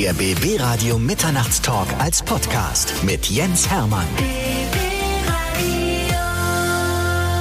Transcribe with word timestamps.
Der 0.00 0.12
BB 0.12 0.60
Radio 0.60 0.96
Mitternachtstalk 0.96 1.88
als 1.98 2.22
Podcast 2.22 2.94
mit 3.02 3.26
Jens 3.26 3.68
Hermann. 3.68 4.06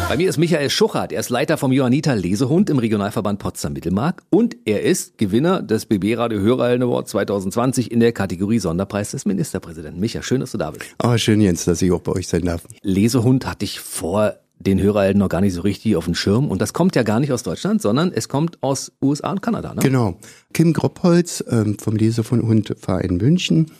Bei 0.09 0.17
mir 0.17 0.27
ist 0.27 0.37
Michael 0.39 0.71
Schuchert. 0.71 1.11
Er 1.11 1.19
ist 1.19 1.29
Leiter 1.29 1.59
vom 1.59 1.71
Johanniter 1.71 2.15
Lesehund 2.15 2.71
im 2.71 2.79
Regionalverband 2.79 3.37
Potsdam-Mittelmark 3.37 4.23
und 4.31 4.57
er 4.65 4.81
ist 4.81 5.19
Gewinner 5.19 5.61
des 5.61 5.85
BB 5.85 6.17
Radio 6.17 6.39
Hörerhelden 6.39 6.81
Award 6.81 7.07
2020 7.09 7.91
in 7.91 7.99
der 7.99 8.11
Kategorie 8.11 8.57
Sonderpreis 8.57 9.11
des 9.11 9.27
Ministerpräsidenten. 9.27 9.99
Micha, 9.99 10.23
schön, 10.23 10.39
dass 10.39 10.53
du 10.53 10.57
da 10.57 10.71
bist. 10.71 10.83
Ah, 10.97 11.19
schön, 11.19 11.39
Jens, 11.39 11.65
dass 11.65 11.83
ich 11.83 11.91
auch 11.91 12.01
bei 12.01 12.13
euch 12.13 12.27
sein 12.27 12.41
darf. 12.41 12.63
Lesehund 12.81 13.45
hatte 13.45 13.65
ich 13.65 13.79
vor 13.79 14.33
den 14.67 14.81
Hörerhelden 14.81 15.19
noch 15.19 15.29
gar 15.29 15.41
nicht 15.41 15.53
so 15.53 15.61
richtig 15.61 15.95
auf 15.95 16.05
den 16.05 16.15
Schirm. 16.15 16.49
Und 16.49 16.61
das 16.61 16.73
kommt 16.73 16.95
ja 16.95 17.03
gar 17.03 17.19
nicht 17.19 17.31
aus 17.31 17.41
Deutschland, 17.43 17.81
sondern 17.81 18.11
es 18.11 18.29
kommt 18.29 18.61
aus 18.61 18.91
USA 19.01 19.31
und 19.31 19.41
Kanada. 19.41 19.73
Ne? 19.73 19.81
Genau. 19.81 20.19
Kim 20.53 20.73
Groppholz 20.73 21.43
ähm, 21.49 21.77
vom 21.79 21.95
Leser 21.95 22.23
von 22.23 22.41
Hund 22.43 22.75
Verein 22.77 23.17
München 23.17 23.71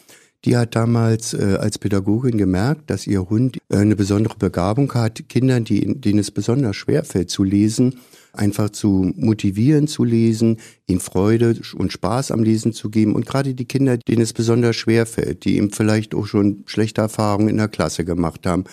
die 0.45 0.55
hat 0.55 0.75
damals 0.75 1.33
äh, 1.33 1.57
als 1.59 1.79
Pädagogin 1.79 2.37
gemerkt, 2.37 2.89
dass 2.89 3.07
ihr 3.07 3.29
Hund 3.29 3.57
äh, 3.69 3.77
eine 3.77 3.95
besondere 3.95 4.37
Begabung 4.37 4.93
hat, 4.93 5.27
Kindern, 5.29 5.63
die, 5.63 5.99
denen 5.99 6.19
es 6.19 6.31
besonders 6.31 6.75
schwer 6.75 7.03
fällt 7.03 7.29
zu 7.29 7.43
lesen, 7.43 7.99
einfach 8.33 8.69
zu 8.69 9.11
motivieren 9.15 9.87
zu 9.87 10.03
lesen, 10.03 10.57
ihnen 10.85 10.99
Freude 10.99 11.59
und 11.75 11.91
Spaß 11.91 12.31
am 12.31 12.43
Lesen 12.43 12.71
zu 12.71 12.89
geben 12.89 13.15
und 13.15 13.25
gerade 13.25 13.55
die 13.55 13.65
Kinder, 13.65 13.97
denen 13.97 14.21
es 14.21 14.33
besonders 14.33 14.75
schwer 14.75 15.05
fällt, 15.05 15.43
die 15.43 15.57
eben 15.57 15.71
vielleicht 15.71 16.13
auch 16.13 16.27
schon 16.27 16.63
schlechte 16.67 17.01
Erfahrungen 17.01 17.49
in 17.49 17.57
der 17.57 17.67
Klasse 17.67 18.05
gemacht 18.05 18.45
haben, 18.45 18.65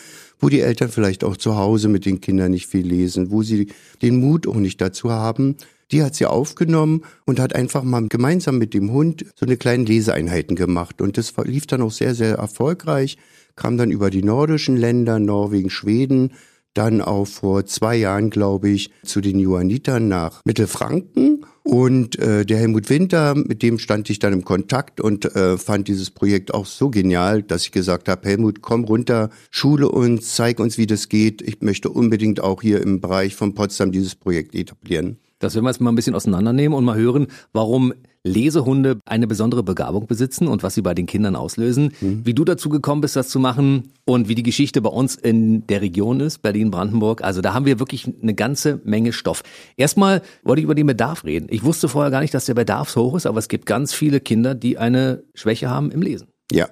wo 0.44 0.50
die 0.50 0.60
Eltern 0.60 0.90
vielleicht 0.90 1.24
auch 1.24 1.38
zu 1.38 1.56
Hause 1.56 1.88
mit 1.88 2.04
den 2.04 2.20
Kindern 2.20 2.50
nicht 2.50 2.66
viel 2.66 2.86
lesen, 2.86 3.30
wo 3.30 3.42
sie 3.42 3.68
den 4.02 4.20
Mut 4.20 4.46
auch 4.46 4.56
nicht 4.56 4.78
dazu 4.78 5.10
haben, 5.10 5.56
die 5.90 6.02
hat 6.02 6.14
sie 6.14 6.26
aufgenommen 6.26 7.00
und 7.24 7.40
hat 7.40 7.54
einfach 7.54 7.82
mal 7.82 8.06
gemeinsam 8.08 8.58
mit 8.58 8.74
dem 8.74 8.92
Hund 8.92 9.24
so 9.36 9.46
eine 9.46 9.56
kleine 9.56 9.84
Leseeinheiten 9.84 10.54
gemacht. 10.54 11.00
Und 11.00 11.16
das 11.16 11.32
lief 11.44 11.66
dann 11.66 11.80
auch 11.80 11.92
sehr, 11.92 12.14
sehr 12.14 12.34
erfolgreich, 12.34 13.16
kam 13.56 13.78
dann 13.78 13.90
über 13.90 14.10
die 14.10 14.22
nordischen 14.22 14.76
Länder, 14.76 15.18
Norwegen, 15.18 15.70
Schweden, 15.70 16.32
dann 16.74 17.00
auch 17.00 17.26
vor 17.26 17.64
zwei 17.66 17.96
Jahren, 17.96 18.30
glaube 18.30 18.68
ich, 18.68 18.90
zu 19.04 19.20
den 19.20 19.38
Johannitern 19.38 20.08
nach 20.08 20.42
Mittelfranken. 20.44 21.46
Und 21.62 22.18
äh, 22.18 22.44
der 22.44 22.58
Helmut 22.58 22.90
Winter, 22.90 23.34
mit 23.34 23.62
dem 23.62 23.78
stand 23.78 24.10
ich 24.10 24.18
dann 24.18 24.34
im 24.34 24.44
Kontakt 24.44 25.00
und 25.00 25.24
äh, 25.34 25.56
fand 25.56 25.88
dieses 25.88 26.10
Projekt 26.10 26.52
auch 26.52 26.66
so 26.66 26.90
genial, 26.90 27.42
dass 27.42 27.62
ich 27.62 27.72
gesagt 27.72 28.08
habe, 28.08 28.28
Helmut, 28.28 28.60
komm 28.60 28.84
runter, 28.84 29.30
schule 29.50 29.88
uns, 29.88 30.34
zeig 30.34 30.60
uns, 30.60 30.76
wie 30.76 30.86
das 30.86 31.08
geht. 31.08 31.40
Ich 31.40 31.62
möchte 31.62 31.88
unbedingt 31.88 32.40
auch 32.40 32.60
hier 32.60 32.82
im 32.82 33.00
Bereich 33.00 33.34
von 33.34 33.54
Potsdam 33.54 33.92
dieses 33.92 34.14
Projekt 34.14 34.54
etablieren. 34.54 35.16
Das 35.38 35.54
werden 35.54 35.64
wir 35.64 35.70
jetzt 35.70 35.80
mal 35.80 35.90
ein 35.90 35.96
bisschen 35.96 36.14
auseinandernehmen 36.14 36.76
und 36.76 36.84
mal 36.84 36.96
hören, 36.96 37.28
warum 37.52 37.94
Lesehunde 38.24 39.00
eine 39.04 39.26
besondere 39.26 39.62
Begabung 39.62 40.06
besitzen 40.06 40.48
und 40.48 40.62
was 40.62 40.74
sie 40.74 40.82
bei 40.82 40.94
den 40.94 41.06
Kindern 41.06 41.36
auslösen. 41.36 41.92
Mhm. 42.00 42.24
Wie 42.24 42.32
du 42.34 42.44
dazu 42.44 42.70
gekommen 42.70 43.02
bist, 43.02 43.16
das 43.16 43.28
zu 43.28 43.38
machen 43.38 43.90
und 44.06 44.28
wie 44.28 44.34
die 44.34 44.42
Geschichte 44.42 44.80
bei 44.80 44.88
uns 44.88 45.14
in 45.14 45.66
der 45.66 45.82
Region 45.82 46.20
ist, 46.20 46.38
Berlin-Brandenburg. 46.38 47.22
Also 47.22 47.42
da 47.42 47.52
haben 47.52 47.66
wir 47.66 47.78
wirklich 47.78 48.10
eine 48.22 48.34
ganze 48.34 48.80
Menge 48.84 49.12
Stoff. 49.12 49.42
Erstmal 49.76 50.22
wollte 50.42 50.60
ich 50.60 50.64
über 50.64 50.74
den 50.74 50.86
Bedarf 50.86 51.24
reden. 51.24 51.48
Ich 51.50 51.64
wusste 51.64 51.88
vorher 51.88 52.10
gar 52.10 52.20
nicht, 52.20 52.32
dass 52.32 52.46
der 52.46 52.54
Bedarf 52.54 52.88
so 52.88 53.04
hoch 53.04 53.16
ist, 53.16 53.26
aber 53.26 53.38
es 53.38 53.48
gibt 53.48 53.66
ganz 53.66 53.92
viele 53.92 54.20
Kinder, 54.20 54.54
die 54.54 54.78
eine 54.78 55.22
Schwäche 55.34 55.68
haben 55.68 55.90
im 55.90 56.00
Lesen. 56.00 56.28
Ja, 56.52 56.68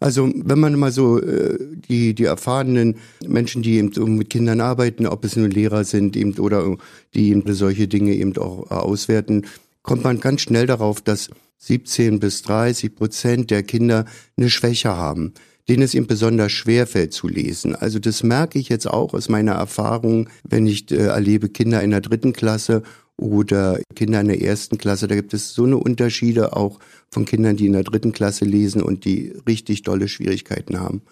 also 0.00 0.30
wenn 0.34 0.60
man 0.60 0.78
mal 0.78 0.92
so 0.92 1.20
äh, 1.20 1.58
die 1.88 2.14
die 2.14 2.24
erfahrenen 2.24 2.96
Menschen, 3.26 3.62
die 3.62 3.76
eben 3.78 3.92
so 3.92 4.06
mit 4.06 4.28
Kindern 4.28 4.60
arbeiten, 4.60 5.06
ob 5.06 5.24
es 5.24 5.34
nur 5.34 5.48
Lehrer 5.48 5.84
sind 5.84 6.16
eben 6.16 6.38
oder 6.38 6.76
die 7.14 7.30
eben 7.30 7.52
solche 7.54 7.88
Dinge 7.88 8.14
eben 8.14 8.36
auch 8.36 8.70
auswerten, 8.70 9.46
kommt 9.84 10.02
man 10.02 10.18
ganz 10.18 10.40
schnell 10.40 10.66
darauf, 10.66 11.00
dass 11.00 11.30
17 11.58 12.18
bis 12.18 12.42
30 12.42 12.96
Prozent 12.96 13.50
der 13.50 13.62
Kinder 13.62 14.06
eine 14.36 14.50
Schwäche 14.50 14.96
haben, 14.96 15.34
denen 15.68 15.82
es 15.82 15.94
eben 15.94 16.08
besonders 16.08 16.50
schwer 16.50 16.88
fällt 16.88 17.12
zu 17.12 17.28
lesen. 17.28 17.76
Also 17.76 18.00
das 18.00 18.24
merke 18.24 18.58
ich 18.58 18.68
jetzt 18.68 18.86
auch 18.86 19.14
aus 19.14 19.28
meiner 19.28 19.52
Erfahrung, 19.52 20.28
wenn 20.42 20.66
ich 20.66 20.90
äh, 20.90 20.96
erlebe 20.96 21.48
Kinder 21.48 21.82
in 21.82 21.90
der 21.90 22.00
dritten 22.00 22.32
Klasse 22.32 22.82
oder 23.16 23.78
Kinder 23.94 24.20
in 24.20 24.28
der 24.28 24.42
ersten 24.42 24.78
Klasse. 24.78 25.06
Da 25.06 25.14
gibt 25.14 25.32
es 25.34 25.54
so 25.54 25.64
eine 25.64 25.76
Unterschiede 25.76 26.56
auch 26.56 26.80
von 27.10 27.24
Kindern, 27.24 27.56
die 27.56 27.66
in 27.66 27.72
der 27.72 27.84
dritten 27.84 28.12
Klasse 28.12 28.44
lesen 28.44 28.82
und 28.82 29.04
die 29.04 29.32
richtig 29.46 29.82
dolle 29.82 30.08
Schwierigkeiten 30.08 30.80
haben. 30.80 31.02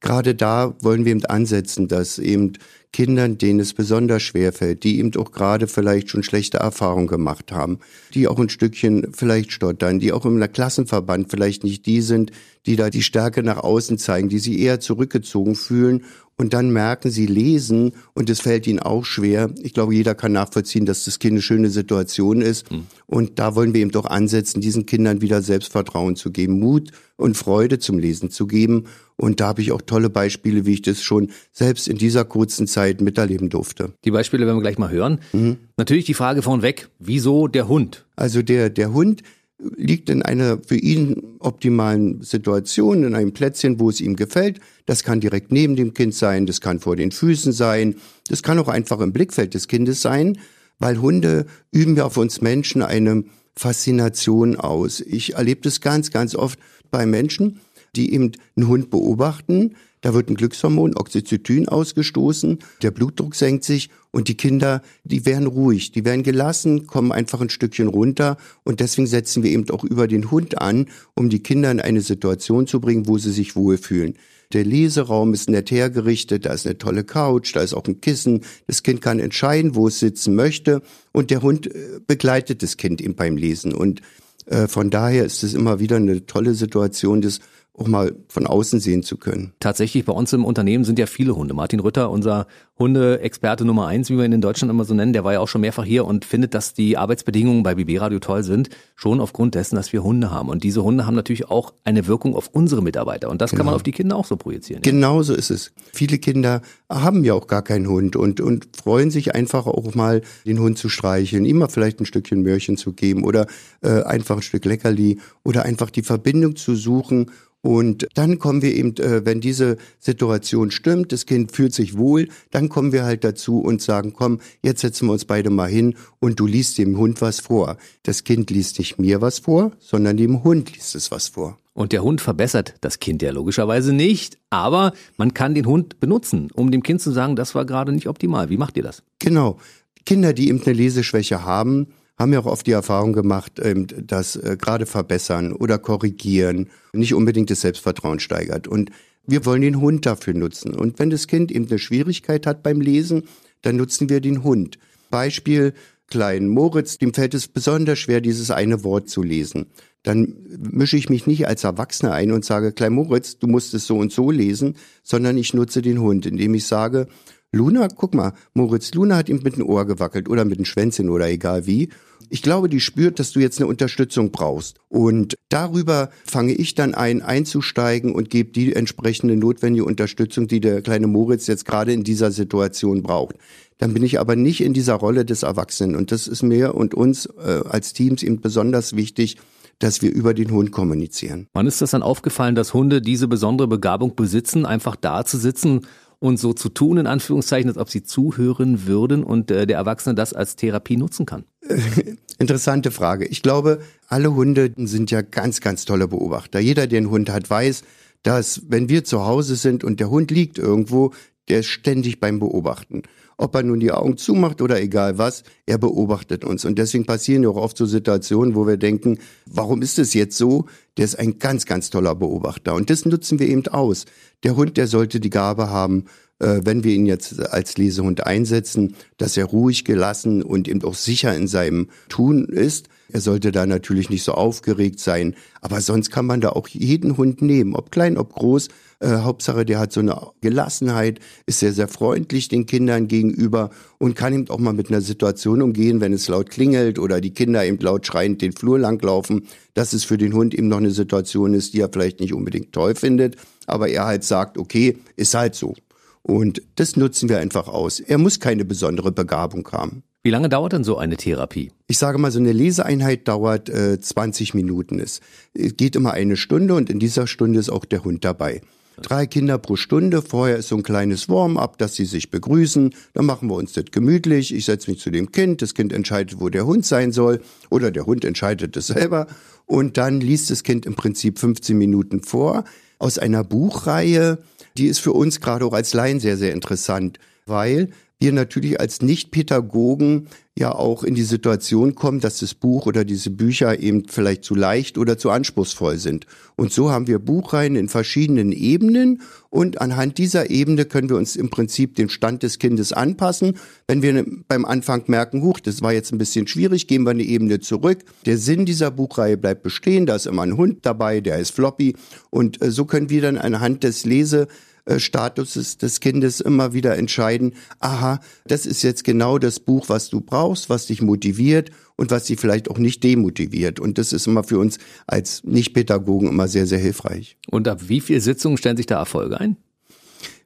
Gerade 0.00 0.34
da 0.34 0.74
wollen 0.80 1.04
wir 1.04 1.12
eben 1.12 1.24
ansetzen, 1.24 1.88
dass 1.88 2.18
eben 2.18 2.52
Kindern, 2.92 3.36
denen 3.36 3.60
es 3.60 3.74
besonders 3.74 4.22
schwer 4.22 4.52
fällt, 4.52 4.82
die 4.84 4.98
eben 4.98 5.14
auch 5.16 5.32
gerade 5.32 5.66
vielleicht 5.66 6.08
schon 6.08 6.22
schlechte 6.22 6.58
Erfahrungen 6.58 7.06
gemacht 7.06 7.52
haben, 7.52 7.80
die 8.14 8.28
auch 8.28 8.38
ein 8.38 8.48
Stückchen 8.48 9.12
vielleicht 9.12 9.52
stottern, 9.52 9.98
die 9.98 10.12
auch 10.12 10.24
im 10.24 10.40
Klassenverband 10.40 11.30
vielleicht 11.30 11.64
nicht 11.64 11.84
die 11.86 12.00
sind, 12.00 12.30
die 12.64 12.76
da 12.76 12.90
die 12.90 13.02
Stärke 13.02 13.42
nach 13.42 13.58
außen 13.58 13.98
zeigen, 13.98 14.28
die 14.28 14.38
sie 14.38 14.60
eher 14.60 14.80
zurückgezogen 14.80 15.54
fühlen 15.54 16.04
und 16.38 16.54
dann 16.54 16.70
merken, 16.70 17.10
sie 17.10 17.26
lesen 17.26 17.92
und 18.14 18.30
es 18.30 18.40
fällt 18.40 18.66
ihnen 18.68 18.78
auch 18.78 19.04
schwer. 19.04 19.50
Ich 19.60 19.74
glaube, 19.74 19.94
jeder 19.94 20.14
kann 20.14 20.32
nachvollziehen, 20.32 20.86
dass 20.86 21.04
das 21.04 21.18
Kind 21.18 21.32
eine 21.32 21.42
schöne 21.42 21.68
Situation 21.68 22.40
ist. 22.40 22.70
Mhm. 22.70 22.86
Und 23.06 23.38
da 23.40 23.56
wollen 23.56 23.74
wir 23.74 23.80
eben 23.80 23.90
doch 23.90 24.06
ansetzen, 24.06 24.60
diesen 24.60 24.86
Kindern 24.86 25.20
wieder 25.20 25.42
Selbstvertrauen 25.42 26.14
zu 26.14 26.30
geben, 26.30 26.60
Mut 26.60 26.92
und 27.16 27.36
Freude 27.36 27.80
zum 27.80 27.98
Lesen 27.98 28.30
zu 28.30 28.46
geben. 28.46 28.84
Und 29.16 29.40
da 29.40 29.48
habe 29.48 29.62
ich 29.62 29.72
auch 29.72 29.82
tolle 29.82 30.10
Beispiele, 30.10 30.64
wie 30.64 30.74
ich 30.74 30.82
das 30.82 31.02
schon 31.02 31.32
selbst 31.52 31.88
in 31.88 31.98
dieser 31.98 32.24
kurzen 32.24 32.68
Zeit 32.68 33.00
miterleben 33.00 33.50
durfte. 33.50 33.92
Die 34.04 34.12
Beispiele 34.12 34.46
werden 34.46 34.58
wir 34.58 34.62
gleich 34.62 34.78
mal 34.78 34.90
hören. 34.90 35.18
Mhm. 35.32 35.56
Natürlich 35.76 36.04
die 36.04 36.14
Frage 36.14 36.42
vornweg, 36.42 36.88
wieso 37.00 37.48
der 37.48 37.66
Hund? 37.66 38.06
Also 38.14 38.42
der, 38.42 38.70
der 38.70 38.92
Hund 38.92 39.22
liegt 39.58 40.08
in 40.08 40.22
einer 40.22 40.58
für 40.64 40.76
ihn 40.76 41.36
optimalen 41.40 42.22
Situation, 42.22 43.02
in 43.02 43.14
einem 43.14 43.32
Plätzchen, 43.32 43.80
wo 43.80 43.90
es 43.90 44.00
ihm 44.00 44.16
gefällt. 44.16 44.60
Das 44.86 45.02
kann 45.02 45.20
direkt 45.20 45.50
neben 45.50 45.76
dem 45.76 45.94
Kind 45.94 46.14
sein, 46.14 46.46
das 46.46 46.60
kann 46.60 46.78
vor 46.78 46.96
den 46.96 47.10
Füßen 47.10 47.52
sein, 47.52 47.96
das 48.28 48.42
kann 48.42 48.58
auch 48.58 48.68
einfach 48.68 49.00
im 49.00 49.12
Blickfeld 49.12 49.54
des 49.54 49.68
Kindes 49.68 50.00
sein, 50.00 50.38
weil 50.78 51.00
Hunde 51.00 51.46
üben 51.72 51.96
ja 51.96 52.04
auf 52.04 52.16
uns 52.16 52.40
Menschen 52.40 52.82
eine 52.82 53.24
Faszination 53.56 54.56
aus. 54.56 55.00
Ich 55.00 55.34
erlebe 55.34 55.62
das 55.62 55.80
ganz, 55.80 56.10
ganz 56.12 56.36
oft 56.36 56.58
bei 56.90 57.04
Menschen, 57.04 57.60
die 57.96 58.12
eben 58.14 58.32
einen 58.56 58.68
Hund 58.68 58.90
beobachten, 58.90 59.74
da 60.00 60.14
wird 60.14 60.30
ein 60.30 60.36
Glückshormon, 60.36 60.96
Oxytocin, 60.96 61.68
ausgestoßen, 61.68 62.58
der 62.82 62.90
Blutdruck 62.90 63.34
senkt 63.34 63.64
sich 63.64 63.90
und 64.10 64.28
die 64.28 64.36
Kinder, 64.36 64.82
die 65.04 65.26
werden 65.26 65.46
ruhig, 65.46 65.92
die 65.92 66.04
werden 66.04 66.22
gelassen, 66.22 66.86
kommen 66.86 67.12
einfach 67.12 67.40
ein 67.40 67.50
Stückchen 67.50 67.88
runter 67.88 68.36
und 68.64 68.80
deswegen 68.80 69.06
setzen 69.06 69.42
wir 69.42 69.50
eben 69.50 69.68
auch 69.70 69.84
über 69.84 70.08
den 70.08 70.30
Hund 70.30 70.60
an, 70.60 70.86
um 71.14 71.28
die 71.28 71.42
Kinder 71.42 71.70
in 71.70 71.80
eine 71.80 72.00
Situation 72.00 72.66
zu 72.66 72.80
bringen, 72.80 73.06
wo 73.06 73.18
sie 73.18 73.32
sich 73.32 73.56
wohlfühlen. 73.56 74.14
Der 74.54 74.64
Leseraum 74.64 75.34
ist 75.34 75.50
nett 75.50 75.70
hergerichtet, 75.70 76.46
da 76.46 76.54
ist 76.54 76.64
eine 76.64 76.78
tolle 76.78 77.04
Couch, 77.04 77.54
da 77.54 77.60
ist 77.60 77.74
auch 77.74 77.86
ein 77.86 78.00
Kissen. 78.00 78.40
Das 78.66 78.82
Kind 78.82 79.02
kann 79.02 79.18
entscheiden, 79.18 79.74
wo 79.74 79.88
es 79.88 79.98
sitzen 79.98 80.34
möchte 80.34 80.80
und 81.12 81.30
der 81.30 81.42
Hund 81.42 81.66
äh, 81.66 82.00
begleitet 82.06 82.62
das 82.62 82.78
Kind 82.78 83.02
eben 83.02 83.14
beim 83.14 83.36
Lesen. 83.36 83.74
Und 83.74 84.00
äh, 84.46 84.66
von 84.66 84.88
daher 84.88 85.26
ist 85.26 85.42
es 85.42 85.52
immer 85.52 85.80
wieder 85.80 85.96
eine 85.96 86.24
tolle 86.24 86.54
Situation 86.54 87.20
des 87.20 87.40
auch 87.78 87.86
mal 87.86 88.14
von 88.28 88.46
außen 88.46 88.80
sehen 88.80 89.02
zu 89.02 89.16
können. 89.16 89.52
Tatsächlich, 89.60 90.04
bei 90.04 90.12
uns 90.12 90.32
im 90.32 90.44
Unternehmen 90.44 90.84
sind 90.84 90.98
ja 90.98 91.06
viele 91.06 91.36
Hunde. 91.36 91.54
Martin 91.54 91.80
Rütter, 91.80 92.10
unser 92.10 92.46
Hundeexperte 92.78 93.64
Nummer 93.64 93.88
eins, 93.88 94.08
wie 94.08 94.16
wir 94.16 94.24
ihn 94.24 94.32
in 94.32 94.40
Deutschland 94.40 94.70
immer 94.70 94.84
so 94.84 94.94
nennen, 94.94 95.12
der 95.12 95.24
war 95.24 95.32
ja 95.32 95.40
auch 95.40 95.48
schon 95.48 95.60
mehrfach 95.62 95.84
hier 95.84 96.04
und 96.04 96.24
findet, 96.24 96.54
dass 96.54 96.74
die 96.74 96.96
Arbeitsbedingungen 96.96 97.64
bei 97.64 97.74
BB 97.74 98.00
Radio 98.00 98.20
toll 98.20 98.44
sind, 98.44 98.70
schon 98.94 99.20
aufgrund 99.20 99.56
dessen, 99.56 99.74
dass 99.74 99.92
wir 99.92 100.04
Hunde 100.04 100.30
haben. 100.30 100.48
Und 100.48 100.62
diese 100.62 100.84
Hunde 100.84 101.04
haben 101.04 101.16
natürlich 101.16 101.50
auch 101.50 101.74
eine 101.84 102.06
Wirkung 102.06 102.36
auf 102.36 102.48
unsere 102.52 102.82
Mitarbeiter. 102.82 103.30
Und 103.30 103.42
das 103.42 103.50
genau. 103.50 103.58
kann 103.58 103.66
man 103.66 103.72
genau. 103.72 103.76
auf 103.76 103.82
die 103.82 103.92
Kinder 103.92 104.16
auch 104.16 104.24
so 104.24 104.36
projizieren. 104.36 104.82
Ja? 104.84 104.90
Genau 104.90 105.22
so 105.22 105.34
ist 105.34 105.50
es. 105.50 105.72
Viele 105.92 106.18
Kinder 106.18 106.62
haben 106.88 107.24
ja 107.24 107.34
auch 107.34 107.48
gar 107.48 107.62
keinen 107.62 107.88
Hund 107.88 108.14
und, 108.14 108.40
und 108.40 108.68
freuen 108.76 109.10
sich 109.10 109.34
einfach 109.34 109.66
auch 109.66 109.94
mal, 109.94 110.22
den 110.46 110.60
Hund 110.60 110.78
zu 110.78 110.88
streicheln, 110.88 111.44
ihm 111.44 111.58
mal 111.58 111.68
vielleicht 111.68 112.00
ein 112.00 112.06
Stückchen 112.06 112.42
Möhrchen 112.42 112.76
zu 112.76 112.92
geben 112.92 113.24
oder 113.24 113.46
äh, 113.82 114.02
einfach 114.02 114.36
ein 114.36 114.42
Stück 114.42 114.64
Leckerli 114.64 115.18
oder 115.42 115.64
einfach 115.64 115.90
die 115.90 116.02
Verbindung 116.02 116.54
zu 116.54 116.76
suchen 116.76 117.30
und 117.60 118.06
dann 118.14 118.38
kommen 118.38 118.62
wir 118.62 118.74
eben, 118.74 118.96
äh, 118.98 119.24
wenn 119.24 119.40
diese 119.40 119.78
Situation 119.98 120.70
stimmt, 120.70 121.12
das 121.12 121.26
Kind 121.26 121.52
fühlt 121.52 121.74
sich 121.74 121.98
wohl, 121.98 122.28
dann 122.50 122.68
kommen 122.68 122.92
wir 122.92 123.04
halt 123.04 123.24
dazu 123.24 123.60
und 123.60 123.82
sagen, 123.82 124.12
komm, 124.12 124.40
jetzt 124.62 124.80
setzen 124.80 125.08
wir 125.08 125.12
uns 125.12 125.24
beide 125.24 125.50
mal 125.50 125.68
hin 125.68 125.96
und 126.20 126.38
du 126.38 126.46
liest 126.46 126.78
dem 126.78 126.96
Hund 126.96 127.20
was 127.20 127.40
vor. 127.40 127.76
Das 128.04 128.22
Kind 128.22 128.50
liest 128.50 128.78
nicht 128.78 128.98
mir 128.98 129.20
was 129.20 129.40
vor, 129.40 129.72
sondern 129.80 130.16
dem 130.16 130.44
Hund 130.44 130.74
liest 130.74 130.94
es 130.94 131.10
was 131.10 131.28
vor. 131.28 131.58
Und 131.74 131.92
der 131.92 132.02
Hund 132.02 132.20
verbessert 132.20 132.74
das 132.80 132.98
Kind 133.00 133.22
ja 133.22 133.30
logischerweise 133.30 133.92
nicht, 133.92 134.38
aber 134.50 134.92
man 135.16 135.34
kann 135.34 135.54
den 135.54 135.66
Hund 135.66 136.00
benutzen, 136.00 136.50
um 136.54 136.70
dem 136.70 136.82
Kind 136.82 137.00
zu 137.00 137.10
sagen, 137.12 137.36
das 137.36 137.54
war 137.54 137.64
gerade 137.66 137.92
nicht 137.92 138.08
optimal. 138.08 138.50
Wie 138.50 138.56
macht 138.56 138.76
ihr 138.76 138.82
das? 138.82 139.02
Genau. 139.18 139.58
Kinder, 140.04 140.32
die 140.32 140.48
eben 140.48 140.62
eine 140.62 140.72
Leseschwäche 140.72 141.44
haben, 141.44 141.88
haben 142.18 142.32
ja 142.32 142.40
auch 142.40 142.46
oft 142.46 142.66
die 142.66 142.72
Erfahrung 142.72 143.12
gemacht, 143.12 143.60
ähm, 143.62 143.86
dass 143.86 144.36
äh, 144.36 144.56
gerade 144.58 144.86
verbessern 144.86 145.52
oder 145.52 145.78
korrigieren 145.78 146.68
nicht 146.92 147.14
unbedingt 147.14 147.50
das 147.50 147.60
Selbstvertrauen 147.60 148.20
steigert. 148.20 148.66
Und 148.66 148.90
wir 149.26 149.44
wollen 149.44 149.62
den 149.62 149.80
Hund 149.80 150.06
dafür 150.06 150.34
nutzen. 150.34 150.74
Und 150.74 150.98
wenn 150.98 151.10
das 151.10 151.26
Kind 151.26 151.52
eben 151.52 151.68
eine 151.68 151.78
Schwierigkeit 151.78 152.46
hat 152.46 152.62
beim 152.62 152.80
Lesen, 152.80 153.24
dann 153.62 153.76
nutzen 153.76 154.08
wir 154.08 154.20
den 154.20 154.42
Hund. 154.42 154.78
Beispiel, 155.10 155.74
kleinen 156.08 156.48
Moritz, 156.48 156.98
dem 156.98 157.12
fällt 157.14 157.34
es 157.34 157.48
besonders 157.48 157.98
schwer, 157.98 158.20
dieses 158.20 158.50
eine 158.50 158.82
Wort 158.84 159.08
zu 159.08 159.22
lesen. 159.22 159.66
Dann 160.02 160.34
mische 160.58 160.96
ich 160.96 161.10
mich 161.10 161.26
nicht 161.26 161.46
als 161.46 161.64
Erwachsener 161.64 162.12
ein 162.12 162.32
und 162.32 162.44
sage, 162.44 162.72
Klein 162.72 162.94
Moritz, 162.94 163.38
du 163.38 163.46
musst 163.46 163.74
es 163.74 163.86
so 163.86 163.98
und 163.98 164.12
so 164.12 164.30
lesen, 164.30 164.76
sondern 165.02 165.36
ich 165.36 165.52
nutze 165.54 165.82
den 165.82 166.00
Hund, 166.00 166.24
indem 166.24 166.54
ich 166.54 166.66
sage, 166.66 167.08
Luna, 167.52 167.88
guck 167.88 168.14
mal, 168.14 168.34
Moritz, 168.52 168.92
Luna 168.92 169.16
hat 169.16 169.30
ihm 169.30 169.40
mit 169.42 169.56
dem 169.56 169.66
Ohr 169.66 169.86
gewackelt 169.86 170.28
oder 170.28 170.44
mit 170.44 170.58
dem 170.58 170.66
Schwänzchen 170.66 171.08
oder 171.08 171.28
egal 171.28 171.66
wie. 171.66 171.88
Ich 172.28 172.42
glaube, 172.42 172.68
die 172.68 172.80
spürt, 172.80 173.18
dass 173.18 173.32
du 173.32 173.40
jetzt 173.40 173.58
eine 173.58 173.68
Unterstützung 173.68 174.30
brauchst. 174.30 174.76
Und 174.90 175.34
darüber 175.48 176.10
fange 176.26 176.52
ich 176.52 176.74
dann 176.74 176.94
ein, 176.94 177.22
einzusteigen 177.22 178.14
und 178.14 178.28
gebe 178.28 178.52
die 178.52 178.74
entsprechende 178.74 179.34
notwendige 179.34 179.86
Unterstützung, 179.86 180.46
die 180.46 180.60
der 180.60 180.82
kleine 180.82 181.06
Moritz 181.06 181.46
jetzt 181.46 181.64
gerade 181.64 181.94
in 181.94 182.04
dieser 182.04 182.32
Situation 182.32 183.02
braucht. 183.02 183.36
Dann 183.78 183.94
bin 183.94 184.02
ich 184.02 184.20
aber 184.20 184.36
nicht 184.36 184.60
in 184.60 184.74
dieser 184.74 184.94
Rolle 184.94 185.24
des 185.24 185.42
Erwachsenen. 185.42 185.96
Und 185.96 186.12
das 186.12 186.28
ist 186.28 186.42
mir 186.42 186.74
und 186.74 186.92
uns 186.92 187.26
äh, 187.26 187.62
als 187.66 187.94
Teams 187.94 188.22
eben 188.22 188.42
besonders 188.42 188.94
wichtig, 188.94 189.38
dass 189.78 190.02
wir 190.02 190.12
über 190.12 190.34
den 190.34 190.50
Hund 190.50 190.70
kommunizieren. 190.70 191.46
Wann 191.54 191.66
ist 191.66 191.80
das 191.80 191.92
dann 191.92 192.02
aufgefallen, 192.02 192.56
dass 192.56 192.74
Hunde 192.74 193.00
diese 193.00 193.28
besondere 193.28 193.68
Begabung 193.68 194.16
besitzen, 194.16 194.66
einfach 194.66 194.96
da 194.96 195.24
zu 195.24 195.38
sitzen 195.38 195.86
und 196.20 196.38
so 196.38 196.52
zu 196.52 196.68
tun, 196.68 196.98
in 196.98 197.06
Anführungszeichen, 197.06 197.68
als 197.68 197.78
ob 197.78 197.90
sie 197.90 198.02
zuhören 198.02 198.86
würden 198.86 199.22
und 199.22 199.50
äh, 199.50 199.66
der 199.66 199.76
Erwachsene 199.76 200.14
das 200.14 200.32
als 200.32 200.56
Therapie 200.56 200.96
nutzen 200.96 201.26
kann? 201.26 201.44
Interessante 202.38 202.90
Frage. 202.90 203.26
Ich 203.26 203.42
glaube, 203.42 203.80
alle 204.08 204.34
Hunde 204.34 204.72
sind 204.76 205.10
ja 205.10 205.22
ganz, 205.22 205.60
ganz 205.60 205.84
tolle 205.84 206.08
Beobachter. 206.08 206.60
Jeder, 206.60 206.86
der 206.86 206.98
einen 206.98 207.10
Hund 207.10 207.30
hat, 207.30 207.48
weiß, 207.48 207.82
dass 208.22 208.62
wenn 208.68 208.88
wir 208.88 209.04
zu 209.04 209.24
Hause 209.24 209.56
sind 209.56 209.84
und 209.84 210.00
der 210.00 210.10
Hund 210.10 210.30
liegt 210.30 210.58
irgendwo, 210.58 211.12
der 211.48 211.60
ist 211.60 211.66
ständig 211.66 212.20
beim 212.20 212.38
Beobachten. 212.38 213.02
Ob 213.40 213.54
er 213.54 213.62
nun 213.62 213.78
die 213.78 213.92
Augen 213.92 214.16
zumacht 214.16 214.60
oder 214.60 214.82
egal 214.82 215.16
was, 215.16 215.44
er 215.64 215.78
beobachtet 215.78 216.44
uns. 216.44 216.64
Und 216.64 216.76
deswegen 216.76 217.06
passieren 217.06 217.44
ja 217.44 217.48
auch 217.48 217.56
oft 217.56 217.76
so 217.76 217.86
Situationen, 217.86 218.56
wo 218.56 218.66
wir 218.66 218.76
denken, 218.76 219.20
warum 219.46 219.80
ist 219.80 220.00
es 220.00 220.12
jetzt 220.12 220.36
so? 220.36 220.66
Der 220.96 221.04
ist 221.04 221.18
ein 221.18 221.38
ganz, 221.38 221.64
ganz 221.64 221.88
toller 221.88 222.16
Beobachter. 222.16 222.74
Und 222.74 222.90
das 222.90 223.06
nutzen 223.06 223.38
wir 223.38 223.48
eben 223.48 223.66
aus. 223.68 224.06
Der 224.42 224.56
Hund, 224.56 224.76
der 224.76 224.88
sollte 224.88 225.20
die 225.20 225.30
Gabe 225.30 225.70
haben, 225.70 226.06
äh, 226.40 226.60
wenn 226.64 226.84
wir 226.84 226.92
ihn 226.92 227.06
jetzt 227.06 227.40
als 227.52 227.76
Lesehund 227.78 228.26
einsetzen, 228.26 228.94
dass 229.16 229.36
er 229.36 229.46
ruhig, 229.46 229.84
gelassen 229.84 230.42
und 230.42 230.68
eben 230.68 230.82
auch 230.82 230.94
sicher 230.94 231.34
in 231.34 231.46
seinem 231.46 231.88
Tun 232.08 232.44
ist. 232.46 232.88
Er 233.10 233.20
sollte 233.20 233.52
da 233.52 233.66
natürlich 233.66 234.10
nicht 234.10 234.22
so 234.22 234.32
aufgeregt 234.32 235.00
sein, 235.00 235.34
aber 235.60 235.80
sonst 235.80 236.10
kann 236.10 236.26
man 236.26 236.40
da 236.40 236.50
auch 236.50 236.68
jeden 236.68 237.16
Hund 237.16 237.40
nehmen, 237.40 237.74
ob 237.74 237.90
klein, 237.90 238.18
ob 238.18 238.34
groß. 238.34 238.68
Äh, 239.00 239.18
Hauptsache, 239.18 239.64
der 239.64 239.78
hat 239.78 239.92
so 239.92 240.00
eine 240.00 240.16
Gelassenheit, 240.40 241.20
ist 241.46 241.60
sehr, 241.60 241.72
sehr 241.72 241.86
freundlich 241.86 242.48
den 242.48 242.66
Kindern 242.66 243.06
gegenüber 243.06 243.70
und 243.98 244.16
kann 244.16 244.32
eben 244.32 244.50
auch 244.50 244.58
mal 244.58 244.72
mit 244.72 244.88
einer 244.88 245.00
Situation 245.00 245.62
umgehen, 245.62 246.00
wenn 246.00 246.12
es 246.12 246.26
laut 246.26 246.50
klingelt 246.50 246.98
oder 246.98 247.20
die 247.20 247.32
Kinder 247.32 247.64
eben 247.64 247.78
laut 247.78 248.06
schreiend 248.06 248.42
den 248.42 248.52
Flur 248.52 248.78
langlaufen, 248.78 249.46
dass 249.74 249.92
es 249.92 250.04
für 250.04 250.18
den 250.18 250.32
Hund 250.32 250.52
eben 250.52 250.66
noch 250.66 250.78
eine 250.78 250.90
Situation 250.90 251.54
ist, 251.54 251.74
die 251.74 251.80
er 251.80 251.90
vielleicht 251.92 252.18
nicht 252.18 252.34
unbedingt 252.34 252.72
toll 252.72 252.96
findet, 252.96 253.36
aber 253.66 253.88
er 253.88 254.06
halt 254.06 254.24
sagt, 254.24 254.58
okay, 254.58 254.98
ist 255.14 255.34
halt 255.34 255.54
so. 255.54 255.74
Und 256.22 256.62
das 256.74 256.96
nutzen 256.96 257.28
wir 257.28 257.38
einfach 257.38 257.68
aus. 257.68 258.00
Er 258.00 258.18
muss 258.18 258.40
keine 258.40 258.64
besondere 258.64 259.12
Begabung 259.12 259.68
haben. 259.70 260.02
Wie 260.24 260.30
lange 260.30 260.48
dauert 260.48 260.72
denn 260.72 260.84
so 260.84 260.98
eine 260.98 261.16
Therapie? 261.16 261.70
Ich 261.86 261.98
sage 261.98 262.18
mal, 262.18 262.32
so 262.32 262.40
eine 262.40 262.52
Leseeinheit 262.52 263.28
dauert 263.28 263.68
äh, 263.68 264.00
20 264.00 264.52
Minuten. 264.52 264.98
Es 264.98 265.20
geht 265.54 265.94
immer 265.94 266.12
eine 266.12 266.36
Stunde 266.36 266.74
und 266.74 266.90
in 266.90 266.98
dieser 266.98 267.28
Stunde 267.28 267.60
ist 267.60 267.70
auch 267.70 267.84
der 267.84 268.04
Hund 268.04 268.24
dabei. 268.24 268.60
Drei 269.02 269.26
Kinder 269.26 269.58
pro 269.58 269.76
Stunde. 269.76 270.22
Vorher 270.22 270.56
ist 270.56 270.68
so 270.68 270.76
ein 270.76 270.82
kleines 270.82 271.28
Warm-up, 271.28 271.78
dass 271.78 271.94
sie 271.94 272.04
sich 272.04 272.30
begrüßen. 272.30 272.94
Dann 273.14 273.26
machen 273.26 273.48
wir 273.48 273.54
uns 273.54 273.72
das 273.72 273.86
gemütlich. 273.90 274.54
Ich 274.54 274.64
setze 274.64 274.90
mich 274.90 275.00
zu 275.00 275.10
dem 275.10 275.32
Kind. 275.32 275.62
Das 275.62 275.74
Kind 275.74 275.92
entscheidet, 275.92 276.40
wo 276.40 276.48
der 276.48 276.66
Hund 276.66 276.84
sein 276.84 277.12
soll. 277.12 277.40
Oder 277.70 277.90
der 277.90 278.06
Hund 278.06 278.24
entscheidet 278.24 278.76
es 278.76 278.88
selber. 278.88 279.26
Und 279.66 279.96
dann 279.96 280.20
liest 280.20 280.50
das 280.50 280.62
Kind 280.62 280.86
im 280.86 280.94
Prinzip 280.94 281.38
15 281.38 281.76
Minuten 281.76 282.22
vor 282.22 282.64
aus 282.98 283.18
einer 283.18 283.44
Buchreihe. 283.44 284.38
Die 284.76 284.86
ist 284.86 284.98
für 284.98 285.12
uns 285.12 285.40
gerade 285.40 285.64
auch 285.64 285.72
als 285.72 285.94
Laien 285.94 286.20
sehr, 286.20 286.36
sehr 286.36 286.52
interessant, 286.52 287.18
weil 287.46 287.90
wir 288.20 288.32
natürlich 288.32 288.80
als 288.80 289.00
Nicht-Pädagogen 289.00 290.28
ja 290.58 290.74
auch 290.74 291.04
in 291.04 291.14
die 291.14 291.22
Situation 291.22 291.94
kommen, 291.94 292.18
dass 292.18 292.40
das 292.40 292.54
Buch 292.54 292.86
oder 292.86 293.04
diese 293.04 293.30
Bücher 293.30 293.78
eben 293.78 294.08
vielleicht 294.08 294.42
zu 294.42 294.56
leicht 294.56 294.98
oder 294.98 295.16
zu 295.16 295.30
anspruchsvoll 295.30 295.98
sind. 295.98 296.26
Und 296.56 296.72
so 296.72 296.90
haben 296.90 297.06
wir 297.06 297.20
Buchreihen 297.20 297.76
in 297.76 297.88
verschiedenen 297.88 298.50
Ebenen 298.50 299.22
und 299.50 299.80
anhand 299.80 300.18
dieser 300.18 300.50
Ebene 300.50 300.84
können 300.84 301.08
wir 301.08 301.16
uns 301.16 301.36
im 301.36 301.48
Prinzip 301.48 301.94
den 301.94 302.08
Stand 302.08 302.42
des 302.42 302.58
Kindes 302.58 302.92
anpassen. 302.92 303.56
Wenn 303.86 304.02
wir 304.02 304.26
beim 304.48 304.64
Anfang 304.64 305.04
merken, 305.06 305.42
huch, 305.42 305.60
das 305.60 305.80
war 305.80 305.92
jetzt 305.92 306.12
ein 306.12 306.18
bisschen 306.18 306.48
schwierig, 306.48 306.88
gehen 306.88 307.04
wir 307.04 307.10
eine 307.10 307.22
Ebene 307.22 307.60
zurück. 307.60 308.00
Der 308.26 308.36
Sinn 308.36 308.66
dieser 308.66 308.90
Buchreihe 308.90 309.36
bleibt 309.36 309.62
bestehen, 309.62 310.06
da 310.06 310.16
ist 310.16 310.26
immer 310.26 310.42
ein 310.42 310.56
Hund 310.56 310.80
dabei, 310.82 311.20
der 311.20 311.38
ist 311.38 311.52
floppy 311.52 311.94
und 312.30 312.60
äh, 312.60 312.72
so 312.72 312.84
können 312.84 313.10
wir 313.10 313.22
dann 313.22 313.38
anhand 313.38 313.84
des 313.84 314.04
Lese 314.04 314.48
äh, 314.88 314.98
Status 315.00 315.76
des 315.76 316.00
Kindes 316.00 316.40
immer 316.40 316.72
wieder 316.72 316.96
entscheiden, 316.96 317.54
aha, 317.78 318.20
das 318.46 318.64
ist 318.64 318.82
jetzt 318.82 319.04
genau 319.04 319.38
das 319.38 319.60
Buch, 319.60 319.88
was 319.88 320.08
du 320.08 320.20
brauchst, 320.20 320.70
was 320.70 320.86
dich 320.86 321.02
motiviert 321.02 321.70
und 321.96 322.10
was 322.10 322.24
dich 322.24 322.40
vielleicht 322.40 322.70
auch 322.70 322.78
nicht 322.78 323.04
demotiviert. 323.04 323.80
Und 323.80 323.98
das 323.98 324.12
ist 324.12 324.26
immer 324.26 324.44
für 324.44 324.58
uns 324.58 324.78
als 325.06 325.44
Nicht-Pädagogen 325.44 326.28
immer 326.28 326.48
sehr, 326.48 326.66
sehr 326.66 326.78
hilfreich. 326.78 327.36
Und 327.50 327.68
ab 327.68 327.88
wie 327.88 328.00
viel 328.00 328.20
Sitzungen 328.20 328.56
stellen 328.56 328.78
sich 328.78 328.86
da 328.86 328.98
Erfolge 328.98 329.38
ein? 329.38 329.56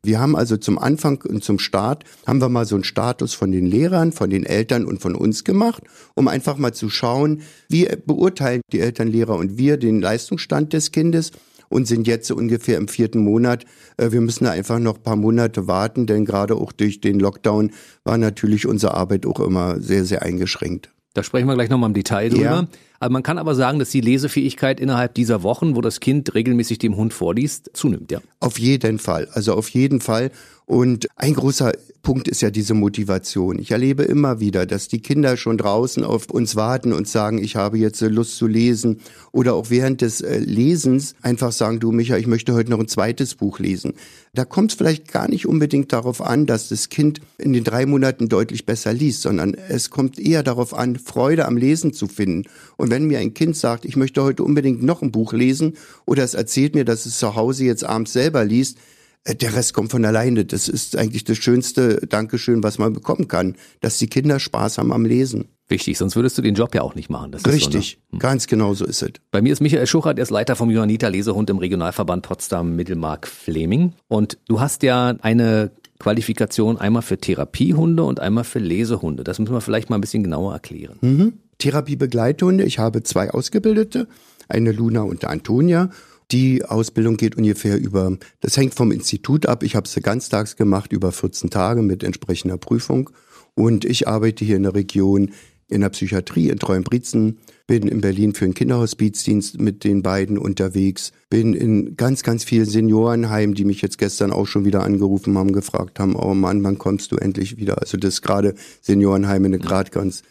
Wir 0.05 0.19
haben 0.19 0.35
also 0.35 0.56
zum 0.56 0.81
Anfang 0.81 1.23
und 1.23 1.44
zum 1.44 1.61
Start 1.61 2.03
haben 2.27 2.41
wir 2.41 2.49
mal 2.49 2.67
so 2.67 2.75
einen 2.75 2.83
Status 2.83 3.35
von 3.35 3.53
den 3.53 3.67
Lehrern, 3.67 4.11
von 4.11 4.31
den 4.31 4.44
Eltern 4.44 4.85
und 4.85 5.00
von 5.00 5.15
uns 5.15 5.44
gemacht, 5.44 5.85
um 6.15 6.27
einfach 6.27 6.56
mal 6.56 6.75
zu 6.75 6.91
schauen, 6.91 7.43
wie 7.69 7.89
beurteilen 8.05 8.62
die 8.73 8.81
Eltern, 8.81 9.06
Lehrer 9.06 9.37
und 9.37 9.59
wir 9.59 9.77
den 9.77 10.00
Leistungsstand 10.00 10.73
des 10.73 10.91
Kindes 10.91 11.31
und 11.72 11.86
sind 11.86 12.06
jetzt 12.06 12.26
so 12.28 12.36
ungefähr 12.36 12.78
im 12.78 12.88
vierten 12.88 13.20
Monat. 13.20 13.64
Äh, 13.96 14.12
wir 14.12 14.20
müssen 14.20 14.46
einfach 14.46 14.78
noch 14.78 14.96
ein 14.96 15.02
paar 15.02 15.16
Monate 15.16 15.66
warten, 15.66 16.06
denn 16.06 16.24
gerade 16.24 16.54
auch 16.54 16.72
durch 16.72 17.00
den 17.00 17.19
Lockdown 17.19 17.72
war 18.04 18.19
natürlich 18.19 18.66
unsere 18.66 18.94
Arbeit 18.94 19.26
auch 19.26 19.40
immer 19.40 19.80
sehr, 19.80 20.04
sehr 20.04 20.22
eingeschränkt. 20.22 20.90
Da 21.14 21.22
sprechen 21.22 21.46
wir 21.46 21.54
gleich 21.54 21.69
nochmal 21.69 21.90
im 21.90 21.94
Detail 21.94 22.30
drüber. 22.30 22.42
Ja. 22.42 22.69
Aber 22.98 23.12
man 23.12 23.22
kann 23.22 23.36
aber 23.36 23.54
sagen, 23.54 23.78
dass 23.78 23.90
die 23.90 24.00
Lesefähigkeit 24.00 24.80
innerhalb 24.80 25.14
dieser 25.14 25.42
Wochen, 25.42 25.76
wo 25.76 25.80
das 25.80 26.00
Kind 26.00 26.34
regelmäßig 26.34 26.78
dem 26.78 26.96
Hund 26.96 27.12
vorliest, 27.12 27.70
zunimmt, 27.74 28.12
ja? 28.12 28.20
Auf 28.40 28.58
jeden 28.58 28.98
Fall. 28.98 29.28
Also 29.32 29.54
auf 29.54 29.69
jeden 29.70 30.00
Fall. 30.00 30.30
Und 30.72 31.06
ein 31.16 31.34
großer 31.34 31.72
Punkt 32.00 32.28
ist 32.28 32.40
ja 32.40 32.50
diese 32.50 32.72
Motivation. 32.72 33.58
Ich 33.58 33.72
erlebe 33.72 34.04
immer 34.04 34.40
wieder, 34.40 34.64
dass 34.64 34.88
die 34.88 35.02
Kinder 35.02 35.36
schon 35.36 35.58
draußen 35.58 36.02
auf 36.02 36.30
uns 36.30 36.56
warten 36.56 36.94
und 36.94 37.06
sagen, 37.06 37.36
ich 37.36 37.56
habe 37.56 37.76
jetzt 37.76 38.00
Lust 38.00 38.38
zu 38.38 38.46
lesen. 38.46 39.00
Oder 39.32 39.52
auch 39.52 39.69
während 39.69 40.00
des 40.00 40.22
äh, 40.22 40.38
Lesens 40.38 41.14
einfach 41.20 41.52
sagen, 41.52 41.78
du 41.78 41.92
Micha, 41.92 42.16
ich 42.16 42.26
möchte 42.26 42.55
heute 42.55 42.70
noch 42.70 42.79
ein 42.79 42.88
zweites 42.88 43.34
Buch 43.34 43.58
lesen. 43.58 43.93
Da 44.32 44.46
kommt 44.46 44.70
es 44.70 44.79
vielleicht 44.79 45.12
gar 45.12 45.29
nicht 45.29 45.46
unbedingt 45.46 45.93
darauf 45.93 46.22
an, 46.22 46.46
dass 46.46 46.70
das 46.70 46.88
Kind 46.88 47.20
in 47.36 47.52
den 47.52 47.64
drei 47.64 47.84
Monaten 47.84 48.31
deutlich 48.31 48.64
besser 48.64 48.94
liest, 48.94 49.20
sondern 49.20 49.52
es 49.52 49.91
kommt 49.91 50.19
eher 50.19 50.43
darauf 50.43 50.72
an, 50.72 50.96
Freude 50.96 51.44
am 51.44 51.58
Lesen 51.58 51.93
zu 51.93 52.08
finden. 52.08 52.48
Und 52.79 52.91
wenn 52.91 53.05
mir 53.05 53.19
ein 53.19 53.34
Kind 53.34 53.58
sagt, 53.58 53.84
ich 53.84 53.96
möchte 53.96 54.22
heute 54.22 54.43
unbedingt 54.43 54.82
noch 54.82 55.02
ein 55.02 55.12
Buch 55.12 55.34
lesen 55.34 55.74
oder 56.06 56.24
es 56.24 56.32
erzählt 56.32 56.74
mir, 56.74 56.86
dass 56.86 57.05
es 57.05 57.19
zu 57.19 57.36
Hause 57.36 57.64
jetzt 57.64 57.84
abends 57.84 58.14
selber 58.14 58.43
liest, 58.46 58.79
der 59.26 59.55
Rest 59.55 59.74
kommt 59.74 59.91
von 59.91 60.05
alleine. 60.05 60.44
Das 60.44 60.69
ist 60.69 60.96
eigentlich 60.96 61.24
das 61.24 61.38
schönste 61.38 62.06
Dankeschön, 62.08 62.62
was 62.62 62.79
man 62.79 62.93
bekommen 62.93 63.29
kann, 63.29 63.56
dass 63.81 63.98
die 63.98 64.08
Kinder 64.08 64.41
Spaß 64.41 64.79
haben 64.79 64.93
am 64.93 65.05
Lesen. 65.05 65.48
Wichtig, 65.69 65.96
sonst 65.96 66.17
würdest 66.17 66.36
du 66.36 66.43
den 66.43 66.55
Job 66.55 66.74
ja 66.74 66.82
auch 66.82 66.94
nicht 66.94 67.08
machen. 67.08 67.32
Richtig, 67.32 67.98
so, 68.10 68.17
ne? 68.17 68.19
ganz 68.19 68.46
genau 68.46 68.74
so 68.74 68.84
ist 68.84 69.02
es. 69.02 69.12
Bei 69.31 69.41
mir 69.41 69.52
ist 69.52 69.60
Michael 69.60 69.86
Schuchert, 69.86 70.19
er 70.19 70.24
ist 70.24 70.31
Leiter 70.31 70.56
vom 70.56 70.70
Johanniter 70.70 71.08
Lesehund 71.08 71.48
im 71.48 71.58
Regionalverband 71.58 72.26
Potsdam-Mittelmark-Fleming. 72.26 73.94
Und 74.08 74.38
du 74.48 74.60
hast 74.60 74.82
ja 74.82 75.14
eine 75.22 75.70
Qualifikation 75.98 76.79
einmal 76.79 77.02
für 77.02 77.17
Therapiehunde 77.17 78.02
und 78.02 78.20
einmal 78.20 78.44
für 78.44 78.58
Lesehunde. 78.58 79.24
Das 79.24 79.38
müssen 79.38 79.55
wir 79.55 79.60
vielleicht 79.60 79.88
mal 79.88 79.96
ein 79.96 80.00
bisschen 80.00 80.24
genauer 80.24 80.52
erklären. 80.52 80.98
Mhm. 81.00 81.34
Therapiebegleithunde, 81.58 82.64
ich 82.64 82.81
habe 82.81 83.05
zwei 83.05 83.31
Ausgebildete, 83.31 84.08
eine 84.48 84.72
Luna 84.72 85.02
und 85.02 85.24
eine 85.24 85.32
Antonia. 85.32 85.91
Die 86.32 86.65
Ausbildung 86.65 87.19
geht 87.19 87.36
ungefähr 87.36 87.79
über, 87.79 88.17
das 88.41 88.56
hängt 88.56 88.74
vom 88.74 88.91
Institut 88.91 89.46
ab. 89.46 89.62
Ich 89.62 89.77
habe 89.77 89.86
sie 89.86 90.01
ganztags 90.01 90.56
gemacht, 90.56 90.93
über 90.93 91.12
14 91.12 91.51
Tage 91.51 91.82
mit 91.82 92.03
entsprechender 92.03 92.56
Prüfung. 92.56 93.10
Und 93.55 93.84
ich 93.84 94.08
arbeite 94.08 94.44
hier 94.44 94.56
in 94.56 94.62
der 94.62 94.74
Region 94.74 95.32
in 95.69 95.81
der 95.81 95.89
Psychiatrie 95.91 96.51
in 96.51 96.58
Treuenbrietzen, 96.58 97.39
bin 97.67 97.89
in 97.89 98.01
Berlin 98.03 98.34
für 98.34 98.44
einen 98.44 98.55
Kinderhospizdienst 98.55 99.58
mit 99.60 99.84
den 99.84 100.03
beiden 100.03 100.36
unterwegs, 100.36 101.12
bin 101.31 101.55
in 101.55 101.96
ganz, 101.96 102.22
ganz 102.22 102.44
vielen 102.44 102.67
Seniorenheimen, 102.67 103.55
die 103.55 103.65
mich 103.65 103.81
jetzt 103.81 103.96
gestern 103.96 104.32
auch 104.32 104.46
schon 104.46 104.67
wieder 104.67 104.82
angerufen 104.82 105.36
haben, 105.39 105.53
gefragt 105.53 105.98
haben, 105.98 106.15
oh 106.15 106.34
Mann, 106.34 106.62
wann 106.62 106.79
kommst 106.79 107.12
du 107.12 107.17
endlich 107.17 107.56
wieder? 107.56 107.81
Also 107.81 107.96
das 107.96 108.15
ist 108.15 108.22
gerade 108.22 108.55
Seniorenheime 108.82 109.46
eine 109.46 109.58
gerade 109.58 109.91
ganz 109.91 110.22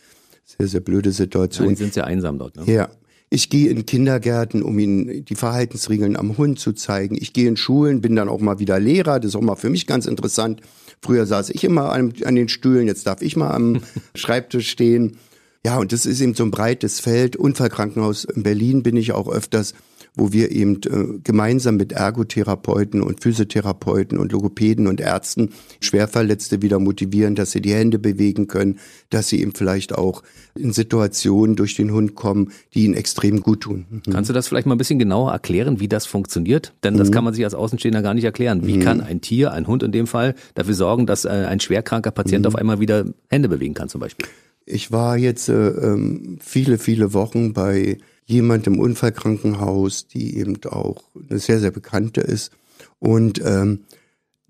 sehr, 0.45 0.67
sehr 0.67 0.81
blöde 0.81 1.11
Situation. 1.11 1.69
Ja, 1.69 1.73
die 1.73 1.77
sind 1.77 1.93
sehr 1.93 2.05
einsam 2.05 2.37
dort, 2.37 2.55
ne? 2.55 2.71
Ja. 2.71 2.89
Ich 3.33 3.49
gehe 3.49 3.69
in 3.69 3.85
Kindergärten, 3.85 4.61
um 4.61 4.77
ihnen 4.77 5.23
die 5.23 5.35
Verhaltensregeln 5.35 6.17
am 6.17 6.37
Hund 6.37 6.59
zu 6.59 6.73
zeigen. 6.73 7.15
Ich 7.17 7.31
gehe 7.31 7.47
in 7.47 7.55
Schulen, 7.55 8.01
bin 8.01 8.13
dann 8.13 8.27
auch 8.27 8.41
mal 8.41 8.59
wieder 8.59 8.77
Lehrer. 8.77 9.21
Das 9.21 9.29
ist 9.29 9.35
auch 9.37 9.41
mal 9.41 9.55
für 9.55 9.69
mich 9.69 9.87
ganz 9.87 10.05
interessant. 10.05 10.59
Früher 11.01 11.25
saß 11.25 11.49
ich 11.51 11.63
immer 11.63 11.93
an, 11.93 12.13
an 12.25 12.35
den 12.35 12.49
Stühlen, 12.49 12.87
jetzt 12.87 13.07
darf 13.07 13.21
ich 13.21 13.37
mal 13.37 13.51
am 13.51 13.83
Schreibtisch 14.15 14.69
stehen. 14.69 15.17
Ja, 15.65 15.77
und 15.77 15.93
das 15.93 16.05
ist 16.05 16.19
eben 16.19 16.33
so 16.33 16.43
ein 16.43 16.51
breites 16.51 16.99
Feld. 16.99 17.37
Unfallkrankenhaus 17.37 18.25
in 18.25 18.43
Berlin 18.43 18.83
bin 18.83 18.97
ich 18.97 19.13
auch 19.13 19.31
öfters 19.31 19.75
wo 20.15 20.33
wir 20.33 20.51
eben 20.51 20.75
äh, 20.83 21.19
gemeinsam 21.23 21.77
mit 21.77 21.93
Ergotherapeuten 21.93 23.01
und 23.01 23.21
Physiotherapeuten 23.21 24.17
und 24.17 24.31
Logopäden 24.31 24.87
und 24.87 24.99
Ärzten 24.99 25.49
Schwerverletzte 25.79 26.61
wieder 26.61 26.79
motivieren, 26.79 27.35
dass 27.35 27.51
sie 27.51 27.61
die 27.61 27.73
Hände 27.73 27.97
bewegen 27.97 28.47
können, 28.47 28.79
dass 29.09 29.29
sie 29.29 29.41
eben 29.41 29.53
vielleicht 29.55 29.95
auch 29.95 30.23
in 30.53 30.73
Situationen 30.73 31.55
durch 31.55 31.75
den 31.75 31.91
Hund 31.91 32.15
kommen, 32.15 32.51
die 32.73 32.83
ihnen 32.83 32.93
extrem 32.93 33.39
gut 33.39 33.61
tun. 33.61 33.85
Mhm. 33.89 34.11
Kannst 34.11 34.29
du 34.29 34.33
das 34.33 34.49
vielleicht 34.49 34.67
mal 34.67 34.75
ein 34.75 34.77
bisschen 34.77 34.99
genauer 34.99 35.31
erklären, 35.31 35.79
wie 35.79 35.87
das 35.87 36.05
funktioniert? 36.05 36.73
Denn 36.83 36.97
das 36.97 37.09
mhm. 37.09 37.13
kann 37.13 37.23
man 37.23 37.33
sich 37.33 37.45
als 37.45 37.53
Außenstehender 37.53 38.01
gar 38.01 38.13
nicht 38.13 38.25
erklären. 38.25 38.67
Wie 38.67 38.77
mhm. 38.77 38.81
kann 38.81 39.01
ein 39.01 39.21
Tier, 39.21 39.53
ein 39.53 39.67
Hund 39.67 39.81
in 39.81 39.93
dem 39.93 40.07
Fall, 40.07 40.35
dafür 40.55 40.73
sorgen, 40.73 41.05
dass 41.05 41.23
äh, 41.23 41.29
ein 41.29 41.61
schwerkranker 41.61 42.11
Patient 42.11 42.43
mhm. 42.43 42.47
auf 42.47 42.55
einmal 42.55 42.81
wieder 42.81 43.05
Hände 43.29 43.47
bewegen 43.47 43.73
kann 43.73 43.87
zum 43.87 44.01
Beispiel? 44.01 44.27
Ich 44.65 44.91
war 44.91 45.17
jetzt 45.17 45.49
äh, 45.49 45.69
ähm, 45.69 46.37
viele, 46.41 46.77
viele 46.77 47.13
Wochen 47.13 47.53
bei 47.53 47.97
jemand 48.31 48.67
im 48.67 48.79
Unfallkrankenhaus, 48.79 50.07
die 50.07 50.37
eben 50.37 50.63
auch 50.65 51.03
eine 51.29 51.39
sehr, 51.39 51.59
sehr 51.59 51.71
bekannte 51.71 52.21
ist. 52.21 52.51
Und 52.99 53.41
ähm, 53.43 53.81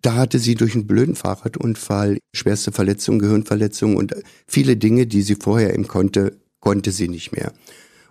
da 0.01 0.15
hatte 0.15 0.39
sie 0.39 0.55
durch 0.55 0.73
einen 0.73 0.87
blöden 0.87 1.15
Fahrradunfall 1.15 2.17
schwerste 2.33 2.71
Verletzungen, 2.71 3.19
Gehirnverletzungen 3.19 3.97
und 3.97 4.15
viele 4.47 4.77
Dinge, 4.77 5.05
die 5.05 5.21
sie 5.21 5.35
vorher 5.35 5.73
eben 5.73 5.87
konnte, 5.87 6.37
konnte 6.59 6.91
sie 6.91 7.07
nicht 7.07 7.31
mehr. 7.31 7.53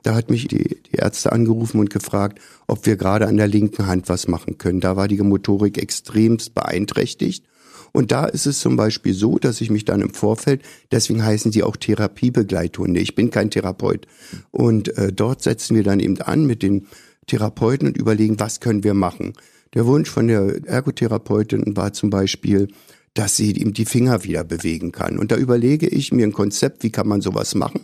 Da 0.02 0.14
hat 0.14 0.30
mich 0.30 0.48
die, 0.48 0.78
die 0.90 0.96
Ärzte 0.96 1.32
angerufen 1.32 1.78
und 1.78 1.90
gefragt, 1.90 2.40
ob 2.66 2.86
wir 2.86 2.96
gerade 2.96 3.26
an 3.26 3.36
der 3.36 3.48
linken 3.48 3.86
Hand 3.86 4.08
was 4.08 4.28
machen 4.28 4.56
können. 4.56 4.80
Da 4.80 4.96
war 4.96 5.08
die 5.08 5.18
Motorik 5.18 5.78
extremst 5.78 6.54
beeinträchtigt 6.54 7.44
und 7.92 8.12
da 8.12 8.26
ist 8.26 8.47
es 8.47 8.61
zum 8.61 8.76
Beispiel 8.76 9.14
so, 9.14 9.38
dass 9.38 9.61
ich 9.61 9.70
mich 9.70 9.85
dann 9.85 10.00
im 10.00 10.14
Vorfeld, 10.14 10.62
deswegen 10.92 11.25
heißen 11.25 11.52
sie 11.52 11.62
auch 11.62 11.76
Therapiebegleithunde. 11.76 13.00
Ich 13.00 13.14
bin 13.14 13.30
kein 13.30 13.50
Therapeut. 13.50 14.06
Und 14.50 14.97
äh, 14.97 15.12
dort 15.12 15.42
setzen 15.42 15.76
wir 15.76 15.82
dann 15.82 16.00
eben 16.00 16.20
an 16.20 16.47
mit 16.47 16.62
den 16.62 16.87
Therapeuten 17.26 17.88
und 17.88 17.97
überlegen, 17.97 18.38
was 18.38 18.61
können 18.61 18.85
wir 18.85 18.94
machen. 18.94 19.32
Der 19.75 19.87
Wunsch 19.87 20.11
von 20.11 20.26
der 20.26 20.66
Ergotherapeutin 20.66 21.76
war 21.76 21.92
zum 21.92 22.11
Beispiel, 22.11 22.68
dass 23.14 23.37
sie 23.37 23.52
ihm 23.52 23.73
die 23.73 23.85
Finger 23.85 24.25
wieder 24.25 24.44
bewegen 24.44 24.92
kann. 24.92 25.18
Und 25.18 25.32
da 25.32 25.37
überlege 25.37 25.88
ich 25.88 26.12
mir 26.12 26.26
ein 26.26 26.32
Konzept, 26.32 26.82
wie 26.82 26.90
kann 26.90 27.09
man 27.09 27.20
sowas 27.20 27.54
machen. 27.54 27.82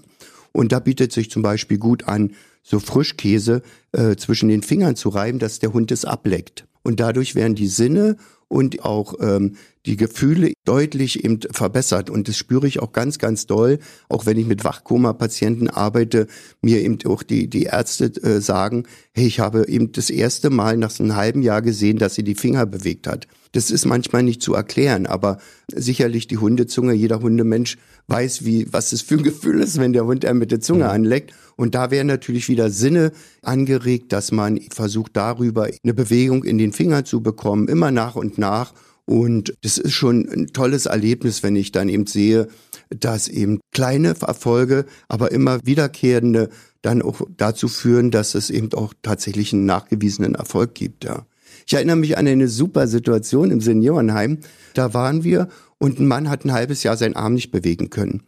Und 0.53 0.73
da 0.73 0.81
bietet 0.81 1.13
sich 1.13 1.31
zum 1.31 1.43
Beispiel 1.43 1.79
gut 1.79 2.09
an, 2.09 2.33
so 2.63 2.81
Frischkäse 2.81 3.63
äh, 3.93 4.17
zwischen 4.17 4.49
den 4.49 4.63
Fingern 4.63 4.97
zu 4.97 5.09
reiben, 5.09 5.39
dass 5.39 5.59
der 5.59 5.73
Hund 5.73 5.93
es 5.93 6.05
ableckt. 6.05 6.67
Und 6.87 7.01
dadurch 7.01 7.35
werden 7.35 7.57
die 7.57 7.67
Sinne 7.67 8.17
und 8.47 8.85
auch 8.85 9.15
ähm, 9.19 9.57
die 9.87 9.97
Gefühle 9.97 10.53
deutlich 10.65 11.25
eben 11.25 11.41
verbessert. 11.51 12.11
Und 12.11 12.29
das 12.29 12.37
spüre 12.37 12.69
ich 12.69 12.81
auch 12.81 12.93
ganz, 12.93 13.19
ganz 13.19 13.47
doll, 13.47 13.81
auch 14.09 14.25
wenn 14.25 14.39
ich 14.39 14.47
mit 14.47 14.63
Wachkoma-Patienten 14.63 15.69
arbeite, 15.69 16.29
mir 16.63 16.81
eben 16.81 16.99
auch 17.07 17.25
die, 17.25 17.49
die 17.49 17.65
Ärzte 17.65 18.05
äh, 18.23 18.41
sagen, 18.41 18.85
hey, 19.13 19.27
ich 19.27 19.41
habe 19.41 19.67
eben 19.67 19.91
das 19.91 20.11
erste 20.11 20.49
Mal 20.49 20.77
nach 20.77 20.91
so 20.91 21.03
einem 21.03 21.17
halben 21.17 21.43
Jahr 21.43 21.61
gesehen, 21.61 21.99
dass 21.99 22.15
sie 22.15 22.23
die 22.23 22.37
Finger 22.37 22.67
bewegt 22.67 23.09
hat. 23.09 23.27
Das 23.57 23.71
ist 23.71 23.87
manchmal 23.87 24.23
nicht 24.23 24.43
zu 24.43 24.53
erklären, 24.53 25.07
aber 25.07 25.39
sicherlich 25.73 26.27
die 26.27 26.37
Hundezunge, 26.37 26.93
jeder 26.93 27.21
Hundemensch 27.21 27.79
weiß, 28.07 28.45
wie, 28.45 28.71
was 28.71 28.91
das 28.91 29.01
für 29.01 29.15
ein 29.15 29.23
Gefühl 29.23 29.61
ist, 29.61 29.81
wenn 29.81 29.95
der 29.95 30.05
Hund 30.05 30.25
er 30.25 30.35
mit 30.35 30.51
der 30.51 30.61
Zunge 30.61 30.91
anleckt. 30.91 31.33
Und 31.57 31.75
da 31.75 31.91
werden 31.91 32.07
natürlich 32.07 32.51
wieder 32.51 32.69
Sinne 32.69 33.13
angeregt, 33.41 34.13
dass 34.13 34.31
man 34.31 34.61
versucht, 34.71 35.17
darüber 35.17 35.71
eine 35.83 35.95
Bewegung 35.95 36.45
in 36.45 36.59
den 36.59 36.75
Finger 36.75 37.07
zu 37.07 37.23
bekommen, 37.23 37.67
immer 37.69 37.91
nach 37.91 38.15
und 38.15 38.37
nach. 38.37 38.75
Und 39.07 39.55
das 39.63 39.79
ist 39.79 39.95
schon 39.95 40.29
ein 40.29 40.49
tolles 40.49 40.85
Erlebnis, 40.85 41.43
wenn 41.43 41.57
ich 41.57 41.73
dann 41.73 41.89
eben 41.89 42.07
sehe, 42.07 42.49
dass 42.91 43.27
eben 43.27 43.61
kleine 43.73 44.17
Erfolge, 44.21 44.85
aber 45.09 45.33
immer 45.33 45.61
wiederkehrende 45.65 46.51
dann 46.83 47.01
auch 47.01 47.23
dazu 47.39 47.69
führen, 47.69 48.11
dass 48.11 48.35
es 48.35 48.51
eben 48.51 48.75
auch 48.75 48.93
tatsächlich 49.01 49.55
einen 49.55 49.65
nachgewiesenen 49.65 50.35
Erfolg 50.35 50.75
gibt, 50.75 51.05
ja. 51.05 51.25
Ich 51.67 51.75
erinnere 51.75 51.97
mich 51.97 52.17
an 52.17 52.29
eine 52.29 52.47
super 52.47 52.87
Situation 52.87 53.51
im 53.51 53.61
Seniorenheim. 53.61 54.39
Da 54.75 54.95
waren 54.95 55.25
wir 55.25 55.49
und 55.79 55.99
ein 55.99 56.07
Mann 56.07 56.31
hat 56.31 56.45
ein 56.45 56.53
halbes 56.53 56.85
Jahr 56.85 56.97
seinen 56.97 57.17
Arm 57.17 57.35
nicht 57.35 57.51
bewegen 57.51 57.91
können. 57.91 58.23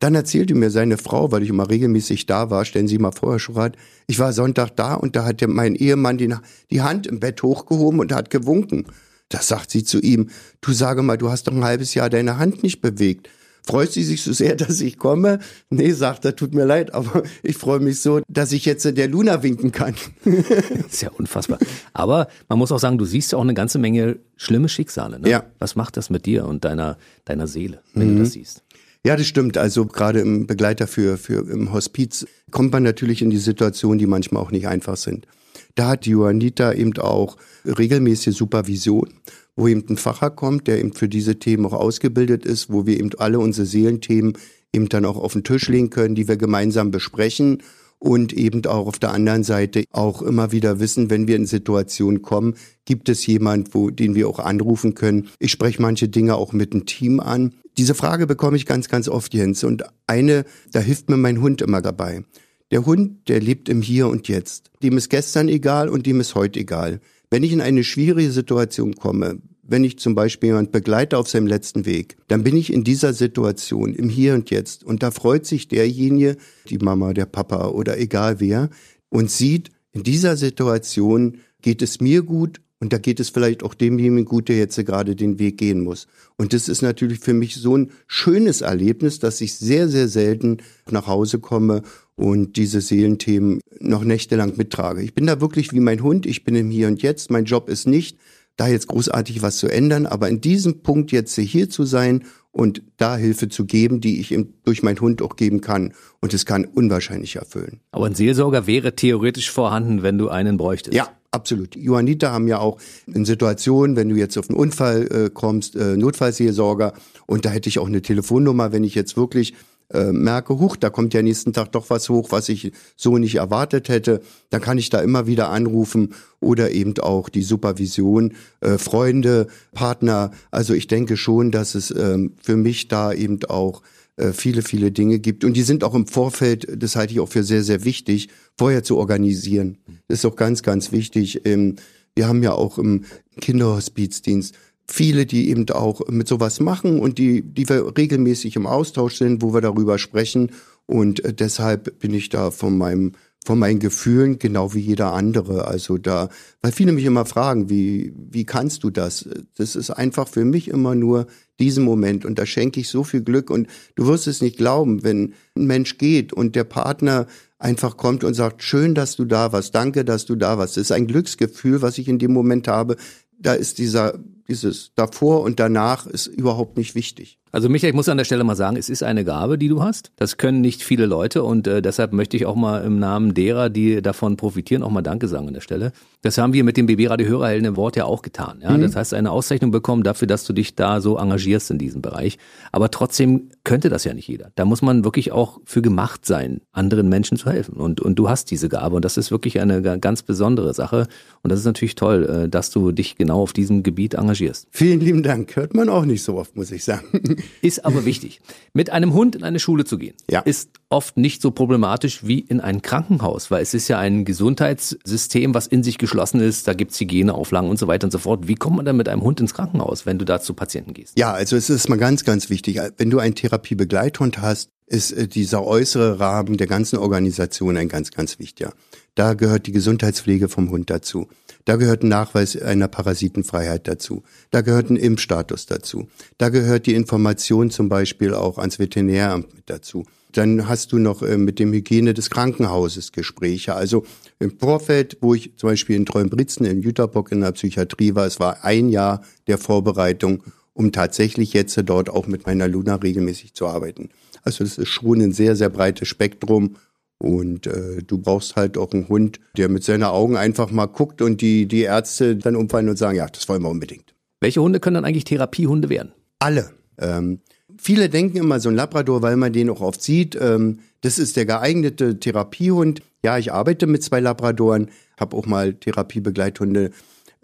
Dann 0.00 0.14
erzählte 0.14 0.54
mir 0.54 0.70
seine 0.70 0.96
Frau, 0.96 1.30
weil 1.30 1.42
ich 1.42 1.50
immer 1.50 1.68
regelmäßig 1.68 2.26
da 2.26 2.50
war, 2.50 2.64
stellen 2.64 2.88
Sie 2.88 2.98
mal 2.98 3.10
vor, 3.10 3.32
Herr 3.32 3.38
Schurat, 3.40 3.76
ich 4.06 4.18
war 4.18 4.32
Sonntag 4.32 4.70
da 4.76 4.94
und 4.94 5.16
da 5.16 5.24
hat 5.24 5.44
mein 5.46 5.74
Ehemann 5.74 6.18
die, 6.18 6.34
die 6.70 6.82
Hand 6.82 7.06
im 7.06 7.20
Bett 7.20 7.42
hochgehoben 7.42 8.00
und 8.00 8.12
hat 8.12 8.30
gewunken. 8.30 8.86
Da 9.28 9.42
sagt 9.42 9.70
sie 9.70 9.84
zu 9.84 10.00
ihm, 10.00 10.30
du 10.60 10.72
sage 10.72 11.02
mal, 11.02 11.18
du 11.18 11.30
hast 11.30 11.48
doch 11.48 11.52
ein 11.52 11.64
halbes 11.64 11.94
Jahr 11.94 12.08
deine 12.08 12.38
Hand 12.38 12.62
nicht 12.62 12.80
bewegt. 12.80 13.28
Freut 13.68 13.92
sie 13.92 14.02
sich 14.02 14.22
so 14.22 14.32
sehr, 14.32 14.56
dass 14.56 14.80
ich 14.80 14.96
komme? 14.96 15.40
Nee, 15.68 15.92
sagt 15.92 16.24
er, 16.24 16.34
tut 16.34 16.54
mir 16.54 16.64
leid, 16.64 16.94
aber 16.94 17.22
ich 17.42 17.58
freue 17.58 17.80
mich 17.80 18.00
so, 18.00 18.22
dass 18.26 18.52
ich 18.52 18.64
jetzt 18.64 18.84
der 18.84 19.08
Luna 19.08 19.42
winken 19.42 19.72
kann. 19.72 19.94
ist 20.24 21.02
ja 21.02 21.10
unfassbar. 21.10 21.58
Aber 21.92 22.28
man 22.48 22.58
muss 22.58 22.72
auch 22.72 22.78
sagen, 22.78 22.96
du 22.96 23.04
siehst 23.04 23.32
ja 23.32 23.38
auch 23.38 23.42
eine 23.42 23.52
ganze 23.52 23.78
Menge 23.78 24.20
schlimme 24.36 24.70
Schicksale. 24.70 25.20
Ne? 25.20 25.28
Ja. 25.28 25.44
Was 25.58 25.76
macht 25.76 25.98
das 25.98 26.08
mit 26.08 26.24
dir 26.24 26.46
und 26.46 26.64
deiner, 26.64 26.96
deiner 27.26 27.46
Seele, 27.46 27.82
wenn 27.92 28.12
mhm. 28.12 28.16
du 28.16 28.22
das 28.22 28.32
siehst? 28.32 28.62
Ja, 29.04 29.16
das 29.16 29.26
stimmt. 29.26 29.58
Also 29.58 29.84
gerade 29.84 30.20
im 30.20 30.46
Begleiter 30.46 30.86
für, 30.86 31.18
für 31.18 31.46
im 31.50 31.70
Hospiz 31.72 32.26
kommt 32.50 32.72
man 32.72 32.82
natürlich 32.82 33.20
in 33.20 33.28
die 33.28 33.36
Situation, 33.36 33.98
die 33.98 34.06
manchmal 34.06 34.42
auch 34.42 34.50
nicht 34.50 34.66
einfach 34.66 34.96
sind. 34.96 35.26
Da 35.74 35.88
hat 35.88 36.06
die 36.06 36.10
Juanita 36.10 36.72
eben 36.72 36.96
auch 36.98 37.36
regelmäßige 37.66 38.34
Supervision, 38.34 39.10
wo 39.58 39.66
eben 39.66 39.84
ein 39.88 39.96
Facher 39.96 40.30
kommt, 40.30 40.68
der 40.68 40.78
eben 40.78 40.92
für 40.92 41.08
diese 41.08 41.40
Themen 41.40 41.66
auch 41.66 41.72
ausgebildet 41.72 42.46
ist, 42.46 42.70
wo 42.70 42.86
wir 42.86 42.98
eben 42.98 43.10
alle 43.18 43.40
unsere 43.40 43.66
Seelenthemen 43.66 44.34
eben 44.72 44.88
dann 44.88 45.04
auch 45.04 45.16
auf 45.16 45.32
den 45.32 45.42
Tisch 45.42 45.68
legen 45.68 45.90
können, 45.90 46.14
die 46.14 46.28
wir 46.28 46.36
gemeinsam 46.36 46.92
besprechen 46.92 47.62
und 47.98 48.32
eben 48.32 48.64
auch 48.66 48.86
auf 48.86 49.00
der 49.00 49.10
anderen 49.10 49.42
Seite 49.42 49.82
auch 49.90 50.22
immer 50.22 50.52
wieder 50.52 50.78
wissen, 50.78 51.10
wenn 51.10 51.26
wir 51.26 51.34
in 51.34 51.46
Situationen 51.46 52.22
kommen, 52.22 52.54
gibt 52.84 53.08
es 53.08 53.26
jemand, 53.26 53.74
wo, 53.74 53.90
den 53.90 54.14
wir 54.14 54.28
auch 54.28 54.38
anrufen 54.38 54.94
können. 54.94 55.28
Ich 55.40 55.50
spreche 55.50 55.82
manche 55.82 56.08
Dinge 56.08 56.36
auch 56.36 56.52
mit 56.52 56.72
dem 56.72 56.86
Team 56.86 57.18
an. 57.18 57.54
Diese 57.76 57.96
Frage 57.96 58.28
bekomme 58.28 58.56
ich 58.56 58.64
ganz, 58.64 58.88
ganz 58.88 59.08
oft, 59.08 59.34
Jens. 59.34 59.64
Und 59.64 59.82
eine, 60.06 60.44
da 60.70 60.78
hilft 60.78 61.10
mir 61.10 61.16
mein 61.16 61.40
Hund 61.40 61.62
immer 61.62 61.82
dabei. 61.82 62.22
Der 62.70 62.86
Hund, 62.86 63.28
der 63.28 63.40
lebt 63.40 63.68
im 63.68 63.82
Hier 63.82 64.06
und 64.06 64.28
Jetzt. 64.28 64.70
Dem 64.84 64.96
ist 64.96 65.08
gestern 65.08 65.48
egal 65.48 65.88
und 65.88 66.06
dem 66.06 66.20
ist 66.20 66.36
heute 66.36 66.60
egal. 66.60 67.00
Wenn 67.30 67.42
ich 67.42 67.52
in 67.52 67.60
eine 67.60 67.84
schwierige 67.84 68.30
Situation 68.30 68.94
komme, 68.94 69.40
wenn 69.62 69.84
ich 69.84 69.98
zum 69.98 70.14
Beispiel 70.14 70.48
jemand 70.48 70.72
begleite 70.72 71.18
auf 71.18 71.28
seinem 71.28 71.46
letzten 71.46 71.84
Weg, 71.84 72.16
dann 72.26 72.42
bin 72.42 72.56
ich 72.56 72.72
in 72.72 72.84
dieser 72.84 73.12
Situation, 73.12 73.94
im 73.94 74.08
Hier 74.08 74.32
und 74.34 74.50
Jetzt. 74.50 74.82
Und 74.82 75.02
da 75.02 75.10
freut 75.10 75.44
sich 75.44 75.68
derjenige, 75.68 76.36
die 76.70 76.78
Mama, 76.78 77.12
der 77.12 77.26
Papa 77.26 77.68
oder 77.68 77.98
egal 77.98 78.40
wer, 78.40 78.70
und 79.10 79.30
sieht, 79.30 79.70
in 79.92 80.02
dieser 80.02 80.36
Situation 80.36 81.38
geht 81.60 81.82
es 81.82 82.00
mir 82.00 82.22
gut 82.22 82.60
und 82.80 82.92
da 82.92 82.98
geht 82.98 83.20
es 83.20 83.30
vielleicht 83.30 83.62
auch 83.62 83.74
demjenigen 83.74 84.24
gut, 84.24 84.48
der 84.48 84.56
jetzt 84.56 84.76
gerade 84.86 85.16
den 85.16 85.38
Weg 85.38 85.58
gehen 85.58 85.82
muss. 85.82 86.06
Und 86.36 86.52
das 86.52 86.68
ist 86.68 86.80
natürlich 86.80 87.18
für 87.18 87.34
mich 87.34 87.56
so 87.56 87.76
ein 87.76 87.90
schönes 88.06 88.60
Erlebnis, 88.60 89.18
dass 89.18 89.40
ich 89.40 89.54
sehr, 89.54 89.88
sehr 89.88 90.08
selten 90.08 90.58
nach 90.90 91.06
Hause 91.06 91.40
komme 91.40 91.82
und 92.18 92.56
diese 92.56 92.80
Seelenthemen 92.80 93.60
noch 93.78 94.02
nächtelang 94.02 94.56
mittrage. 94.56 95.02
Ich 95.02 95.14
bin 95.14 95.26
da 95.26 95.40
wirklich 95.40 95.72
wie 95.72 95.78
mein 95.78 96.02
Hund, 96.02 96.26
ich 96.26 96.42
bin 96.42 96.56
im 96.56 96.68
Hier 96.68 96.88
und 96.88 97.00
Jetzt. 97.00 97.30
Mein 97.30 97.44
Job 97.44 97.68
ist 97.68 97.86
nicht, 97.86 98.18
da 98.56 98.66
jetzt 98.66 98.88
großartig 98.88 99.40
was 99.40 99.58
zu 99.58 99.68
ändern, 99.68 100.04
aber 100.04 100.28
in 100.28 100.40
diesem 100.40 100.82
Punkt 100.82 101.12
jetzt 101.12 101.38
hier 101.38 101.70
zu 101.70 101.84
sein 101.84 102.24
und 102.50 102.82
da 102.96 103.16
Hilfe 103.16 103.48
zu 103.48 103.66
geben, 103.66 104.00
die 104.00 104.18
ich 104.18 104.32
ihm 104.32 104.54
durch 104.64 104.82
meinen 104.82 105.00
Hund 105.00 105.22
auch 105.22 105.36
geben 105.36 105.60
kann. 105.60 105.94
Und 106.20 106.34
es 106.34 106.44
kann 106.44 106.64
unwahrscheinlich 106.64 107.36
erfüllen. 107.36 107.80
Aber 107.92 108.06
ein 108.06 108.16
Seelsorger 108.16 108.66
wäre 108.66 108.96
theoretisch 108.96 109.52
vorhanden, 109.52 110.02
wenn 110.02 110.18
du 110.18 110.28
einen 110.28 110.56
bräuchtest. 110.56 110.96
Ja, 110.96 111.08
Absolut. 111.30 111.76
Johanniter 111.76 112.32
haben 112.32 112.48
ja 112.48 112.58
auch 112.58 112.78
in 113.06 113.26
Situationen, 113.26 113.96
wenn 113.96 114.08
du 114.08 114.16
jetzt 114.16 114.38
auf 114.38 114.48
einen 114.48 114.58
Unfall 114.58 115.06
äh, 115.12 115.30
kommst, 115.30 115.76
äh, 115.76 115.94
Notfallseelsorger 115.94 116.94
und 117.26 117.44
da 117.44 117.50
hätte 117.50 117.68
ich 117.68 117.78
auch 117.78 117.86
eine 117.86 118.00
Telefonnummer, 118.00 118.72
wenn 118.72 118.82
ich 118.82 118.94
jetzt 118.94 119.14
wirklich 119.18 119.52
äh, 119.92 120.12
merke, 120.12 120.58
huch, 120.58 120.76
da 120.76 120.90
kommt 120.90 121.14
ja 121.14 121.22
nächsten 121.22 121.52
Tag 121.52 121.72
doch 121.72 121.90
was 121.90 122.08
hoch, 122.08 122.30
was 122.30 122.48
ich 122.48 122.72
so 122.96 123.18
nicht 123.18 123.36
erwartet 123.36 123.88
hätte, 123.88 124.20
dann 124.50 124.60
kann 124.60 124.78
ich 124.78 124.90
da 124.90 125.00
immer 125.00 125.26
wieder 125.26 125.50
anrufen 125.50 126.14
oder 126.40 126.70
eben 126.70 126.98
auch 126.98 127.28
die 127.28 127.42
Supervision, 127.42 128.34
äh, 128.60 128.78
Freunde, 128.78 129.46
Partner. 129.72 130.30
Also 130.50 130.74
ich 130.74 130.86
denke 130.86 131.16
schon, 131.16 131.50
dass 131.50 131.74
es 131.74 131.90
ähm, 131.90 132.34
für 132.42 132.56
mich 132.56 132.88
da 132.88 133.12
eben 133.12 133.42
auch 133.48 133.82
äh, 134.16 134.32
viele, 134.32 134.62
viele 134.62 134.90
Dinge 134.90 135.20
gibt. 135.20 135.44
Und 135.44 135.54
die 135.54 135.62
sind 135.62 135.84
auch 135.84 135.94
im 135.94 136.06
Vorfeld, 136.06 136.66
das 136.76 136.96
halte 136.96 137.12
ich 137.12 137.20
auch 137.20 137.28
für 137.28 137.44
sehr, 137.44 137.62
sehr 137.62 137.84
wichtig, 137.84 138.28
vorher 138.56 138.82
zu 138.82 138.96
organisieren. 138.98 139.78
Das 140.08 140.18
ist 140.20 140.24
auch 140.24 140.36
ganz, 140.36 140.62
ganz 140.62 140.92
wichtig. 140.92 141.46
Ähm, 141.46 141.76
wir 142.14 142.26
haben 142.26 142.42
ja 142.42 142.52
auch 142.52 142.78
im 142.78 143.04
Kinderhospizdienst 143.40 144.54
viele, 144.88 145.26
die 145.26 145.50
eben 145.50 145.68
auch 145.70 146.08
mit 146.08 146.26
sowas 146.26 146.60
machen 146.60 146.98
und 146.98 147.18
die, 147.18 147.42
die 147.42 147.68
wir 147.68 147.96
regelmäßig 147.96 148.56
im 148.56 148.66
Austausch 148.66 149.16
sind, 149.16 149.42
wo 149.42 149.52
wir 149.54 149.60
darüber 149.60 149.98
sprechen. 149.98 150.50
Und 150.86 151.24
äh, 151.24 151.34
deshalb 151.34 151.98
bin 152.00 152.14
ich 152.14 152.30
da 152.30 152.50
von 152.50 152.76
meinem 152.76 153.12
von 153.46 153.58
meinen 153.58 153.78
Gefühlen 153.78 154.38
genau 154.38 154.74
wie 154.74 154.80
jeder 154.80 155.14
andere. 155.14 155.66
Also 155.66 155.96
da, 155.96 156.28
weil 156.60 156.72
viele 156.72 156.92
mich 156.92 157.04
immer 157.04 157.24
fragen, 157.24 157.70
wie, 157.70 158.12
wie 158.30 158.44
kannst 158.44 158.84
du 158.84 158.90
das? 158.90 159.26
Das 159.56 159.74
ist 159.74 159.90
einfach 159.90 160.28
für 160.28 160.44
mich 160.44 160.68
immer 160.68 160.94
nur 160.94 161.28
diesen 161.58 161.84
Moment 161.84 162.26
und 162.26 162.38
da 162.38 162.44
schenke 162.44 162.80
ich 162.80 162.88
so 162.88 163.04
viel 163.04 163.22
Glück 163.22 163.48
und 163.48 163.68
du 163.94 164.06
wirst 164.06 164.26
es 164.26 164.42
nicht 164.42 164.58
glauben, 164.58 165.02
wenn 165.02 165.34
ein 165.56 165.66
Mensch 165.66 165.96
geht 165.96 166.32
und 166.32 166.56
der 166.56 166.64
Partner 166.64 167.26
einfach 167.58 167.96
kommt 167.96 168.22
und 168.22 168.34
sagt, 168.34 168.62
schön, 168.62 168.94
dass 168.94 169.16
du 169.16 169.24
da 169.24 169.52
warst, 169.52 169.74
danke, 169.74 170.04
dass 170.04 170.26
du 170.26 170.36
da 170.36 170.58
warst. 170.58 170.76
Das 170.76 170.82
ist 170.82 170.92
ein 170.92 171.06
Glücksgefühl, 171.06 171.80
was 171.80 171.96
ich 171.96 172.08
in 172.08 172.18
dem 172.18 172.32
Moment 172.32 172.68
habe. 172.68 172.96
Da 173.38 173.54
ist 173.54 173.78
dieser, 173.78 174.18
dieses 174.48 174.92
davor 174.94 175.42
und 175.42 175.60
danach 175.60 176.06
ist 176.06 176.26
überhaupt 176.26 176.76
nicht 176.76 176.94
wichtig. 176.94 177.38
Also 177.50 177.68
Michael, 177.68 177.90
ich 177.90 177.96
muss 177.96 178.08
an 178.08 178.18
der 178.18 178.24
Stelle 178.24 178.44
mal 178.44 178.56
sagen, 178.56 178.76
es 178.76 178.88
ist 178.88 179.02
eine 179.02 179.24
Gabe, 179.24 179.56
die 179.58 179.68
du 179.68 179.82
hast. 179.82 180.10
Das 180.16 180.36
können 180.36 180.60
nicht 180.60 180.82
viele 180.82 181.06
Leute 181.06 181.42
und 181.42 181.66
äh, 181.66 181.80
deshalb 181.80 182.12
möchte 182.12 182.36
ich 182.36 182.46
auch 182.46 182.56
mal 182.56 182.84
im 182.84 182.98
Namen 182.98 183.32
derer, 183.32 183.70
die 183.70 184.02
davon 184.02 184.36
profitieren, 184.36 184.82
auch 184.82 184.90
mal 184.90 185.02
Danke 185.02 185.28
sagen 185.28 185.48
an 185.48 185.54
der 185.54 185.60
Stelle. 185.60 185.92
Das 186.22 186.36
haben 186.36 186.52
wir 186.52 186.64
mit 186.64 186.76
dem 186.76 186.86
BB 186.86 187.08
Radio 187.08 187.26
Hörerhelden 187.26 187.66
im 187.66 187.76
Wort 187.76 187.96
ja 187.96 188.04
auch 188.04 188.22
getan. 188.22 188.60
Ja? 188.62 188.76
Mhm. 188.76 188.82
Das 188.82 188.96
heißt, 188.96 189.14
eine 189.14 189.30
Auszeichnung 189.30 189.70
bekommen 189.70 190.02
dafür, 190.02 190.28
dass 190.28 190.44
du 190.44 190.52
dich 190.52 190.74
da 190.74 191.00
so 191.00 191.16
engagierst 191.16 191.70
in 191.70 191.78
diesem 191.78 192.02
Bereich. 192.02 192.38
Aber 192.70 192.90
trotzdem 192.90 193.50
könnte 193.64 193.88
das 193.88 194.04
ja 194.04 194.12
nicht 194.12 194.28
jeder. 194.28 194.50
Da 194.54 194.64
muss 194.64 194.82
man 194.82 195.04
wirklich 195.04 195.32
auch 195.32 195.60
für 195.64 195.80
gemacht 195.80 196.26
sein, 196.26 196.60
anderen 196.72 197.08
Menschen 197.08 197.38
zu 197.38 197.50
helfen. 197.50 197.76
Und, 197.76 198.00
und 198.00 198.16
du 198.16 198.28
hast 198.28 198.50
diese 198.50 198.68
Gabe 198.68 198.96
und 198.96 199.04
das 199.04 199.16
ist 199.16 199.30
wirklich 199.30 199.60
eine 199.60 199.80
ganz 200.00 200.22
besondere 200.22 200.74
Sache. 200.74 201.06
Und 201.42 201.50
das 201.50 201.60
ist 201.60 201.66
natürlich 201.66 201.94
toll, 201.94 202.44
äh, 202.44 202.48
dass 202.48 202.70
du 202.70 202.92
dich 202.92 203.16
genau 203.16 203.40
auf 203.40 203.52
diesem 203.52 203.82
Gebiet 203.82 204.14
engagierst. 204.14 204.37
Vielen 204.70 205.00
lieben 205.00 205.22
Dank. 205.22 205.56
Hört 205.56 205.74
man 205.74 205.88
auch 205.88 206.04
nicht 206.04 206.22
so 206.22 206.36
oft, 206.36 206.56
muss 206.56 206.70
ich 206.70 206.84
sagen. 206.84 207.36
Ist 207.62 207.84
aber 207.84 208.04
wichtig. 208.04 208.40
Mit 208.72 208.90
einem 208.90 209.12
Hund 209.12 209.36
in 209.36 209.44
eine 209.44 209.58
Schule 209.58 209.84
zu 209.84 209.98
gehen, 209.98 210.14
ja. 210.30 210.40
ist 210.40 210.70
oft 210.88 211.16
nicht 211.16 211.42
so 211.42 211.50
problematisch 211.50 212.26
wie 212.26 212.40
in 212.40 212.60
ein 212.60 212.82
Krankenhaus, 212.82 213.50
weil 213.50 213.62
es 213.62 213.74
ist 213.74 213.88
ja 213.88 213.98
ein 213.98 214.24
Gesundheitssystem, 214.24 215.54
was 215.54 215.66
in 215.66 215.82
sich 215.82 215.98
geschlossen 215.98 216.40
ist. 216.40 216.68
Da 216.68 216.74
gibt's 216.74 217.00
Hygieneauflagen 217.00 217.68
und 217.68 217.78
so 217.78 217.88
weiter 217.88 218.06
und 218.06 218.10
so 218.10 218.18
fort. 218.18 218.46
Wie 218.46 218.54
kommt 218.54 218.76
man 218.76 218.84
dann 218.84 218.96
mit 218.96 219.08
einem 219.08 219.22
Hund 219.22 219.40
ins 219.40 219.54
Krankenhaus, 219.54 220.06
wenn 220.06 220.18
du 220.18 220.24
da 220.24 220.40
zu 220.40 220.54
Patienten 220.54 220.94
gehst? 220.94 221.18
Ja, 221.18 221.32
also 221.32 221.56
es 221.56 221.70
ist 221.70 221.88
mal 221.88 221.96
ganz, 221.96 222.24
ganz 222.24 222.50
wichtig. 222.50 222.80
Wenn 222.96 223.10
du 223.10 223.18
einen 223.18 223.34
Therapiebegleithund 223.34 224.40
hast, 224.40 224.70
ist 224.86 225.12
äh, 225.12 225.28
dieser 225.28 225.64
äußere 225.64 226.18
Rahmen 226.18 226.56
der 226.56 226.66
ganzen 226.66 226.98
Organisation 226.98 227.76
ein 227.76 227.88
ganz, 227.88 228.10
ganz 228.10 228.38
wichtiger. 228.38 228.72
Da 229.14 229.34
gehört 229.34 229.66
die 229.66 229.72
Gesundheitspflege 229.72 230.48
vom 230.48 230.70
Hund 230.70 230.90
dazu. 230.90 231.28
Da 231.68 231.76
gehört 231.76 232.02
ein 232.02 232.08
Nachweis 232.08 232.56
einer 232.56 232.88
Parasitenfreiheit 232.88 233.86
dazu. 233.88 234.22
Da 234.50 234.62
gehört 234.62 234.88
ein 234.88 234.96
Impfstatus 234.96 235.66
dazu. 235.66 236.08
Da 236.38 236.48
gehört 236.48 236.86
die 236.86 236.94
Information 236.94 237.70
zum 237.70 237.90
Beispiel 237.90 238.32
auch 238.32 238.56
ans 238.56 238.78
Veterinäramt 238.78 239.48
dazu. 239.66 240.06
Dann 240.32 240.66
hast 240.66 240.92
du 240.92 240.98
noch 240.98 241.20
äh, 241.20 241.36
mit 241.36 241.58
dem 241.58 241.74
Hygiene 241.74 242.14
des 242.14 242.30
Krankenhauses 242.30 243.12
Gespräche. 243.12 243.74
Also 243.74 244.06
im 244.38 244.58
Vorfeld, 244.58 245.18
wo 245.20 245.34
ich 245.34 245.58
zum 245.58 245.68
Beispiel 245.68 245.96
in 245.96 246.06
Treuenbritzen 246.06 246.64
in 246.64 246.80
Jüterbock 246.80 247.32
in 247.32 247.42
der 247.42 247.52
Psychiatrie 247.52 248.14
war, 248.14 248.24
es 248.24 248.40
war 248.40 248.64
ein 248.64 248.88
Jahr 248.88 249.20
der 249.46 249.58
Vorbereitung, 249.58 250.44
um 250.72 250.90
tatsächlich 250.90 251.52
jetzt 251.52 251.78
dort 251.84 252.08
auch 252.08 252.26
mit 252.26 252.46
meiner 252.46 252.66
Luna 252.66 252.94
regelmäßig 252.94 253.52
zu 253.52 253.66
arbeiten. 253.66 254.08
Also 254.42 254.64
das 254.64 254.78
ist 254.78 254.88
schon 254.88 255.20
ein 255.20 255.32
sehr, 255.32 255.54
sehr 255.54 255.68
breites 255.68 256.08
Spektrum 256.08 256.76
und 257.18 257.66
äh, 257.66 258.02
du 258.02 258.18
brauchst 258.18 258.56
halt 258.56 258.78
auch 258.78 258.92
einen 258.92 259.08
Hund, 259.08 259.40
der 259.56 259.68
mit 259.68 259.82
seinen 259.84 260.04
Augen 260.04 260.36
einfach 260.36 260.70
mal 260.70 260.86
guckt 260.86 261.20
und 261.20 261.40
die, 261.40 261.66
die 261.66 261.82
Ärzte 261.82 262.36
dann 262.36 262.56
umfallen 262.56 262.88
und 262.88 262.96
sagen, 262.96 263.16
ja, 263.16 263.26
das 263.26 263.48
wollen 263.48 263.62
wir 263.62 263.70
unbedingt. 263.70 264.14
Welche 264.40 264.62
Hunde 264.62 264.78
können 264.78 264.94
dann 264.94 265.04
eigentlich 265.04 265.24
Therapiehunde 265.24 265.88
werden? 265.88 266.12
Alle. 266.38 266.70
Ähm, 266.98 267.40
viele 267.76 268.08
denken 268.08 268.38
immer, 268.38 268.60
so 268.60 268.68
ein 268.68 268.76
Labrador, 268.76 269.22
weil 269.22 269.36
man 269.36 269.52
den 269.52 269.68
auch 269.68 269.80
oft 269.80 270.00
sieht, 270.00 270.38
ähm, 270.40 270.78
das 271.00 271.18
ist 271.18 271.36
der 271.36 271.46
geeignete 271.46 272.18
Therapiehund. 272.18 273.02
Ja, 273.24 273.38
ich 273.38 273.52
arbeite 273.52 273.86
mit 273.86 274.02
zwei 274.02 274.20
Labradoren, 274.20 274.90
habe 275.18 275.36
auch 275.36 275.46
mal 275.46 275.74
Therapiebegleithunde 275.74 276.90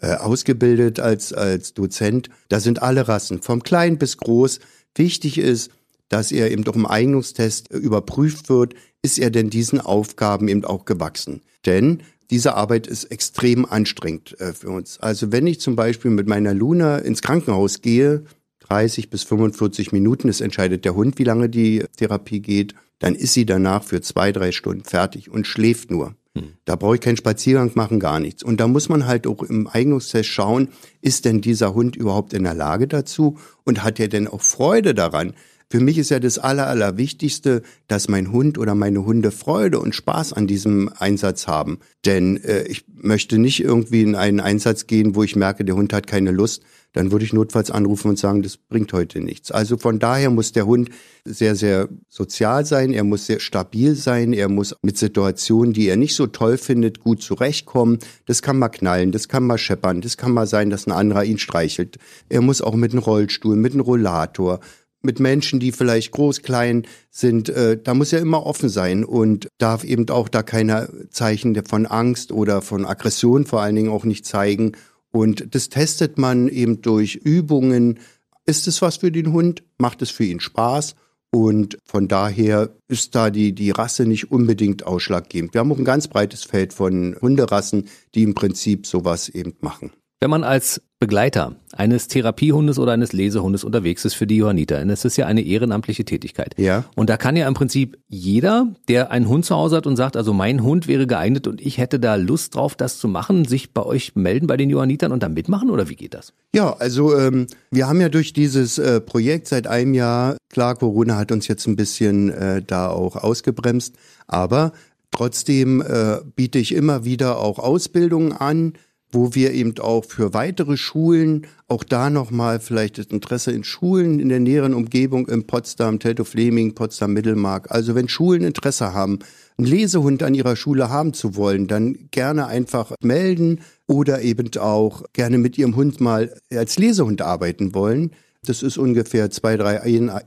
äh, 0.00 0.14
ausgebildet 0.14 1.00
als, 1.00 1.32
als 1.32 1.74
Dozent. 1.74 2.30
Da 2.48 2.60
sind 2.60 2.82
alle 2.82 3.08
Rassen, 3.08 3.42
vom 3.42 3.62
klein 3.62 3.98
bis 3.98 4.18
groß. 4.18 4.60
Wichtig 4.94 5.38
ist, 5.38 5.70
dass 6.08 6.30
er 6.30 6.50
eben 6.50 6.64
doch 6.64 6.76
im 6.76 6.86
Eignungstest 6.86 7.72
überprüft 7.72 8.48
wird, 8.48 8.74
ist 9.04 9.18
er 9.18 9.30
denn 9.30 9.50
diesen 9.50 9.80
Aufgaben 9.80 10.48
eben 10.48 10.64
auch 10.64 10.86
gewachsen? 10.86 11.42
Denn 11.66 12.02
diese 12.30 12.54
Arbeit 12.54 12.86
ist 12.86 13.04
extrem 13.04 13.66
anstrengend 13.66 14.40
äh, 14.40 14.54
für 14.54 14.70
uns. 14.70 14.98
Also 14.98 15.30
wenn 15.30 15.46
ich 15.46 15.60
zum 15.60 15.76
Beispiel 15.76 16.10
mit 16.10 16.26
meiner 16.26 16.54
Luna 16.54 16.96
ins 16.98 17.20
Krankenhaus 17.20 17.82
gehe, 17.82 18.24
30 18.60 19.10
bis 19.10 19.22
45 19.24 19.92
Minuten, 19.92 20.30
es 20.30 20.40
entscheidet 20.40 20.86
der 20.86 20.94
Hund, 20.94 21.18
wie 21.18 21.24
lange 21.24 21.50
die 21.50 21.84
Therapie 21.98 22.40
geht, 22.40 22.74
dann 22.98 23.14
ist 23.14 23.34
sie 23.34 23.44
danach 23.44 23.84
für 23.84 24.00
zwei, 24.00 24.32
drei 24.32 24.52
Stunden 24.52 24.84
fertig 24.84 25.30
und 25.30 25.46
schläft 25.46 25.90
nur. 25.90 26.14
Hm. 26.34 26.54
Da 26.64 26.76
brauche 26.76 26.94
ich 26.94 27.02
keinen 27.02 27.18
Spaziergang 27.18 27.72
machen, 27.74 28.00
gar 28.00 28.20
nichts. 28.20 28.42
Und 28.42 28.58
da 28.58 28.66
muss 28.66 28.88
man 28.88 29.06
halt 29.06 29.26
auch 29.26 29.42
im 29.42 29.68
Eignungstest 29.68 30.30
schauen, 30.30 30.68
ist 31.02 31.26
denn 31.26 31.42
dieser 31.42 31.74
Hund 31.74 31.94
überhaupt 31.94 32.32
in 32.32 32.44
der 32.44 32.54
Lage 32.54 32.88
dazu 32.88 33.36
und 33.64 33.84
hat 33.84 34.00
er 34.00 34.08
denn 34.08 34.28
auch 34.28 34.40
Freude 34.40 34.94
daran? 34.94 35.34
Für 35.70 35.80
mich 35.80 35.98
ist 35.98 36.10
ja 36.10 36.20
das 36.20 36.38
Aller, 36.38 36.66
Allerwichtigste, 36.66 37.62
dass 37.88 38.08
mein 38.08 38.30
Hund 38.32 38.58
oder 38.58 38.74
meine 38.74 39.04
Hunde 39.04 39.30
Freude 39.30 39.78
und 39.80 39.94
Spaß 39.94 40.32
an 40.32 40.46
diesem 40.46 40.90
Einsatz 40.98 41.46
haben. 41.46 41.78
Denn 42.04 42.36
äh, 42.44 42.64
ich 42.64 42.84
möchte 42.94 43.38
nicht 43.38 43.62
irgendwie 43.62 44.02
in 44.02 44.14
einen 44.14 44.40
Einsatz 44.40 44.86
gehen, 44.86 45.14
wo 45.14 45.22
ich 45.22 45.36
merke, 45.36 45.64
der 45.64 45.76
Hund 45.76 45.92
hat 45.92 46.06
keine 46.06 46.30
Lust. 46.30 46.62
Dann 46.92 47.10
würde 47.10 47.24
ich 47.24 47.32
notfalls 47.32 47.72
anrufen 47.72 48.08
und 48.08 48.18
sagen, 48.18 48.42
das 48.42 48.56
bringt 48.56 48.92
heute 48.92 49.20
nichts. 49.20 49.50
Also 49.50 49.76
von 49.76 49.98
daher 49.98 50.30
muss 50.30 50.52
der 50.52 50.64
Hund 50.64 50.90
sehr, 51.24 51.56
sehr 51.56 51.88
sozial 52.08 52.64
sein, 52.64 52.92
er 52.92 53.02
muss 53.02 53.26
sehr 53.26 53.40
stabil 53.40 53.96
sein, 53.96 54.32
er 54.32 54.48
muss 54.48 54.76
mit 54.82 54.96
Situationen, 54.96 55.72
die 55.72 55.88
er 55.88 55.96
nicht 55.96 56.14
so 56.14 56.28
toll 56.28 56.56
findet, 56.56 57.00
gut 57.00 57.20
zurechtkommen. 57.20 57.98
Das 58.26 58.42
kann 58.42 58.60
mal 58.60 58.68
knallen, 58.68 59.10
das 59.10 59.28
kann 59.28 59.44
mal 59.44 59.58
scheppern, 59.58 60.02
das 60.02 60.16
kann 60.16 60.32
mal 60.32 60.46
sein, 60.46 60.70
dass 60.70 60.86
ein 60.86 60.92
anderer 60.92 61.24
ihn 61.24 61.38
streichelt. 61.38 61.98
Er 62.28 62.42
muss 62.42 62.62
auch 62.62 62.76
mit 62.76 62.92
einem 62.92 63.02
Rollstuhl, 63.02 63.56
mit 63.56 63.72
einem 63.72 63.80
Rollator, 63.80 64.60
mit 65.04 65.20
Menschen, 65.20 65.60
die 65.60 65.72
vielleicht 65.72 66.12
groß, 66.12 66.42
klein 66.42 66.86
sind, 67.10 67.48
äh, 67.48 67.78
da 67.80 67.94
muss 67.94 68.10
ja 68.10 68.18
immer 68.18 68.44
offen 68.46 68.68
sein 68.68 69.04
und 69.04 69.48
darf 69.58 69.84
eben 69.84 70.08
auch 70.08 70.28
da 70.28 70.42
keine 70.42 70.88
Zeichen 71.10 71.54
von 71.66 71.86
Angst 71.86 72.32
oder 72.32 72.62
von 72.62 72.84
Aggression 72.86 73.46
vor 73.46 73.62
allen 73.62 73.76
Dingen 73.76 73.90
auch 73.90 74.04
nicht 74.04 74.26
zeigen. 74.26 74.72
Und 75.10 75.54
das 75.54 75.68
testet 75.68 76.18
man 76.18 76.48
eben 76.48 76.82
durch 76.82 77.14
Übungen. 77.16 78.00
Ist 78.46 78.66
es 78.66 78.82
was 78.82 78.96
für 78.96 79.12
den 79.12 79.32
Hund? 79.32 79.62
Macht 79.78 80.02
es 80.02 80.10
für 80.10 80.24
ihn 80.24 80.40
Spaß? 80.40 80.96
Und 81.30 81.78
von 81.84 82.06
daher 82.06 82.70
ist 82.86 83.14
da 83.16 83.30
die, 83.30 83.54
die 83.54 83.72
Rasse 83.72 84.06
nicht 84.06 84.30
unbedingt 84.30 84.86
ausschlaggebend. 84.86 85.52
Wir 85.52 85.60
haben 85.60 85.72
auch 85.72 85.78
ein 85.78 85.84
ganz 85.84 86.06
breites 86.06 86.44
Feld 86.44 86.72
von 86.72 87.16
Hunderassen, 87.20 87.88
die 88.14 88.22
im 88.22 88.34
Prinzip 88.34 88.86
sowas 88.86 89.28
eben 89.28 89.54
machen. 89.60 89.90
Wenn 90.20 90.30
man 90.30 90.44
als 90.44 90.80
Begleiter 91.04 91.56
eines 91.76 92.08
Therapiehundes 92.08 92.78
oder 92.78 92.92
eines 92.92 93.12
Lesehundes 93.12 93.62
unterwegs 93.62 94.06
ist 94.06 94.14
für 94.14 94.26
die 94.26 94.38
Johanniter, 94.38 94.82
das 94.86 95.04
ist 95.04 95.18
ja 95.18 95.26
eine 95.26 95.42
ehrenamtliche 95.42 96.06
Tätigkeit. 96.06 96.54
Ja. 96.56 96.84
Und 96.96 97.10
da 97.10 97.18
kann 97.18 97.36
ja 97.36 97.46
im 97.46 97.52
Prinzip 97.52 97.98
jeder, 98.08 98.68
der 98.88 99.10
einen 99.10 99.28
Hund 99.28 99.44
zu 99.44 99.54
Hause 99.54 99.76
hat 99.76 99.86
und 99.86 99.96
sagt, 99.96 100.16
also 100.16 100.32
mein 100.32 100.62
Hund 100.62 100.88
wäre 100.88 101.06
geeignet 101.06 101.46
und 101.46 101.60
ich 101.60 101.76
hätte 101.76 102.00
da 102.00 102.14
Lust 102.14 102.54
drauf, 102.54 102.74
das 102.74 102.96
zu 102.96 103.06
machen, 103.06 103.44
sich 103.44 103.74
bei 103.74 103.82
euch 103.82 104.16
melden 104.16 104.46
bei 104.46 104.56
den 104.56 104.70
Johannitern 104.70 105.12
und 105.12 105.22
da 105.22 105.28
mitmachen 105.28 105.68
oder 105.68 105.90
wie 105.90 105.96
geht 105.96 106.14
das? 106.14 106.32
Ja, 106.54 106.72
also 106.72 107.14
ähm, 107.18 107.48
wir 107.70 107.86
haben 107.86 108.00
ja 108.00 108.08
durch 108.08 108.32
dieses 108.32 108.78
äh, 108.78 109.02
Projekt 109.02 109.48
seit 109.48 109.66
einem 109.66 109.92
Jahr, 109.92 110.38
klar, 110.48 110.74
Corona 110.74 111.18
hat 111.18 111.32
uns 111.32 111.48
jetzt 111.48 111.66
ein 111.66 111.76
bisschen 111.76 112.30
äh, 112.30 112.62
da 112.66 112.88
auch 112.88 113.16
ausgebremst, 113.16 113.94
aber 114.26 114.72
trotzdem 115.10 115.82
äh, 115.82 116.20
biete 116.34 116.58
ich 116.58 116.74
immer 116.74 117.04
wieder 117.04 117.40
auch 117.40 117.58
Ausbildungen 117.58 118.32
an 118.32 118.72
wo 119.14 119.34
wir 119.34 119.52
eben 119.52 119.78
auch 119.78 120.04
für 120.04 120.34
weitere 120.34 120.76
Schulen, 120.76 121.46
auch 121.68 121.84
da 121.84 122.10
nochmal 122.10 122.60
vielleicht 122.60 122.98
das 122.98 123.06
Interesse 123.06 123.52
in 123.52 123.64
Schulen 123.64 124.20
in 124.20 124.28
der 124.28 124.40
näheren 124.40 124.74
Umgebung 124.74 125.28
in 125.28 125.46
Potsdam, 125.46 125.98
Teltow-Fleming, 125.98 126.74
Potsdam-Mittelmark. 126.74 127.70
Also 127.70 127.94
wenn 127.94 128.08
Schulen 128.08 128.42
Interesse 128.42 128.92
haben, 128.92 129.20
einen 129.56 129.68
Lesehund 129.68 130.22
an 130.22 130.34
ihrer 130.34 130.56
Schule 130.56 130.90
haben 130.90 131.12
zu 131.12 131.36
wollen, 131.36 131.68
dann 131.68 132.08
gerne 132.10 132.46
einfach 132.46 132.92
melden 133.00 133.60
oder 133.86 134.20
eben 134.22 134.50
auch 134.58 135.04
gerne 135.12 135.38
mit 135.38 135.56
ihrem 135.56 135.76
Hund 135.76 136.00
mal 136.00 136.34
als 136.50 136.76
Lesehund 136.78 137.22
arbeiten 137.22 137.74
wollen. 137.74 138.10
Das 138.46 138.62
ist 138.62 138.78
ungefähr 138.78 139.30
zwei, 139.30 139.56
drei 139.56 139.76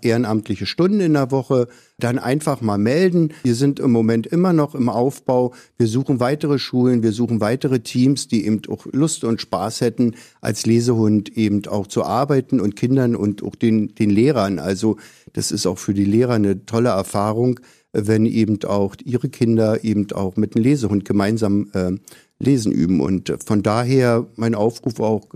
ehrenamtliche 0.01 0.65
Stunden 0.65 0.99
in 0.99 1.13
der 1.13 1.31
Woche. 1.31 1.67
Dann 1.99 2.19
einfach 2.19 2.61
mal 2.61 2.77
melden. 2.77 3.33
Wir 3.43 3.55
sind 3.55 3.79
im 3.79 3.91
Moment 3.91 4.27
immer 4.27 4.53
noch 4.53 4.75
im 4.75 4.89
Aufbau. 4.89 5.53
Wir 5.77 5.87
suchen 5.87 6.19
weitere 6.19 6.59
Schulen, 6.59 7.03
wir 7.03 7.11
suchen 7.11 7.41
weitere 7.41 7.79
Teams, 7.79 8.27
die 8.27 8.45
eben 8.45 8.61
auch 8.69 8.85
Lust 8.91 9.23
und 9.23 9.41
Spaß 9.41 9.81
hätten, 9.81 10.15
als 10.41 10.65
Lesehund 10.65 11.35
eben 11.37 11.65
auch 11.67 11.87
zu 11.87 12.03
arbeiten 12.03 12.59
und 12.59 12.75
Kindern 12.75 13.15
und 13.15 13.43
auch 13.43 13.55
den, 13.55 13.95
den 13.95 14.09
Lehrern. 14.09 14.59
Also 14.59 14.97
das 15.33 15.51
ist 15.51 15.65
auch 15.65 15.77
für 15.77 15.93
die 15.93 16.05
Lehrer 16.05 16.33
eine 16.33 16.65
tolle 16.65 16.89
Erfahrung, 16.89 17.59
wenn 17.93 18.25
eben 18.25 18.63
auch 18.63 18.95
ihre 19.03 19.29
Kinder 19.29 19.83
eben 19.83 20.11
auch 20.11 20.35
mit 20.35 20.55
einem 20.55 20.63
Lesehund 20.63 21.05
gemeinsam 21.05 21.69
äh, 21.73 21.91
lesen 22.39 22.71
üben. 22.71 23.01
Und 23.01 23.33
von 23.45 23.63
daher 23.63 24.27
mein 24.35 24.55
Aufruf 24.55 24.99
auch, 24.99 25.27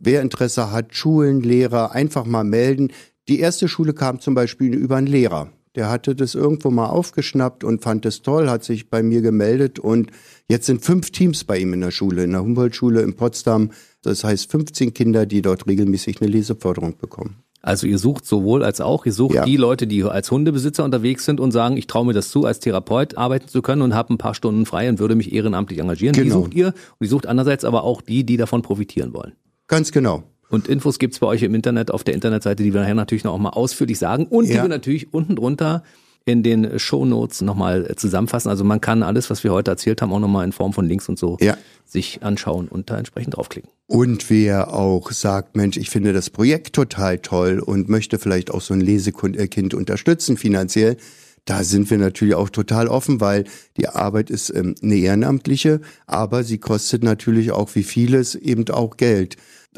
wer 0.00 0.22
Interesse 0.22 0.70
hat, 0.70 0.94
Schulen, 0.94 1.40
Lehrer, 1.40 1.92
einfach 1.92 2.24
mal 2.24 2.44
melden. 2.44 2.92
Die 3.28 3.40
erste 3.40 3.68
Schule 3.68 3.92
kam 3.92 4.20
zum 4.20 4.34
Beispiel 4.34 4.74
über 4.74 4.96
einen 4.96 5.06
Lehrer, 5.06 5.50
Der 5.74 5.90
hatte 5.90 6.14
das 6.14 6.34
irgendwo 6.34 6.70
mal 6.70 6.86
aufgeschnappt 6.86 7.64
und 7.64 7.82
fand 7.82 8.06
es 8.06 8.22
toll, 8.22 8.48
hat 8.48 8.64
sich 8.64 8.88
bei 8.88 9.02
mir 9.02 9.20
gemeldet 9.20 9.78
und 9.78 10.10
jetzt 10.48 10.66
sind 10.66 10.84
fünf 10.84 11.10
Teams 11.10 11.44
bei 11.44 11.58
ihm 11.58 11.74
in 11.74 11.80
der 11.80 11.90
Schule, 11.90 12.24
in 12.24 12.30
der 12.30 12.42
Humboldt-Schule 12.42 13.02
in 13.02 13.14
Potsdam. 13.14 13.70
Das 14.02 14.24
heißt 14.24 14.50
15 14.50 14.94
Kinder, 14.94 15.26
die 15.26 15.42
dort 15.42 15.66
regelmäßig 15.66 16.20
eine 16.22 16.30
Leseförderung 16.30 16.96
bekommen. 16.96 17.42
Also 17.66 17.88
ihr 17.88 17.98
sucht 17.98 18.26
sowohl 18.26 18.62
als 18.62 18.80
auch, 18.80 19.06
ihr 19.06 19.12
sucht 19.12 19.34
ja. 19.34 19.44
die 19.44 19.56
Leute, 19.56 19.88
die 19.88 20.04
als 20.04 20.30
Hundebesitzer 20.30 20.84
unterwegs 20.84 21.24
sind 21.24 21.40
und 21.40 21.50
sagen, 21.50 21.76
ich 21.76 21.88
traue 21.88 22.06
mir 22.06 22.12
das 22.12 22.30
zu, 22.30 22.44
als 22.44 22.60
Therapeut 22.60 23.16
arbeiten 23.16 23.48
zu 23.48 23.60
können 23.60 23.82
und 23.82 23.92
habe 23.92 24.14
ein 24.14 24.18
paar 24.18 24.34
Stunden 24.34 24.66
frei 24.66 24.88
und 24.88 25.00
würde 25.00 25.16
mich 25.16 25.32
ehrenamtlich 25.32 25.80
engagieren. 25.80 26.14
Genau. 26.14 26.24
Die 26.24 26.30
sucht 26.30 26.54
ihr 26.54 26.66
und 26.68 27.06
ihr 27.06 27.08
sucht 27.08 27.26
andererseits 27.26 27.64
aber 27.64 27.82
auch 27.82 28.02
die, 28.02 28.24
die 28.24 28.36
davon 28.36 28.62
profitieren 28.62 29.12
wollen. 29.12 29.32
Ganz 29.68 29.92
genau. 29.92 30.24
Und 30.48 30.68
Infos 30.68 30.98
gibt's 30.98 31.18
bei 31.18 31.26
euch 31.26 31.42
im 31.42 31.54
Internet 31.54 31.90
auf 31.90 32.04
der 32.04 32.14
Internetseite, 32.14 32.62
die 32.62 32.72
wir 32.72 32.80
nachher 32.80 32.94
natürlich 32.94 33.24
noch 33.24 33.36
mal 33.36 33.50
ausführlich 33.50 33.98
sagen 33.98 34.26
und 34.26 34.46
ja. 34.46 34.54
die 34.54 34.62
wir 34.62 34.68
natürlich 34.68 35.12
unten 35.12 35.36
drunter 35.36 35.82
in 36.24 36.42
den 36.42 36.78
Shownotes 36.78 37.40
nochmal 37.40 37.94
zusammenfassen. 37.96 38.48
Also 38.48 38.64
man 38.64 38.80
kann 38.80 39.04
alles, 39.04 39.30
was 39.30 39.44
wir 39.44 39.52
heute 39.52 39.70
erzählt 39.70 40.02
haben, 40.02 40.12
auch 40.12 40.18
nochmal 40.18 40.44
in 40.44 40.52
Form 40.52 40.72
von 40.72 40.84
Links 40.84 41.08
und 41.08 41.18
so 41.18 41.36
ja. 41.40 41.56
sich 41.84 42.22
anschauen 42.22 42.66
und 42.66 42.90
da 42.90 42.98
entsprechend 42.98 43.36
draufklicken. 43.36 43.70
Und 43.86 44.28
wer 44.28 44.74
auch 44.74 45.12
sagt, 45.12 45.56
Mensch, 45.56 45.76
ich 45.76 45.88
finde 45.88 46.12
das 46.12 46.30
Projekt 46.30 46.74
total 46.74 47.18
toll 47.18 47.60
und 47.60 47.88
möchte 47.88 48.18
vielleicht 48.18 48.50
auch 48.50 48.60
so 48.60 48.74
ein 48.74 48.80
Lesekind 48.80 49.72
unterstützen 49.72 50.36
finanziell, 50.36 50.96
da 51.46 51.64
sind 51.64 51.88
wir 51.90 51.96
natürlich 51.96 52.34
auch 52.34 52.50
total 52.50 52.88
offen, 52.88 53.20
weil 53.20 53.44
die 53.78 53.88
Arbeit 53.88 54.30
ist 54.30 54.50
ähm, 54.50 54.74
eine 54.82 54.96
ehrenamtliche, 54.96 55.80
aber 56.06 56.44
sie 56.44 56.58
kostet 56.58 57.02
natürlich 57.02 57.52
auch 57.52 57.74
wie 57.74 57.84
vieles 57.84 58.34
eben 58.34 58.68
auch 58.68 58.96
Geld. 58.96 59.36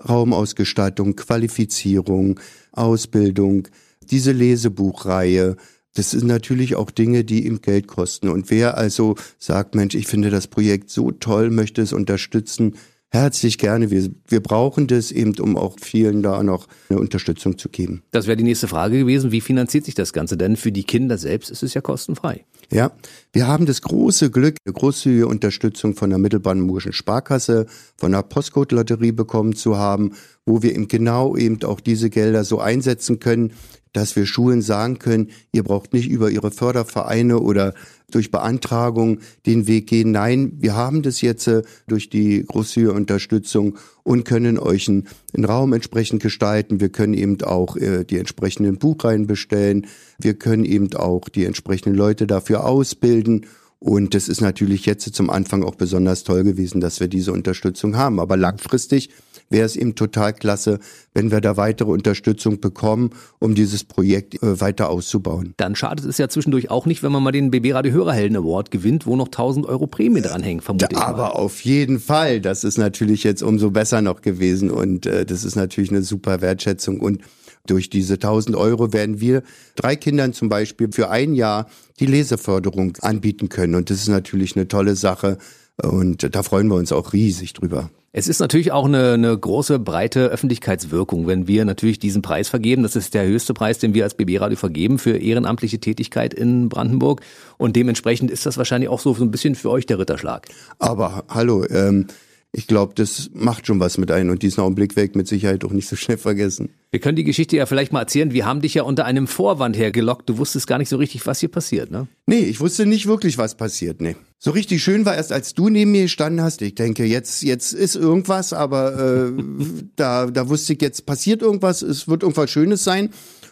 Raumausgestattung, 0.09 1.15
Qualifizierung, 1.17 2.41
Ausbildung, 2.73 3.69
diese 4.11 4.33
Lesebuchreihe, 4.33 5.57
das 5.95 6.13
sind 6.13 6.27
natürlich 6.27 6.77
auch 6.77 6.91
Dinge, 6.91 7.25
die 7.25 7.47
ihm 7.47 7.61
Geld 7.61 7.89
kosten. 7.89 8.29
Und 8.29 8.51
wer 8.51 8.79
also 8.79 9.17
sagt, 9.39 9.75
Mensch, 9.75 9.95
ich 9.95 10.07
finde 10.07 10.31
das 10.31 10.47
Projekt 10.47 10.91
so 10.91 11.11
toll, 11.11 11.51
möchte 11.51 11.83
es 11.83 11.93
unterstützen, 11.93 12.77
herzlich 13.11 13.59
gerne. 13.59 13.91
Wir, 13.91 14.11
wir 14.27 14.41
brauchen 14.41 14.87
das 14.87 15.11
eben, 15.11 15.39
um 15.39 15.57
auch 15.57 15.77
vielen 15.81 16.23
da 16.23 16.43
noch 16.43 16.69
eine 16.89 16.99
Unterstützung 16.99 17.59
zu 17.59 17.69
geben. 17.69 18.03
Das 18.11 18.27
wäre 18.27 18.37
die 18.37 18.45
nächste 18.45 18.69
Frage 18.69 18.99
gewesen. 18.99 19.33
Wie 19.33 19.41
finanziert 19.41 19.85
sich 19.85 19.95
das 19.95 20.13
Ganze? 20.13 20.37
Denn 20.37 20.57
für 20.57 20.73
die 20.73 20.85
Kinder 20.85 21.19
selbst 21.19 21.51
ist 21.51 21.63
es 21.63 21.75
ja 21.75 21.81
kostenfrei. 21.81 22.45
Ja, 22.71 22.93
wir 23.33 23.47
haben 23.47 23.65
das 23.65 23.81
große 23.81 24.31
Glück, 24.31 24.57
eine 24.65 24.75
großzügige 24.75 25.27
Unterstützung 25.27 25.95
von 25.95 26.11
der 26.11 26.19
Mittelbrandenburgischen 26.19 26.93
Sparkasse, 26.93 27.67
von 27.97 28.13
der 28.13 28.23
Postcode-Lotterie 28.23 29.13
bekommen 29.13 29.55
zu 29.55 29.79
haben, 29.79 30.13
wo 30.45 30.63
wir 30.63 30.75
eben 30.75 30.89
genau 30.89 31.35
eben 31.37 31.63
auch 31.63 31.81
diese 31.81 32.11
Gelder 32.11 32.45
so 32.45 32.61
einsetzen 32.61 33.21
können, 33.21 33.53
dass 33.93 34.17
wir 34.17 34.27
Schulen 34.27 34.61
sagen 34.61 34.99
können, 34.99 35.31
ihr 35.53 35.63
braucht 35.63 35.95
nicht 35.95 36.09
über 36.09 36.31
ihre 36.31 36.51
Fördervereine 36.51 37.39
oder 37.39 37.73
durch 38.11 38.31
Beantragung 38.31 39.19
den 39.47 39.67
Weg 39.67 39.87
gehen. 39.87 40.13
Nein, 40.13 40.53
wir 40.59 40.75
haben 40.75 41.03
das 41.03 41.21
jetzt 41.21 41.47
äh, 41.47 41.63
durch 41.87 42.09
die 42.09 42.45
großzügige 42.45 42.93
Unterstützung 42.93 43.77
und 44.03 44.25
können 44.25 44.59
euch 44.59 44.89
einen, 44.89 45.07
einen, 45.35 45.45
Raum 45.45 45.73
entsprechend 45.73 46.23
gestalten. 46.23 46.81
Wir 46.81 46.89
können 46.89 47.15
eben 47.15 47.43
auch 47.43 47.77
äh, 47.77 48.05
die 48.05 48.19
entsprechenden 48.19 48.79
Buchreihen 48.79 49.27
bestellen. 49.27 49.87
Wir 50.19 50.35
können 50.35 50.65
eben 50.65 50.95
auch 50.95 51.29
die 51.29 51.45
entsprechenden 51.45 51.97
Leute 51.97 52.27
dafür 52.27 52.65
ausbilden. 52.65 53.47
Und 53.81 54.15
das 54.15 54.29
ist 54.29 54.41
natürlich 54.41 54.87
jetzt 54.87 55.15
zum 55.15 55.31
Anfang 55.31 55.63
auch 55.63 55.77
besonders 55.77 56.25
toll 56.25 56.43
gewesen, 56.43 56.81
dass 56.81 56.99
wir 56.99 57.09
diese 57.09 57.33
Unterstützung 57.33 57.97
haben. 57.97 58.19
Aber 58.19 58.37
langfristig 58.37 59.11
wäre 59.51 59.67
es 59.67 59.77
eben 59.77 59.95
total 59.95 60.33
klasse, 60.33 60.79
wenn 61.15 61.31
wir 61.31 61.41
da 61.41 61.57
weitere 61.57 61.91
Unterstützung 61.91 62.61
bekommen, 62.61 63.11
um 63.39 63.55
dieses 63.55 63.85
Projekt 63.85 64.43
äh, 64.43 64.61
weiter 64.61 64.91
auszubauen. 64.91 65.55
Dann 65.57 65.75
schadet 65.75 66.07
es 66.07 66.19
ja 66.19 66.29
zwischendurch 66.29 66.71
auch 66.71 66.87
nicht, 66.87 67.03
wenn 67.03 67.13
man 67.13 67.23
mal 67.23 67.33
den 67.33 67.51
BB 67.51 67.73
Radio 67.73 67.93
Hörerhelden 67.93 68.37
Award 68.37 68.71
gewinnt, 68.71 69.07
wo 69.07 69.17
noch 69.17 69.29
1000 69.29 69.67
Euro 69.67 69.87
Prämie 69.87 70.21
dranhängen, 70.21 70.61
vermutlich. 70.61 70.99
Aber 70.99 71.37
auf 71.37 71.61
jeden 71.63 71.99
Fall. 72.01 72.41
Das 72.41 72.65
ist 72.65 72.79
natürlich 72.79 73.25
jetzt 73.25 73.43
umso 73.43 73.71
besser 73.71 74.03
noch 74.03 74.23
gewesen 74.23 74.71
und 74.71 75.07
äh, 75.07 75.25
das 75.25 75.45
ist 75.45 75.57
natürlich 75.57 75.91
eine 75.91 76.03
super 76.03 76.41
Wertschätzung 76.41 77.01
und 77.01 77.23
durch 77.67 77.91
diese 77.91 78.15
1000 78.15 78.57
Euro 78.57 78.93
werden 78.93 79.21
wir 79.21 79.43
drei 79.77 79.95
Kindern 79.97 80.33
zum 80.33 80.49
Beispiel 80.49 80.89
für 80.91 81.11
ein 81.11 81.35
Jahr 81.35 81.69
die 82.01 82.07
Leseförderung 82.07 82.97
anbieten 83.03 83.49
können. 83.49 83.75
Und 83.75 83.91
das 83.91 83.99
ist 83.99 84.09
natürlich 84.09 84.57
eine 84.57 84.69
tolle 84.69 84.97
Sache. 84.97 85.39
Und 85.83 86.35
da 86.35 86.43
freuen 86.43 86.69
wir 86.69 86.77
uns 86.77 86.93
auch 86.93 87.13
riesig 87.13 87.53
drüber. 87.53 87.91
Es 88.11 88.27
ist 88.27 88.41
natürlich 88.41 88.73
auch 88.73 88.87
eine, 88.87 89.13
eine 89.13 89.37
große, 89.37 89.79
breite 89.79 90.29
Öffentlichkeitswirkung, 90.29 91.27
wenn 91.27 91.47
wir 91.47 91.67
natürlich 91.67 91.99
diesen 91.99 92.23
Preis 92.23 92.49
vergeben. 92.49 92.83
Das 92.83 92.97
ist 92.97 93.13
der 93.13 93.27
höchste 93.27 93.53
Preis, 93.53 93.79
den 93.79 93.93
wir 93.93 94.05
als 94.05 94.15
BB 94.15 94.41
Radio 94.41 94.57
vergeben 94.57 94.99
für 94.99 95.19
ehrenamtliche 95.19 95.79
Tätigkeit 95.79 96.33
in 96.33 96.71
Brandenburg. 96.71 97.21
Und 97.59 97.77
dementsprechend 97.77 98.31
ist 98.31 98.47
das 98.47 98.57
wahrscheinlich 98.57 98.89
auch 98.89 99.01
so, 99.01 99.15
ein 99.15 99.31
bisschen 99.31 99.55
für 99.55 99.71
euch 99.71 99.85
der 99.85 99.99
Ritterschlag. 99.99 100.49
Aber 100.79 101.25
hallo, 101.29 101.67
ähm, 101.69 102.07
ich 102.51 102.67
glaube, 102.67 102.95
das 102.95 103.31
macht 103.35 103.67
schon 103.67 103.79
was 103.79 103.99
mit 103.99 104.11
einem 104.11 104.31
und 104.31 104.43
diesen 104.43 104.63
Augenblick 104.63 104.97
weg 104.97 105.15
mit 105.15 105.29
Sicherheit 105.29 105.65
auch 105.65 105.71
nicht 105.71 105.87
so 105.87 105.97
schnell 105.97 106.17
vergessen. 106.17 106.71
Wir 106.91 106.99
können 106.99 107.17
die 107.17 107.25
Geschichte 107.25 107.57
ja 107.57 107.67
vielleicht 107.67 107.93
mal 107.93 108.01
erzählen. 108.01 108.33
Wir 108.33 108.47
haben 108.47 108.63
dich 108.63 108.73
ja 108.73 108.85
unter 108.85 109.05
einem 109.05 109.27
Vorwand 109.27 109.77
hergelockt. 109.77 110.29
Du 110.31 110.39
wusstest 110.39 110.67
gar 110.67 110.79
nicht 110.79 110.89
so 110.89 110.97
richtig, 110.97 111.27
was 111.27 111.41
hier 111.41 111.51
passiert, 111.51 111.91
ne? 111.91 112.09
Nee, 112.27 112.39
ich 112.39 112.61
wusste 112.61 112.87
nicht 112.87 113.07
wirklich, 113.07 113.37
was 113.37 113.55
passiert, 113.57 114.01
nee. 114.01 114.17
So 114.39 114.53
richtig 114.53 114.83
schön 114.83 115.05
war 115.05 115.15
erst, 115.15 115.31
als 115.31 115.53
du 115.53 115.69
neben 115.69 115.93
mir 115.93 116.03
gestanden 116.03 116.43
hast. 116.43 116.63
Ich 116.63 116.75
denke, 116.75 117.05
jetzt, 117.05 117.43
jetzt 117.43 117.75
ist 117.75 117.97
irgendwas, 117.97 118.55
aber 118.55 119.29
äh, 119.29 119.43
da, 119.97 120.27
da 120.27 120.49
wusste 120.49 120.73
ich, 120.73 120.81
jetzt 120.81 121.05
passiert 121.05 121.43
irgendwas, 121.43 121.83
es 121.83 122.09
wird 122.09 122.23
irgendwas 122.23 122.51
Schönes 122.51 122.83
sein. 122.83 123.11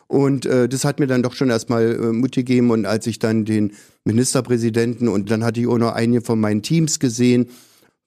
Und 0.09 0.47
äh, 0.47 0.69
das 0.69 0.87
hat 0.87 1.01
mir 1.01 1.07
dann 1.07 1.23
doch 1.23 1.35
schon 1.35 1.51
erstmal 1.51 1.97
äh, 1.97 2.13
Mut 2.13 2.33
gegeben. 2.33 2.71
Und 2.71 2.87
als 2.87 3.07
ich 3.07 3.19
dann 3.19 3.45
den 3.45 3.73
Ministerpräsidenten 4.05 5.09
und 5.09 5.31
dann 5.31 5.45
hatte 5.45 5.61
ich 5.61 5.67
auch 5.67 5.79
noch 5.79 5.93
einige 5.93 6.23
von 6.23 6.41
meinen 6.41 6.63
Teams 6.63 6.99
gesehen, 6.99 7.49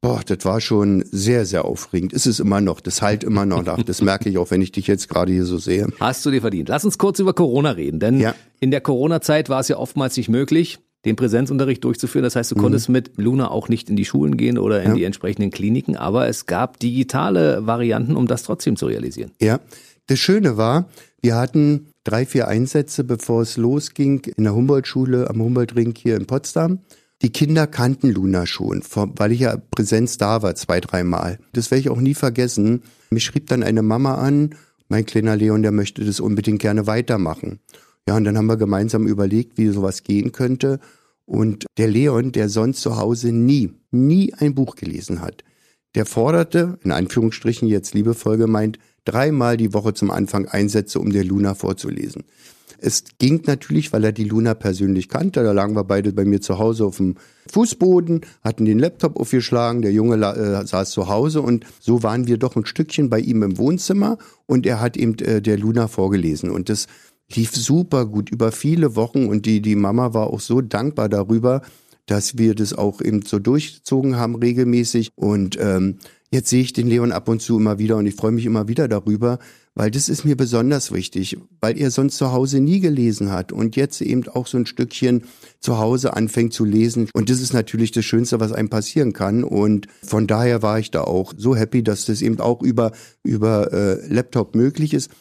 Boah, 0.01 0.21
das 0.25 0.45
war 0.45 0.61
schon 0.61 1.03
sehr, 1.11 1.45
sehr 1.45 1.65
aufregend. 1.65 2.13
Ist 2.13 2.25
es 2.25 2.39
immer 2.39 2.61
noch. 2.61 2.79
Das 2.79 3.01
halt 3.01 3.23
immer 3.25 3.45
noch 3.45 3.63
nach. 3.63 3.83
Das 3.83 4.01
merke 4.01 4.29
ich 4.29 4.37
auch, 4.37 4.49
wenn 4.49 4.61
ich 4.61 4.71
dich 4.71 4.87
jetzt 4.87 5.09
gerade 5.09 5.33
hier 5.33 5.43
so 5.43 5.57
sehe. 5.57 5.87
Hast 5.99 6.25
du 6.25 6.31
dir 6.31 6.39
verdient. 6.39 6.69
Lass 6.69 6.85
uns 6.85 6.97
kurz 6.97 7.19
über 7.19 7.33
Corona 7.33 7.71
reden, 7.71 7.99
denn 7.99 8.19
ja. 8.19 8.33
in 8.61 8.71
der 8.71 8.79
Corona-Zeit 8.79 9.49
war 9.49 9.59
es 9.59 9.67
ja 9.67 9.77
oftmals 9.77 10.15
nicht 10.15 10.29
möglich, 10.29 10.79
den 11.03 11.17
Präsenzunterricht 11.17 11.83
durchzuführen. 11.83 12.23
Das 12.23 12.37
heißt, 12.37 12.51
du 12.51 12.55
mhm. 12.55 12.61
konntest 12.61 12.87
mit 12.87 13.11
Luna 13.17 13.51
auch 13.51 13.67
nicht 13.67 13.89
in 13.89 13.97
die 13.97 14.05
Schulen 14.05 14.37
gehen 14.37 14.57
oder 14.57 14.81
in 14.81 14.89
ja. 14.89 14.95
die 14.95 15.03
entsprechenden 15.03 15.51
Kliniken, 15.51 15.97
aber 15.97 16.27
es 16.29 16.45
gab 16.45 16.79
digitale 16.79 17.67
Varianten, 17.67 18.15
um 18.15 18.25
das 18.25 18.43
trotzdem 18.43 18.77
zu 18.77 18.85
realisieren. 18.85 19.31
Ja. 19.41 19.59
Das 20.07 20.17
Schöne 20.17 20.57
war, 20.57 20.89
wir 21.21 21.35
hatten 21.35 21.89
drei, 22.03 22.25
vier 22.25 22.47
Einsätze, 22.47 23.03
bevor 23.03 23.43
es 23.43 23.57
losging, 23.57 24.21
in 24.37 24.45
der 24.45 24.55
Humboldt-Schule 24.55 25.29
am 25.29 25.41
Humboldt-Ring 25.41 25.93
hier 25.95 26.15
in 26.15 26.25
Potsdam. 26.25 26.79
Die 27.21 27.31
Kinder 27.31 27.67
kannten 27.67 28.09
Luna 28.09 28.45
schon, 28.45 28.81
weil 28.93 29.33
ich 29.33 29.41
ja 29.41 29.57
Präsenz 29.57 30.17
da 30.17 30.41
war, 30.41 30.55
zwei, 30.55 30.79
dreimal. 30.79 31.37
Das 31.51 31.69
werde 31.69 31.81
ich 31.81 31.89
auch 31.89 31.99
nie 31.99 32.13
vergessen. 32.13 32.83
Mich 33.11 33.25
schrieb 33.25 33.47
dann 33.47 33.61
eine 33.61 33.81
Mama 33.81 34.15
an, 34.15 34.55
mein 34.87 35.05
kleiner 35.05 35.35
Leon, 35.35 35.61
der 35.61 35.73
möchte 35.73 36.05
das 36.05 36.21
unbedingt 36.21 36.61
gerne 36.61 36.87
weitermachen. 36.87 37.59
Ja, 38.07 38.15
und 38.15 38.23
dann 38.23 38.37
haben 38.37 38.47
wir 38.47 38.57
gemeinsam 38.57 39.05
überlegt, 39.05 39.57
wie 39.57 39.67
sowas 39.67 40.03
gehen 40.03 40.31
könnte. 40.31 40.79
Und 41.25 41.65
der 41.77 41.89
Leon, 41.89 42.31
der 42.31 42.49
sonst 42.49 42.81
zu 42.81 42.97
Hause 42.97 43.31
nie, 43.33 43.73
nie 43.91 44.33
ein 44.33 44.55
Buch 44.55 44.75
gelesen 44.75 45.21
hat, 45.21 45.43
der 45.95 46.05
forderte, 46.05 46.79
in 46.83 46.91
Anführungsstrichen 46.91 47.67
jetzt 47.67 47.93
liebevoll 47.93 48.37
gemeint, 48.37 48.79
dreimal 49.05 49.57
die 49.57 49.73
Woche 49.73 49.93
zum 49.93 50.09
Anfang 50.09 50.47
Einsätze, 50.47 50.99
um 50.99 51.11
der 51.11 51.23
Luna 51.23 51.53
vorzulesen. 51.53 52.23
Es 52.81 53.03
ging 53.17 53.41
natürlich, 53.45 53.91
weil 53.93 54.03
er 54.03 54.11
die 54.11 54.23
Luna 54.23 54.53
persönlich 54.53 55.09
kannte. 55.09 55.43
Da 55.43 55.51
lagen 55.51 55.75
wir 55.75 55.83
beide 55.83 56.13
bei 56.13 56.25
mir 56.25 56.41
zu 56.41 56.59
Hause 56.59 56.85
auf 56.85 56.97
dem 56.97 57.15
Fußboden, 57.51 58.21
hatten 58.43 58.65
den 58.65 58.79
Laptop 58.79 59.17
aufgeschlagen, 59.19 59.81
der 59.81 59.91
Junge 59.91 60.15
äh, 60.15 60.65
saß 60.65 60.91
zu 60.91 61.07
Hause 61.09 61.41
und 61.41 61.65
so 61.79 62.03
waren 62.03 62.27
wir 62.27 62.37
doch 62.37 62.55
ein 62.55 62.65
Stückchen 62.65 63.09
bei 63.09 63.19
ihm 63.19 63.43
im 63.43 63.57
Wohnzimmer 63.57 64.17
und 64.45 64.65
er 64.65 64.79
hat 64.79 64.97
eben 64.97 65.17
äh, 65.19 65.41
der 65.41 65.57
Luna 65.57 65.87
vorgelesen. 65.87 66.51
Und 66.51 66.69
das 66.69 66.87
lief 67.33 67.55
super 67.55 68.05
gut 68.05 68.29
über 68.29 68.51
viele 68.51 68.95
Wochen 68.95 69.27
und 69.27 69.45
die, 69.45 69.61
die 69.61 69.75
Mama 69.75 70.13
war 70.13 70.27
auch 70.27 70.39
so 70.39 70.61
dankbar 70.61 71.09
darüber, 71.09 71.61
dass 72.05 72.37
wir 72.37 72.55
das 72.55 72.73
auch 72.73 73.01
eben 73.01 73.23
so 73.23 73.39
durchgezogen 73.39 74.17
haben 74.17 74.35
regelmäßig. 74.35 75.11
Und 75.15 75.57
ähm, 75.59 75.99
Jetzt 76.31 76.49
sehe 76.49 76.61
ich 76.61 76.73
den 76.73 76.87
Leon 76.87 77.11
ab 77.11 77.27
und 77.27 77.41
zu 77.41 77.57
immer 77.57 77.79
wieder 77.79 77.97
und 77.97 78.05
ich 78.05 78.13
freue 78.13 78.31
mich 78.31 78.45
immer 78.45 78.67
wieder 78.67 78.87
darüber, 78.87 79.39
weil 79.79 79.91
das 79.91 80.09
ist 80.09 80.25
mir 80.25 80.35
besonders 80.35 80.91
wichtig, 80.91 81.37
weil 81.61 81.79
er 81.79 81.89
sonst 81.89 82.17
zu 82.17 82.33
Hause 82.33 82.59
nie 82.59 82.81
gelesen 82.81 83.31
hat 83.31 83.53
und 83.53 83.77
jetzt 83.77 84.01
eben 84.01 84.27
auch 84.27 84.45
so 84.45 84.57
ein 84.57 84.65
Stückchen 84.65 85.23
zu 85.61 85.77
Hause 85.77 86.17
anfängt 86.17 86.51
zu 86.51 86.65
lesen. 86.65 87.07
Und 87.13 87.29
das 87.29 87.39
ist 87.39 87.53
natürlich 87.53 87.93
das 87.93 88.03
Schönste, 88.03 88.41
was 88.41 88.51
einem 88.51 88.67
passieren 88.67 89.13
kann. 89.13 89.45
Und 89.45 89.87
von 90.03 90.27
daher 90.27 90.61
war 90.61 90.79
ich 90.79 90.91
da 90.91 91.05
auch 91.05 91.33
so 91.37 91.55
happy, 91.55 91.81
dass 91.81 92.03
das 92.03 92.21
eben 92.21 92.41
auch 92.41 92.61
über, 92.61 92.91
über 93.23 93.71
äh, 93.71 94.05
Laptop 94.13 94.53
möglich 94.53 94.93
ist. 94.93 95.11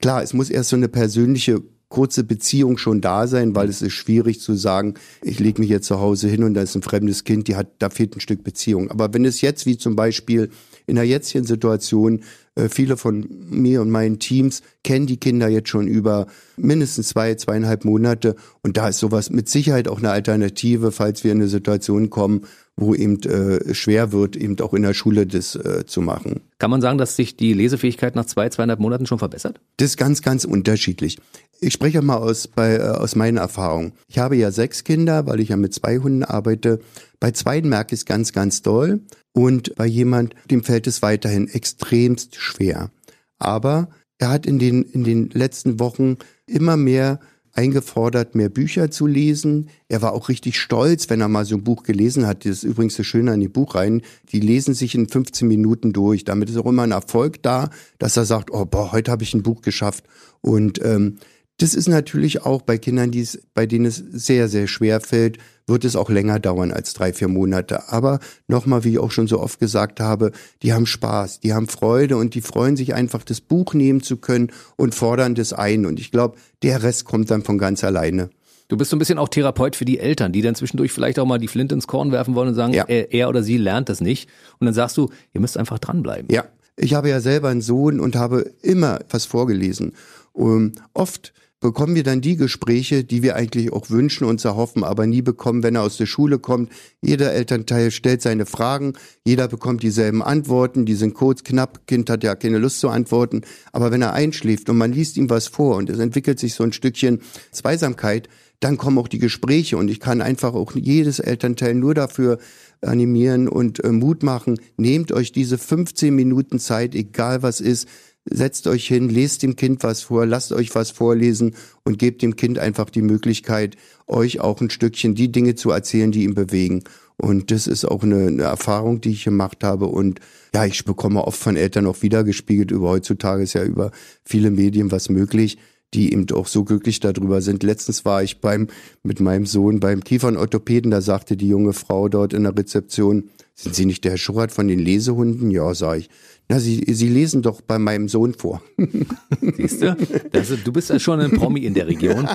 Klar, 0.00 0.22
es 0.22 0.32
muss 0.32 0.48
erst 0.48 0.70
so 0.70 0.76
eine 0.76 0.88
persönliche 0.88 1.60
kurze 1.90 2.24
Beziehung 2.24 2.78
schon 2.78 3.02
da 3.02 3.26
sein, 3.26 3.54
weil 3.54 3.68
es 3.68 3.82
ist 3.82 3.92
schwierig 3.92 4.40
zu 4.40 4.54
sagen, 4.54 4.94
ich 5.22 5.40
lege 5.40 5.60
mich 5.60 5.70
jetzt 5.70 5.88
zu 5.88 6.00
Hause 6.00 6.28
hin 6.28 6.42
und 6.42 6.54
da 6.54 6.62
ist 6.62 6.74
ein 6.74 6.80
fremdes 6.80 7.24
Kind, 7.24 7.48
die 7.48 7.56
hat, 7.56 7.68
da 7.80 7.90
fehlt 7.90 8.16
ein 8.16 8.20
Stück 8.20 8.44
Beziehung. 8.44 8.90
Aber 8.90 9.12
wenn 9.12 9.26
es 9.26 9.42
jetzt 9.42 9.66
wie 9.66 9.76
zum 9.76 9.94
Beispiel 9.94 10.48
in 10.86 10.96
der 10.96 11.04
jetzigen 11.04 11.44
Situation, 11.44 12.22
äh, 12.54 12.68
viele 12.68 12.96
von 12.96 13.26
mir 13.50 13.82
und 13.82 13.90
meinen 13.90 14.18
Teams 14.18 14.62
kennen 14.84 15.06
die 15.06 15.18
Kinder 15.18 15.48
jetzt 15.48 15.68
schon 15.68 15.86
über 15.86 16.26
mindestens 16.56 17.08
zwei, 17.08 17.34
zweieinhalb 17.34 17.84
Monate 17.84 18.36
und 18.62 18.76
da 18.76 18.88
ist 18.88 18.98
sowas 18.98 19.30
mit 19.30 19.48
Sicherheit 19.48 19.88
auch 19.88 19.98
eine 19.98 20.10
Alternative, 20.10 20.92
falls 20.92 21.24
wir 21.24 21.32
in 21.32 21.38
eine 21.38 21.48
Situation 21.48 22.10
kommen, 22.10 22.42
wo 22.76 22.94
eben 22.94 23.20
äh, 23.22 23.74
schwer 23.74 24.12
wird, 24.12 24.36
eben 24.36 24.58
auch 24.60 24.74
in 24.74 24.82
der 24.82 24.94
Schule 24.94 25.26
das 25.26 25.56
äh, 25.56 25.84
zu 25.86 26.02
machen. 26.02 26.42
Kann 26.58 26.70
man 26.70 26.80
sagen, 26.80 26.98
dass 26.98 27.16
sich 27.16 27.36
die 27.36 27.52
Lesefähigkeit 27.54 28.14
nach 28.14 28.26
zwei, 28.26 28.48
zweieinhalb 28.48 28.80
Monaten 28.80 29.06
schon 29.06 29.18
verbessert? 29.18 29.60
Das 29.78 29.90
ist 29.90 29.96
ganz, 29.96 30.22
ganz 30.22 30.44
unterschiedlich. 30.44 31.18
Ich 31.60 31.72
spreche 31.72 32.02
mal 32.02 32.16
aus, 32.16 32.48
bei, 32.48 32.76
äh, 32.76 32.82
aus 32.82 33.16
meinen 33.16 33.38
Erfahrungen. 33.38 33.92
Ich 34.08 34.18
habe 34.18 34.36
ja 34.36 34.50
sechs 34.50 34.84
Kinder, 34.84 35.26
weil 35.26 35.40
ich 35.40 35.50
ja 35.50 35.56
mit 35.56 35.72
zwei 35.74 35.98
Hunden 35.98 36.22
arbeite. 36.22 36.80
Bei 37.20 37.30
zwei 37.30 37.62
merke 37.62 37.94
ich 37.94 38.00
es 38.00 38.06
ganz, 38.06 38.32
ganz 38.32 38.62
doll. 38.62 39.00
Und 39.32 39.74
bei 39.76 39.86
jemand, 39.86 40.34
dem 40.50 40.62
fällt 40.62 40.86
es 40.86 41.02
weiterhin 41.02 41.48
extremst 41.48 42.36
schwer. 42.36 42.90
Aber 43.38 43.88
er 44.18 44.30
hat 44.30 44.46
in 44.46 44.58
den, 44.58 44.82
in 44.82 45.04
den 45.04 45.30
letzten 45.30 45.78
Wochen 45.78 46.16
immer 46.46 46.76
mehr 46.76 47.20
eingefordert, 47.56 48.34
mehr 48.34 48.50
Bücher 48.50 48.90
zu 48.90 49.06
lesen. 49.06 49.70
Er 49.88 50.02
war 50.02 50.12
auch 50.12 50.28
richtig 50.28 50.58
stolz, 50.58 51.08
wenn 51.08 51.20
er 51.20 51.28
mal 51.28 51.44
so 51.44 51.56
ein 51.56 51.64
Buch 51.64 51.82
gelesen 51.82 52.26
hat. 52.26 52.44
Das 52.44 52.58
ist 52.58 52.64
übrigens 52.64 52.96
das 52.96 53.06
Schöne 53.06 53.32
an 53.32 53.40
die 53.40 53.48
Buchreihen. 53.48 54.02
Die 54.30 54.40
lesen 54.40 54.74
sich 54.74 54.94
in 54.94 55.08
15 55.08 55.48
Minuten 55.48 55.92
durch. 55.92 56.24
Damit 56.24 56.50
ist 56.50 56.58
auch 56.58 56.66
immer 56.66 56.82
ein 56.82 56.92
Erfolg 56.92 57.42
da, 57.42 57.70
dass 57.98 58.16
er 58.16 58.26
sagt, 58.26 58.50
oh, 58.50 58.66
boah, 58.66 58.92
heute 58.92 59.10
habe 59.10 59.22
ich 59.22 59.32
ein 59.34 59.42
Buch 59.42 59.62
geschafft. 59.62 60.04
Und 60.42 60.84
ähm, 60.84 61.16
das 61.58 61.74
ist 61.74 61.88
natürlich 61.88 62.44
auch 62.44 62.62
bei 62.62 62.76
Kindern, 62.76 63.10
die 63.10 63.20
es, 63.20 63.40
bei 63.54 63.66
denen 63.66 63.86
es 63.86 63.96
sehr, 63.96 64.48
sehr 64.48 64.66
schwer 64.66 65.00
fällt, 65.00 65.38
wird 65.66 65.84
es 65.84 65.96
auch 65.96 66.10
länger 66.10 66.38
dauern 66.38 66.70
als 66.70 66.92
drei, 66.92 67.12
vier 67.12 67.28
Monate. 67.28 67.88
Aber 67.88 68.20
nochmal, 68.46 68.84
wie 68.84 68.92
ich 68.92 68.98
auch 68.98 69.10
schon 69.10 69.26
so 69.26 69.40
oft 69.40 69.58
gesagt 69.58 69.98
habe, 69.98 70.32
die 70.62 70.74
haben 70.74 70.86
Spaß, 70.86 71.40
die 71.40 71.54
haben 71.54 71.66
Freude 71.66 72.18
und 72.18 72.34
die 72.34 72.42
freuen 72.42 72.76
sich 72.76 72.94
einfach, 72.94 73.24
das 73.24 73.40
Buch 73.40 73.74
nehmen 73.74 74.02
zu 74.02 74.18
können 74.18 74.52
und 74.76 74.94
fordern 74.94 75.34
das 75.34 75.52
ein. 75.52 75.86
Und 75.86 75.98
ich 75.98 76.10
glaube, 76.10 76.36
der 76.62 76.82
Rest 76.82 77.04
kommt 77.06 77.30
dann 77.30 77.42
von 77.42 77.58
ganz 77.58 77.82
alleine. 77.82 78.30
Du 78.68 78.76
bist 78.76 78.90
so 78.90 78.96
ein 78.96 78.98
bisschen 78.98 79.18
auch 79.18 79.28
Therapeut 79.28 79.76
für 79.76 79.84
die 79.84 79.98
Eltern, 79.98 80.32
die 80.32 80.42
dann 80.42 80.56
zwischendurch 80.56 80.92
vielleicht 80.92 81.18
auch 81.18 81.26
mal 81.26 81.38
die 81.38 81.48
Flint 81.48 81.72
ins 81.72 81.86
Korn 81.86 82.12
werfen 82.12 82.34
wollen 82.34 82.48
und 82.48 82.54
sagen, 82.54 82.74
ja. 82.74 82.84
er, 82.86 83.12
er 83.12 83.28
oder 83.28 83.42
sie 83.42 83.56
lernt 83.56 83.88
das 83.88 84.00
nicht. 84.00 84.28
Und 84.58 84.66
dann 84.66 84.74
sagst 84.74 84.96
du, 84.96 85.08
ihr 85.32 85.40
müsst 85.40 85.56
einfach 85.56 85.78
dranbleiben. 85.78 86.28
Ja, 86.30 86.44
ich 86.76 86.94
habe 86.94 87.08
ja 87.08 87.20
selber 87.20 87.48
einen 87.48 87.62
Sohn 87.62 88.00
und 88.00 88.16
habe 88.16 88.52
immer 88.62 88.98
was 89.08 89.24
vorgelesen. 89.24 89.92
Um, 90.32 90.72
oft 90.92 91.32
bekommen 91.66 91.96
wir 91.96 92.04
dann 92.04 92.20
die 92.20 92.36
Gespräche, 92.36 93.02
die 93.02 93.24
wir 93.24 93.34
eigentlich 93.34 93.72
auch 93.72 93.90
wünschen 93.90 94.22
und 94.22 94.44
erhoffen, 94.44 94.84
aber 94.84 95.04
nie 95.04 95.20
bekommen, 95.20 95.64
wenn 95.64 95.74
er 95.74 95.82
aus 95.82 95.96
der 95.96 96.06
Schule 96.06 96.38
kommt. 96.38 96.70
Jeder 97.02 97.32
Elternteil 97.32 97.90
stellt 97.90 98.22
seine 98.22 98.46
Fragen, 98.46 98.92
jeder 99.24 99.48
bekommt 99.48 99.82
dieselben 99.82 100.22
Antworten, 100.22 100.86
die 100.86 100.94
sind 100.94 101.14
kurz, 101.14 101.42
knapp, 101.42 101.88
Kind 101.88 102.08
hat 102.08 102.22
ja 102.22 102.36
keine 102.36 102.58
Lust 102.58 102.78
zu 102.78 102.88
antworten, 102.88 103.42
aber 103.72 103.90
wenn 103.90 104.00
er 104.00 104.12
einschläft 104.12 104.70
und 104.70 104.78
man 104.78 104.92
liest 104.92 105.16
ihm 105.16 105.28
was 105.28 105.48
vor 105.48 105.74
und 105.74 105.90
es 105.90 105.98
entwickelt 105.98 106.38
sich 106.38 106.54
so 106.54 106.62
ein 106.62 106.72
Stückchen 106.72 107.18
Zweisamkeit, 107.50 108.28
dann 108.60 108.76
kommen 108.76 108.98
auch 108.98 109.08
die 109.08 109.18
Gespräche 109.18 109.76
und 109.76 109.88
ich 109.88 109.98
kann 109.98 110.22
einfach 110.22 110.54
auch 110.54 110.72
jedes 110.76 111.18
Elternteil 111.18 111.74
nur 111.74 111.94
dafür 111.94 112.38
animieren 112.80 113.48
und 113.48 113.82
äh, 113.82 113.90
Mut 113.90 114.22
machen. 114.22 114.60
Nehmt 114.76 115.10
euch 115.10 115.32
diese 115.32 115.58
15 115.58 116.14
Minuten 116.14 116.60
Zeit, 116.60 116.94
egal 116.94 117.42
was 117.42 117.60
ist, 117.60 117.88
setzt 118.28 118.66
euch 118.66 118.86
hin, 118.86 119.08
lest 119.08 119.42
dem 119.42 119.56
Kind 119.56 119.82
was 119.82 120.02
vor, 120.02 120.26
lasst 120.26 120.52
euch 120.52 120.74
was 120.74 120.90
vorlesen 120.90 121.54
und 121.84 121.98
gebt 121.98 122.22
dem 122.22 122.36
Kind 122.36 122.58
einfach 122.58 122.90
die 122.90 123.02
Möglichkeit, 123.02 123.76
euch 124.06 124.40
auch 124.40 124.60
ein 124.60 124.70
Stückchen 124.70 125.14
die 125.14 125.30
Dinge 125.30 125.54
zu 125.54 125.70
erzählen, 125.70 126.12
die 126.12 126.24
ihn 126.24 126.34
bewegen. 126.34 126.82
Und 127.16 127.50
das 127.50 127.66
ist 127.66 127.84
auch 127.84 128.02
eine, 128.02 128.26
eine 128.26 128.42
Erfahrung, 128.42 129.00
die 129.00 129.10
ich 129.10 129.24
gemacht 129.24 129.64
habe. 129.64 129.86
Und 129.86 130.20
ja, 130.54 130.66
ich 130.66 130.84
bekomme 130.84 131.24
oft 131.24 131.38
von 131.38 131.56
Eltern 131.56 131.86
auch 131.86 132.02
wiedergespiegelt. 132.02 132.70
Über 132.70 132.90
heutzutage 132.90 133.42
ist 133.42 133.54
ja 133.54 133.64
über 133.64 133.90
viele 134.22 134.50
Medien 134.50 134.90
was 134.90 135.08
möglich 135.08 135.56
die 135.94 136.12
eben 136.12 136.26
auch 136.32 136.46
so 136.46 136.64
glücklich 136.64 137.00
darüber 137.00 137.40
sind. 137.40 137.62
Letztens 137.62 138.04
war 138.04 138.22
ich 138.22 138.40
beim, 138.40 138.68
mit 139.02 139.20
meinem 139.20 139.46
Sohn 139.46 139.80
beim 139.80 140.02
Kiefernorthopäden, 140.02 140.90
da 140.90 141.00
sagte 141.00 141.36
die 141.36 141.48
junge 141.48 141.72
Frau 141.72 142.08
dort 142.08 142.32
in 142.32 142.42
der 142.42 142.56
Rezeption, 142.56 143.30
sind 143.58 143.74
Sie 143.74 143.86
nicht 143.86 144.04
der 144.04 144.12
Herr 144.12 144.18
Schubert 144.18 144.52
von 144.52 144.68
den 144.68 144.78
Lesehunden? 144.78 145.50
Ja, 145.50 145.72
sag 145.72 146.00
ich. 146.00 146.10
Na, 146.46 146.60
Sie, 146.60 146.84
Sie 146.92 147.08
lesen 147.08 147.40
doch 147.40 147.62
bei 147.62 147.78
meinem 147.78 148.06
Sohn 148.06 148.34
vor. 148.34 148.60
Siehst 149.56 149.80
du? 149.80 149.96
Das, 150.30 150.52
du 150.62 150.72
bist 150.72 150.90
ja 150.90 150.98
schon 150.98 151.20
ein 151.20 151.30
Promi 151.30 151.60
in 151.60 151.72
der 151.72 151.86
Region. 151.86 152.28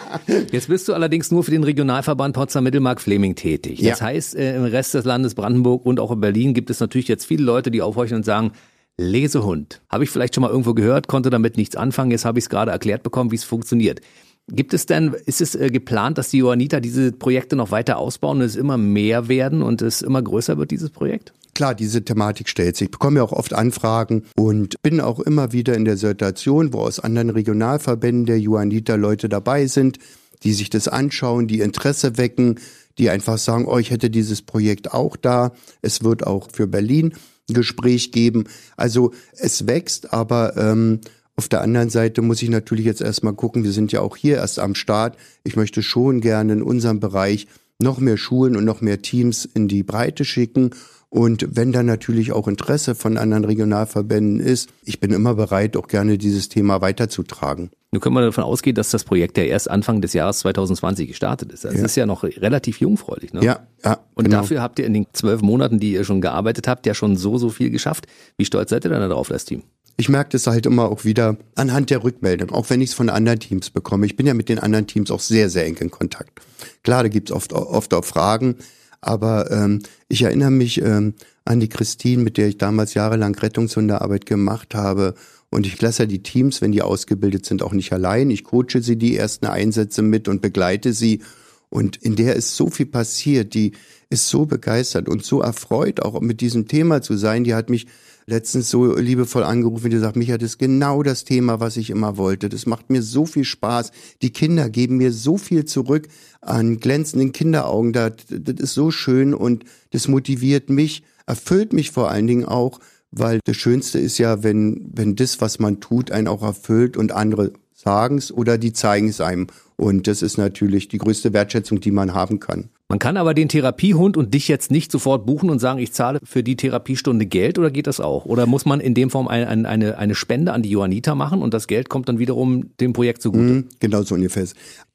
Jetzt 0.52 0.68
bist 0.68 0.88
du 0.88 0.94
allerdings 0.94 1.30
nur 1.30 1.44
für 1.44 1.52
den 1.52 1.64
Regionalverband 1.64 2.36
Potsdam-Mittelmark-Fleming 2.36 3.36
tätig. 3.36 3.82
Das 3.82 4.00
ja. 4.00 4.06
heißt, 4.08 4.36
äh, 4.36 4.56
im 4.56 4.64
Rest 4.64 4.96
des 4.96 5.06
Landes 5.06 5.36
Brandenburg 5.36 5.86
und 5.86 6.00
auch 6.00 6.12
in 6.12 6.20
Berlin 6.22 6.56
gibt 6.56 6.72
es 6.72 6.80
natürlich 6.80 7.08
jetzt 7.08 7.26
viele 7.26 7.44
Leute, 7.44 7.70
die 7.70 7.84
aufhorchen 7.84 8.18
und 8.18 8.26
sagen, 8.26 8.54
Lesehund. 9.02 9.82
Habe 9.90 10.04
ich 10.04 10.10
vielleicht 10.10 10.36
schon 10.36 10.42
mal 10.44 10.50
irgendwo 10.50 10.74
gehört, 10.74 11.08
konnte 11.08 11.30
damit 11.30 11.58
nichts 11.58 11.76
anfangen. 11.76 12.12
Jetzt 12.12 12.26
habe 12.26 12.40
ich 12.40 12.46
es 12.46 12.50
gerade 12.50 12.72
erklärt 12.72 13.04
bekommen, 13.04 13.32
wie 13.32 13.36
es 13.36 13.44
funktioniert. 13.44 14.02
Gibt 14.48 14.74
es 14.74 14.86
denn, 14.86 15.16
ist 15.26 15.42
es 15.42 15.56
äh, 15.56 15.70
geplant, 15.70 16.18
dass 16.18 16.30
die 16.30 16.40
Johanniter 16.40 16.82
diese 16.82 17.12
Projekte 17.12 17.56
noch 17.56 17.72
weiter 17.72 17.98
ausbauen 17.98 18.40
und 18.40 18.44
es 18.44 18.56
immer 18.56 18.78
mehr 18.78 19.28
werden 19.28 19.62
und 19.62 19.82
es 19.82 20.02
immer 20.02 20.22
größer 20.22 20.58
wird, 20.58 20.72
dieses 20.72 20.90
Projekt? 20.90 21.34
Klar, 21.54 21.76
diese 21.76 22.04
Thematik 22.04 22.50
stellt 22.50 22.76
sich. 22.76 22.86
Ich 22.86 22.92
bekomme 22.92 23.18
ja 23.18 23.24
auch 23.24 23.34
oft 23.34 23.54
Anfragen 23.54 24.24
und 24.36 24.82
bin 24.82 25.00
auch 25.00 25.20
immer 25.20 25.52
wieder 25.52 25.76
in 25.76 25.86
der 25.86 25.98
Situation, 25.98 26.74
wo 26.74 26.80
aus 26.80 27.00
anderen 27.00 27.30
Regionalverbänden 27.30 28.26
der 28.26 28.40
Johanniter 28.40 28.98
Leute 28.98 29.30
dabei 29.30 29.68
sind, 29.68 30.00
die 30.44 30.54
sich 30.54 30.70
das 30.70 30.88
anschauen, 30.88 31.48
die 31.48 31.60
Interesse 31.60 32.18
wecken, 32.18 32.60
die 32.98 33.10
einfach 33.10 33.38
sagen, 33.38 33.66
oh, 33.68 33.78
ich 33.78 33.92
hätte 33.92 34.10
dieses 34.10 34.42
Projekt 34.42 34.94
auch 34.94 35.16
da. 35.16 35.54
Es 35.82 36.04
wird 36.04 36.26
auch 36.26 36.50
für 36.52 36.68
Berlin 36.68 37.14
Gespräch 37.54 38.12
geben. 38.12 38.46
Also 38.78 39.12
es 39.34 39.68
wächst, 39.68 40.14
aber 40.14 40.58
ähm, 40.58 41.00
auf 41.36 41.48
der 41.48 41.62
anderen 41.62 41.90
Seite 41.90 42.22
muss 42.22 42.42
ich 42.42 42.50
natürlich 42.50 42.86
jetzt 42.86 43.02
erstmal 43.02 43.34
gucken, 43.34 43.64
wir 43.64 43.72
sind 43.72 43.92
ja 43.92 44.02
auch 44.02 44.18
hier 44.18 44.38
erst 44.38 44.60
am 44.60 44.76
Start. 44.76 45.18
Ich 45.44 45.56
möchte 45.56 45.82
schon 45.82 46.22
gerne 46.22 46.54
in 46.54 46.62
unserem 46.62 47.00
Bereich 47.00 47.48
noch 47.80 48.00
mehr 48.00 48.18
Schulen 48.18 48.56
und 48.56 48.66
noch 48.66 48.82
mehr 48.82 49.02
Teams 49.02 49.46
in 49.46 49.68
die 49.68 49.84
Breite 49.84 50.24
schicken 50.24 50.72
und 51.12 51.46
wenn 51.52 51.74
da 51.74 51.84
natürlich 51.84 52.32
auch 52.32 52.48
Interesse 52.48 52.96
von 52.96 53.18
anderen 53.18 53.44
Regionalverbänden 53.44 54.40
ist, 54.40 54.70
ich 54.86 55.02
bin 55.02 55.12
immer 55.12 55.36
bereit, 55.36 55.76
auch 55.76 55.90
gerne 55.90 56.18
dieses 56.18 56.48
Thema 56.48 56.80
weiterzutragen. 56.80 57.70
Nun 57.92 58.00
können 58.00 58.16
wir 58.16 58.22
davon 58.22 58.46
ausgehen, 58.46 58.76
dass 58.76 58.92
das 58.92 59.04
Projekt 59.04 59.38
ja 59.38 59.44
erst 59.44 59.70
Anfang 59.70 60.00
des 60.00 60.14
Jahres 60.14 60.40
2020 60.40 61.10
gestartet 61.10 61.52
ist. 61.52 61.66
Das 61.66 61.76
ja. 61.76 61.84
ist 61.84 61.98
ja 61.98 62.06
noch 62.06 62.24
relativ 62.24 62.80
jungfräulich. 62.80 63.34
Ne? 63.34 63.44
Ja, 63.44 63.68
ja. 63.84 64.00
Und 64.16 64.24
genau. 64.24 64.38
dafür 64.38 64.62
habt 64.62 64.80
ihr 64.80 64.86
in 64.86 64.94
den 64.94 65.06
zwölf 65.12 65.42
Monaten, 65.42 65.82
die 65.82 65.92
ihr 65.92 66.06
schon 66.06 66.22
gearbeitet 66.22 66.70
habt, 66.70 66.86
ja 66.86 66.94
schon 66.94 67.18
so, 67.18 67.38
so 67.38 67.50
viel 67.50 67.72
geschafft. 67.72 68.08
Wie 68.38 68.46
stolz 68.46 68.70
seid 68.70 68.86
ihr 68.86 68.90
dann 68.90 69.10
darauf, 69.10 69.28
das 69.28 69.44
Team? 69.44 69.64
Ich 69.98 70.08
merke 70.08 70.30
das 70.30 70.48
halt 70.48 70.66
immer 70.66 70.90
auch 70.90 71.04
wieder 71.04 71.36
anhand 71.56 71.90
der 71.90 72.06
Rückmeldung, 72.06 72.52
auch 72.52 72.70
wenn 72.70 72.80
ich 72.80 72.92
es 72.92 72.96
von 72.96 73.10
anderen 73.10 73.40
Teams 73.40 73.70
bekomme. 73.70 74.06
Ich 74.06 74.16
bin 74.16 74.28
ja 74.28 74.34
mit 74.34 74.48
den 74.48 74.60
anderen 74.60 74.88
Teams 74.88 75.12
auch 75.12 75.20
sehr, 75.20 75.50
sehr 75.50 75.66
eng 75.66 75.76
in 75.76 75.92
Kontakt. 75.92 76.40
Klar, 76.84 77.04
da 77.04 77.10
gibt's 77.10 77.34
oft, 77.34 77.52
oft 77.52 77.94
auch 77.94 78.06
Fragen, 78.06 78.56
aber 79.02 79.52
ähm, 79.52 79.82
ich 80.08 80.22
erinnere 80.22 80.52
mich 80.52 80.82
ähm, 80.82 81.16
an 81.44 81.60
die 81.60 81.70
Christine, 81.70 82.24
mit 82.24 82.38
der 82.38 82.48
ich 82.48 82.58
damals 82.58 82.94
jahrelang 82.94 83.36
Rettungshundearbeit 83.36 84.26
gemacht 84.26 84.76
habe. 84.76 85.16
Und 85.50 85.66
ich 85.66 85.82
lasse 85.82 86.08
die 86.08 86.24
Teams, 86.24 86.62
wenn 86.62 86.72
die 86.72 86.82
ausgebildet 86.82 87.46
sind, 87.46 87.64
auch 87.64 87.74
nicht 87.74 87.92
allein. 87.92 88.30
Ich 88.30 88.44
coache 88.44 88.82
sie 88.82 88.96
die 88.96 89.18
ersten 89.18 89.48
Einsätze 89.48 90.02
mit 90.02 90.28
und 90.28 90.42
begleite 90.42 90.94
sie. 90.94 91.22
Und 91.70 91.98
in 91.98 92.16
der 92.16 92.36
ist 92.36 92.56
so 92.56 92.70
viel 92.70 92.86
passiert. 92.86 93.54
Die 93.54 93.74
ist 94.10 94.30
so 94.30 94.46
begeistert 94.46 95.10
und 95.10 95.26
so 95.26 95.42
erfreut, 95.42 96.02
auch 96.02 96.20
mit 96.22 96.42
diesem 96.42 96.68
Thema 96.68 97.02
zu 97.02 97.18
sein. 97.18 97.44
Die 97.44 97.56
hat 97.56 97.70
mich 97.70 97.88
letztens 98.26 98.70
so 98.70 98.96
liebevoll 98.96 99.44
angerufen, 99.44 99.90
die 99.90 99.98
sagt, 99.98 100.16
Micha, 100.16 100.38
das 100.38 100.52
ist 100.52 100.60
genau 100.60 101.04
das 101.04 101.24
Thema, 101.24 101.60
was 101.60 101.78
ich 101.78 101.90
immer 101.90 102.18
wollte. 102.18 102.50
Das 102.50 102.66
macht 102.66 102.90
mir 102.90 103.02
so 103.02 103.26
viel 103.26 103.44
Spaß. 103.44 103.92
Die 104.22 104.32
Kinder 104.32 104.70
geben 104.70 104.98
mir 104.98 105.12
so 105.12 105.38
viel 105.38 105.66
zurück 105.66 106.08
an 106.42 106.78
glänzenden 106.78 107.32
Kinderaugen. 107.32 107.94
Das, 107.94 108.14
das 108.30 108.56
ist 108.60 108.74
so 108.74 108.92
schön 108.92 109.34
und 109.34 109.66
das 109.92 110.08
motiviert 110.08 110.70
mich, 110.70 111.04
erfüllt 111.26 111.74
mich 111.74 111.92
vor 111.92 112.10
allen 112.10 112.28
Dingen 112.28 112.46
auch, 112.46 112.80
weil 113.12 113.40
das 113.44 113.58
Schönste 113.58 114.00
ist 114.00 114.18
ja, 114.18 114.44
wenn, 114.44 114.90
wenn 114.94 115.16
das, 115.16 115.42
was 115.42 115.60
man 115.60 115.80
tut, 115.80 116.12
einen 116.12 116.28
auch 116.28 116.44
erfüllt 116.44 116.96
und 116.98 117.12
andere 117.12 117.52
sagen 117.74 118.18
es 118.18 118.32
oder 118.32 118.58
die 118.58 118.74
zeigen 118.74 119.10
es 119.10 119.22
einem. 119.22 119.48
Und 119.76 120.08
das 120.08 120.22
ist 120.22 120.38
natürlich 120.38 120.88
die 120.88 121.00
größte 121.00 121.34
Wertschätzung, 121.34 121.80
die 121.80 121.92
man 121.92 122.14
haben 122.14 122.40
kann. 122.40 122.70
Man 122.92 123.00
kann 123.00 123.16
aber 123.16 123.34
den 123.34 123.48
Therapiehund 123.48 124.18
und 124.18 124.34
dich 124.34 124.50
jetzt 124.50 124.70
nicht 124.70 124.92
sofort 124.92 125.26
buchen 125.26 125.50
und 125.50 125.60
sagen, 125.60 125.80
ich 125.80 125.94
zahle 125.94 126.20
für 126.26 126.44
die 126.44 126.58
Therapiestunde 126.58 127.26
Geld 127.26 127.58
oder 127.58 127.72
geht 127.72 127.88
das 127.88 128.02
auch? 128.02 128.26
Oder 128.26 128.48
muss 128.48 128.66
man 128.66 128.82
in 128.82 128.94
dem 128.94 129.10
Form 129.10 129.30
eine, 129.30 129.48
eine, 129.48 129.98
eine 129.98 130.14
Spende 130.14 130.52
an 130.52 130.62
die 130.62 130.72
Johanniter 130.72 131.16
machen 131.16 131.42
und 131.42 131.54
das 131.54 131.68
Geld 131.68 131.88
kommt 131.88 132.10
dann 132.10 132.20
wiederum 132.20 132.76
dem 132.82 132.92
Projekt 132.92 133.22
zugute? 133.22 133.46
Mhm, 133.46 133.70
genau 133.80 134.02
so 134.02 134.16
ungefähr. 134.16 134.46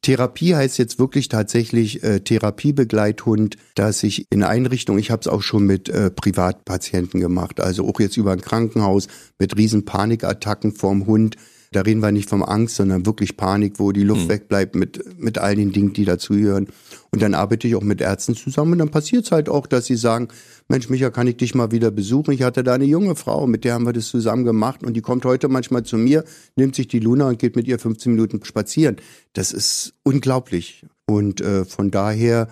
Therapie 0.02 0.54
heißt 0.54 0.76
jetzt 0.76 0.98
wirklich 0.98 1.28
tatsächlich 1.28 2.02
äh, 2.04 2.20
Therapiebegleithund, 2.20 3.56
dass 3.74 4.02
ich 4.02 4.26
in 4.28 4.42
Einrichtungen, 4.42 5.00
ich 5.00 5.11
habe 5.11 5.20
es 5.20 5.26
auch 5.26 5.40
schon 5.40 5.64
mit 5.64 5.88
äh, 5.88 6.11
Privatpatienten 6.11 7.20
gemacht, 7.22 7.61
also 7.61 7.88
auch 7.88 7.98
jetzt 7.98 8.18
über 8.18 8.32
ein 8.32 8.42
Krankenhaus 8.42 9.09
mit 9.38 9.56
riesen 9.56 9.87
Panikattacken 9.87 10.72
vorm 10.72 11.06
Hund, 11.06 11.37
Da 11.72 11.81
reden 11.83 12.00
wir 12.00 12.12
nicht 12.12 12.29
vom 12.29 12.42
Angst, 12.42 12.76
sondern 12.76 13.07
wirklich 13.07 13.37
Panik, 13.37 13.74
wo 13.79 13.92
die 13.92 14.02
Luft 14.02 14.24
mhm. 14.24 14.29
wegbleibt 14.29 14.74
mit, 14.74 15.18
mit 15.18 15.38
all 15.38 15.57
den 15.57 15.72
Dingen, 15.72 15.92
die 15.92 16.05
dazugehören. 16.05 16.68
Und 17.11 17.22
dann 17.22 17.35
arbeite 17.35 17.66
ich 17.66 17.74
auch 17.74 17.83
mit 17.83 18.00
Ärzten 18.00 18.35
zusammen 18.35 18.72
und 18.72 18.79
dann 18.79 18.90
passiert 18.90 19.24
es 19.24 19.33
halt 19.33 19.48
auch, 19.48 19.66
dass 19.66 19.87
sie 19.87 19.96
sagen, 19.96 20.29
Mensch, 20.68 20.88
Micha, 20.88 21.11
kann 21.11 21.26
ich 21.26 21.37
dich 21.37 21.55
mal 21.55 21.70
wieder 21.70 21.90
besuchen? 21.90 22.33
Ich 22.33 22.42
hatte 22.42 22.64
da 22.64 22.74
eine 22.74 22.85
junge 22.85 23.16
Frau, 23.16 23.46
mit 23.46 23.64
der 23.64 23.74
haben 23.74 23.87
wir 23.87 23.92
das 23.92 24.09
zusammen 24.09 24.44
gemacht 24.44 24.83
und 24.83 24.94
die 24.94 25.00
kommt 25.00 25.24
heute 25.24 25.48
manchmal 25.48 25.85
zu 25.85 25.96
mir, 25.96 26.24
nimmt 26.57 26.74
sich 26.74 26.88
die 26.88 26.98
Luna 26.98 27.29
und 27.29 27.38
geht 27.38 27.57
mit 27.57 27.66
ihr 27.68 27.79
15 27.79 28.12
Minuten 28.12 28.44
spazieren. 28.44 28.96
Das 29.33 29.52
ist 29.52 29.94
unglaublich. 30.02 30.85
Und 31.07 31.40
äh, 31.40 31.64
von 31.64 31.90
daher 31.90 32.48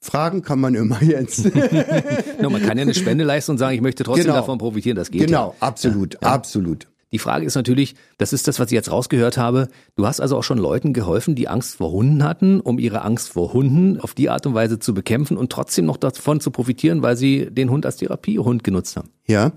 Fragen 0.00 0.42
kann 0.42 0.60
man 0.60 0.74
immer 0.74 1.02
jetzt. 1.02 1.44
no, 2.40 2.50
man 2.50 2.62
kann 2.62 2.78
ja 2.78 2.82
eine 2.82 2.94
Spende 2.94 3.24
leisten 3.24 3.52
und 3.52 3.58
sagen, 3.58 3.74
ich 3.74 3.82
möchte 3.82 4.04
trotzdem 4.04 4.26
genau. 4.26 4.36
davon 4.36 4.58
profitieren. 4.58 4.96
Das 4.96 5.10
geht 5.10 5.26
Genau, 5.26 5.54
ja. 5.60 5.66
absolut, 5.66 6.14
ja. 6.14 6.20
absolut. 6.20 6.88
Die 7.10 7.18
Frage 7.18 7.46
ist 7.46 7.54
natürlich, 7.54 7.94
das 8.18 8.32
ist 8.32 8.48
das, 8.48 8.60
was 8.60 8.66
ich 8.66 8.74
jetzt 8.74 8.90
rausgehört 8.90 9.38
habe. 9.38 9.68
Du 9.96 10.06
hast 10.06 10.20
also 10.20 10.36
auch 10.36 10.42
schon 10.42 10.58
Leuten 10.58 10.92
geholfen, 10.92 11.34
die 11.34 11.48
Angst 11.48 11.76
vor 11.76 11.90
Hunden 11.90 12.22
hatten, 12.22 12.60
um 12.60 12.78
ihre 12.78 13.02
Angst 13.02 13.30
vor 13.30 13.52
Hunden 13.54 13.98
auf 13.98 14.12
die 14.12 14.28
Art 14.28 14.46
und 14.46 14.54
Weise 14.54 14.78
zu 14.78 14.92
bekämpfen 14.92 15.36
und 15.38 15.50
trotzdem 15.50 15.86
noch 15.86 15.96
davon 15.96 16.40
zu 16.40 16.50
profitieren, 16.50 17.02
weil 17.02 17.16
sie 17.16 17.50
den 17.50 17.70
Hund 17.70 17.86
als 17.86 17.96
Therapiehund 17.96 18.62
genutzt 18.62 18.96
haben. 18.96 19.08
Ja, 19.26 19.52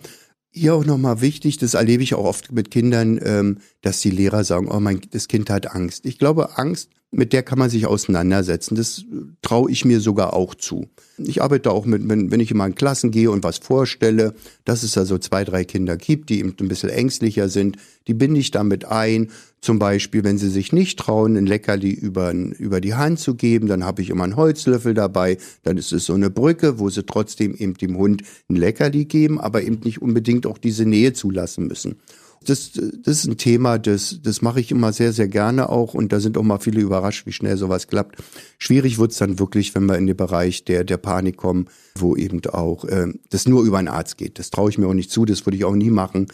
hier 0.51 0.75
auch 0.75 0.85
nochmal 0.85 1.21
wichtig, 1.21 1.57
das 1.57 1.73
erlebe 1.73 2.03
ich 2.03 2.13
auch 2.13 2.25
oft 2.25 2.51
mit 2.51 2.71
Kindern, 2.71 3.19
ähm, 3.23 3.57
dass 3.81 4.01
die 4.01 4.11
Lehrer 4.11 4.43
sagen, 4.43 4.67
oh 4.69 4.79
mein, 4.79 5.01
das 5.11 5.27
Kind 5.27 5.49
hat 5.49 5.73
Angst. 5.73 6.05
Ich 6.05 6.19
glaube, 6.19 6.57
Angst, 6.57 6.89
mit 7.11 7.33
der 7.33 7.43
kann 7.43 7.59
man 7.59 7.69
sich 7.69 7.85
auseinandersetzen. 7.85 8.75
Das 8.75 9.03
traue 9.41 9.69
ich 9.69 9.83
mir 9.83 9.99
sogar 9.99 10.33
auch 10.33 10.55
zu. 10.55 10.87
Ich 11.17 11.41
arbeite 11.41 11.71
auch 11.71 11.85
mit, 11.85 12.07
wenn, 12.07 12.31
wenn 12.31 12.39
ich 12.39 12.51
immer 12.51 12.65
in 12.65 12.75
Klassen 12.75 13.11
gehe 13.11 13.29
und 13.29 13.43
was 13.43 13.57
vorstelle, 13.57 14.33
dass 14.63 14.83
es 14.83 14.93
da 14.93 15.05
so 15.05 15.17
zwei, 15.17 15.43
drei 15.43 15.65
Kinder 15.65 15.97
gibt, 15.97 16.29
die 16.29 16.39
eben 16.39 16.55
ein 16.59 16.67
bisschen 16.69 16.89
ängstlicher 16.89 17.49
sind, 17.49 17.77
die 18.07 18.13
binde 18.13 18.39
ich 18.39 18.51
damit 18.51 18.85
ein. 18.85 19.29
Zum 19.61 19.77
Beispiel, 19.77 20.23
wenn 20.23 20.39
sie 20.39 20.49
sich 20.49 20.73
nicht 20.73 20.97
trauen, 20.97 21.37
ein 21.37 21.45
Leckerli 21.45 21.91
über, 21.91 22.33
über 22.33 22.81
die 22.81 22.95
Hand 22.95 23.19
zu 23.19 23.35
geben, 23.35 23.67
dann 23.67 23.83
habe 23.83 24.01
ich 24.01 24.09
immer 24.09 24.23
einen 24.23 24.35
Holzlöffel 24.35 24.95
dabei, 24.95 25.37
dann 25.61 25.77
ist 25.77 25.93
es 25.93 26.05
so 26.05 26.15
eine 26.15 26.31
Brücke, 26.31 26.79
wo 26.79 26.89
sie 26.89 27.05
trotzdem 27.05 27.53
eben 27.53 27.75
dem 27.75 27.95
Hund 27.95 28.23
ein 28.49 28.55
Leckerli 28.55 29.05
geben, 29.05 29.39
aber 29.39 29.61
eben 29.61 29.81
nicht 29.83 30.01
unbedingt 30.01 30.47
auch 30.47 30.57
diese 30.57 30.85
Nähe 30.85 31.13
zulassen 31.13 31.67
müssen. 31.67 31.97
Das, 32.43 32.71
das 32.71 33.19
ist 33.19 33.27
ein 33.27 33.37
Thema, 33.37 33.77
das, 33.77 34.19
das 34.23 34.41
mache 34.41 34.59
ich 34.59 34.71
immer 34.71 34.93
sehr, 34.93 35.13
sehr 35.13 35.27
gerne 35.27 35.69
auch 35.69 35.93
und 35.93 36.11
da 36.11 36.19
sind 36.19 36.39
auch 36.39 36.43
mal 36.43 36.57
viele 36.57 36.81
überrascht, 36.81 37.27
wie 37.27 37.31
schnell 37.31 37.55
sowas 37.55 37.87
klappt. 37.87 38.15
Schwierig 38.57 38.97
wird's 38.97 39.17
dann 39.17 39.37
wirklich, 39.37 39.75
wenn 39.75 39.85
wir 39.85 39.95
in 39.99 40.07
den 40.07 40.17
Bereich 40.17 40.65
der, 40.65 40.83
der 40.83 40.97
Panik 40.97 41.37
kommen, 41.37 41.67
wo 41.93 42.15
eben 42.15 42.43
auch 42.47 42.83
äh, 42.85 43.13
das 43.29 43.47
nur 43.47 43.63
über 43.63 43.77
einen 43.77 43.89
Arzt 43.89 44.17
geht. 44.17 44.39
Das 44.39 44.49
traue 44.49 44.71
ich 44.71 44.79
mir 44.79 44.87
auch 44.87 44.95
nicht 44.95 45.11
zu, 45.11 45.25
das 45.25 45.45
würde 45.45 45.57
ich 45.57 45.65
auch 45.65 45.75
nie 45.75 45.91
machen, 45.91 46.25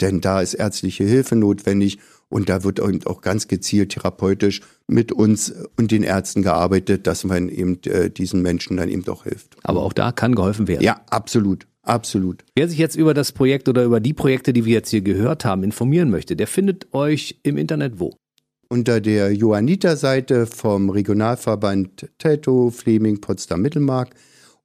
denn 0.00 0.20
da 0.20 0.40
ist 0.40 0.54
ärztliche 0.54 1.04
Hilfe 1.04 1.36
notwendig 1.36 1.98
und 2.32 2.48
da 2.48 2.64
wird 2.64 2.80
auch 2.80 3.20
ganz 3.20 3.46
gezielt 3.46 3.90
therapeutisch 3.90 4.62
mit 4.86 5.12
uns 5.12 5.52
und 5.76 5.90
den 5.90 6.02
Ärzten 6.02 6.42
gearbeitet, 6.42 7.06
dass 7.06 7.24
man 7.24 7.48
eben 7.48 7.78
äh, 7.84 8.10
diesen 8.10 8.42
Menschen 8.42 8.78
dann 8.78 8.88
eben 8.88 9.04
doch 9.04 9.24
hilft. 9.24 9.56
Aber 9.62 9.82
auch 9.82 9.92
da 9.92 10.12
kann 10.12 10.34
geholfen 10.34 10.66
werden. 10.66 10.82
Ja, 10.82 11.02
absolut. 11.10 11.66
Absolut. 11.84 12.44
Wer 12.54 12.68
sich 12.68 12.78
jetzt 12.78 12.94
über 12.94 13.12
das 13.12 13.32
Projekt 13.32 13.68
oder 13.68 13.82
über 13.82 13.98
die 13.98 14.14
Projekte, 14.14 14.52
die 14.52 14.64
wir 14.64 14.72
jetzt 14.72 14.90
hier 14.90 15.00
gehört 15.00 15.44
haben, 15.44 15.64
informieren 15.64 16.10
möchte, 16.10 16.36
der 16.36 16.46
findet 16.46 16.94
euch 16.94 17.40
im 17.42 17.56
Internet 17.56 17.98
wo? 17.98 18.14
Unter 18.68 19.00
der 19.00 19.32
Johanniter-Seite 19.32 20.46
vom 20.46 20.90
Regionalverband 20.90 22.08
Teltow, 22.18 22.70
Fleming, 22.72 23.20
Potsdam, 23.20 23.62
Mittelmark 23.62 24.10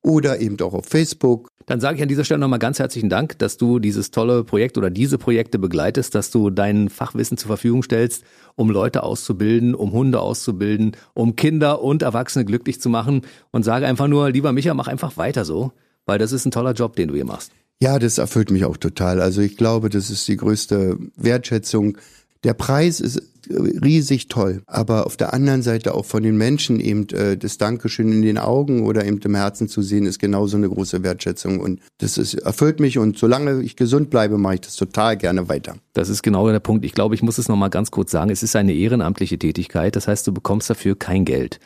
oder 0.08 0.39
eben 0.39 0.60
auch 0.62 0.74
auf 0.74 0.86
Facebook. 0.86 1.50
Dann 1.65 1.82
sage 1.82 1.98
ich 1.98 2.02
an 2.02 2.08
dieser 2.08 2.24
Stelle 2.24 2.39
nochmal 2.39 2.60
ganz 2.60 2.80
herzlichen 2.80 3.10
Dank, 3.10 3.38
dass 3.39 3.58
du 3.58 3.80
dieses 3.80 4.10
tolle 4.10 4.43
Projekt 4.43 4.78
oder 4.78 4.89
diese 4.89 5.17
Projekte 5.17 5.60
begleitest, 5.60 6.15
dass 6.15 6.32
du 6.32 6.50
dein 6.50 6.89
Fachwissen 6.89 7.38
zur 7.38 7.48
Verfügung 7.48 7.84
stellst, 7.84 8.24
um 8.56 8.70
Leute 8.70 9.04
auszubilden, 9.04 9.76
um 9.76 9.91
Hunde 9.91 10.22
auszubilden, 10.22 10.96
um 11.13 11.36
Kinder 11.36 11.82
und 11.82 12.02
Erwachsene 12.02 12.46
glücklich 12.46 12.80
zu 12.80 12.89
machen 12.89 13.22
und 13.52 13.63
sage 13.63 13.86
einfach 13.86 14.08
nur, 14.08 14.32
lieber 14.32 14.54
Micha, 14.54 14.74
mach 14.74 14.88
einfach 14.88 15.17
weiter 15.17 15.43
so 15.43 15.74
weil 16.08 16.17
das 16.17 16.32
ist 16.32 16.46
ein 16.46 16.52
toller 16.52 16.72
Job, 16.72 16.96
den 16.96 17.10
du 17.10 17.13
hier 17.13 17.26
machst. 17.26 17.52
Ja, 17.80 18.00
das 18.00 18.17
erfüllt 18.17 18.50
mich 18.50 18.65
auch 18.65 18.78
total. 18.78 19.22
Also 19.22 19.41
ich 19.41 19.56
glaube, 19.56 19.89
das 19.89 20.10
ist 20.10 20.28
die 20.28 20.38
größte 20.38 20.98
Wertschätzung. 21.15 22.00
Der 22.43 22.54
Preis 22.54 23.00
ist 23.00 23.21
riesig 23.50 24.28
toll, 24.28 24.62
aber 24.67 25.06
auf 25.06 25.17
der 25.17 25.34
anderen 25.34 25.62
Seite 25.62 25.93
auch 25.93 26.06
von 26.06 26.23
den 26.23 26.38
Menschen 26.38 26.80
eben 26.80 27.08
äh, 27.10 27.38
das 27.38 27.58
Dankeschön 27.58 28.12
in 28.12 28.21
den 28.21 28.38
Augen 28.38 28.86
oder 28.86 29.06
eben 29.06 29.19
im 29.19 29.36
Herzen 29.36 29.67
zu 29.67 29.82
sehen, 29.82 30.06
ist 30.06 30.19
genauso 30.19 30.58
eine 30.58 30.69
große 30.69 31.04
Wertschätzung 31.04 31.60
und 31.60 31.80
das 32.00 32.17
ist, 32.17 32.34
erfüllt 32.36 32.80
mich 32.80 32.97
und 32.97 33.17
solange 33.17 33.62
ich 33.62 33.76
gesund 33.76 34.10
bleibe, 34.10 34.38
mache 34.38 34.56
ich 34.56 34.62
das 34.62 34.76
total 34.76 35.17
gerne 35.17 35.50
weiter. 35.50 35.76
Das 35.93 36.10
ist 36.10 36.23
genau 36.23 36.50
der 36.50 36.60
Punkt. 36.60 36.86
Ich 36.86 36.93
glaube, 36.93 37.15
ich 37.15 37.23
muss 37.23 37.38
es 37.38 37.47
nochmal 37.47 37.69
ganz 37.69 37.91
kurz 37.91 38.12
sagen. 38.12 38.30
Es 38.30 38.43
ist 38.43 38.56
eine 38.56 38.73
ehrenamtliche 38.73 39.39
Tätigkeit, 39.39 39.95
das 39.95 40.08
heißt, 40.08 40.28
du 40.28 40.34
bekommst 40.34 40.69
dafür 40.69 40.97
kein 40.97 41.26
Geld. 41.26 41.60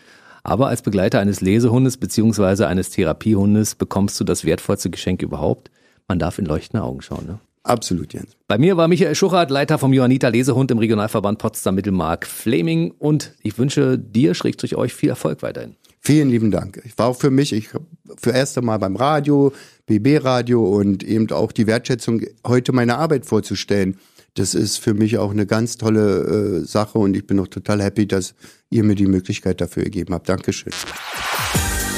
Aber 0.44 0.68
als 0.68 0.82
Begleiter 0.82 1.20
eines 1.20 1.42
Lesehundes 1.42 1.98
beziehungsweise 1.98 2.68
eines 2.68 2.90
Therapiehundes 2.90 3.76
bekommst 3.76 4.20
du 4.20 4.24
das 4.24 4.44
wertvollste 4.44 4.90
Geschenk 4.90 5.22
überhaupt. 5.22 5.70
Man 6.08 6.18
darf 6.18 6.40
in 6.40 6.46
leuchtende 6.46 6.84
Augen 6.84 7.02
schauen. 7.02 7.26
Ne? 7.28 7.40
Absolut, 7.64 8.14
Jens. 8.14 8.30
Bei 8.48 8.58
mir 8.58 8.76
war 8.76 8.88
Michael 8.88 9.16
Schuchert, 9.16 9.52
Leiter 9.52 9.78
vom 9.78 9.94
Johanniter 9.94 10.32
Lesehund 10.32 10.72
im 10.72 10.80
Regionalverband 10.80 11.38
Potsdam 11.38 11.76
Mittelmark 11.76 12.26
Fleming 12.26 12.92
und 12.98 13.34
ich 13.44 13.58
wünsche 13.58 14.00
dir, 14.00 14.34
schrägstrich 14.34 14.76
euch, 14.76 14.94
viel 14.94 15.10
Erfolg 15.10 15.44
weiterhin. 15.44 15.76
Vielen 16.00 16.30
lieben 16.30 16.50
Dank. 16.50 16.82
Ich 16.84 16.98
war 16.98 17.08
auch 17.08 17.18
für 17.18 17.30
mich, 17.30 17.54
ich 17.54 17.70
für 18.18 18.32
erste 18.32 18.64
Mal 18.64 18.78
beim 18.78 18.96
Radio, 18.96 19.54
BB 19.86 20.24
Radio 20.24 20.64
und 20.64 21.04
eben 21.04 21.30
auch 21.32 21.52
die 21.52 21.68
Wertschätzung, 21.68 22.22
heute 22.44 22.74
meine 22.74 22.98
Arbeit 22.98 23.28
vorzustellen 23.28 23.98
das 24.36 24.54
ist 24.54 24.78
für 24.78 24.94
mich 24.94 25.18
auch 25.18 25.32
eine 25.32 25.46
ganz 25.46 25.78
tolle 25.78 26.62
äh, 26.62 26.66
Sache 26.66 26.98
und 26.98 27.16
ich 27.16 27.28
bin 27.28 27.40
auch 27.40 27.48
total 27.48 27.82
happy, 27.82 28.08
dass 28.08 28.34
ihr 28.70 28.84
mir 28.84 28.96
die 28.96 29.08
Möglichkeit 29.08 29.60
dafür 29.60 29.84
gegeben 29.84 30.14
habt. 30.14 30.30
Dankeschön. 30.30 30.72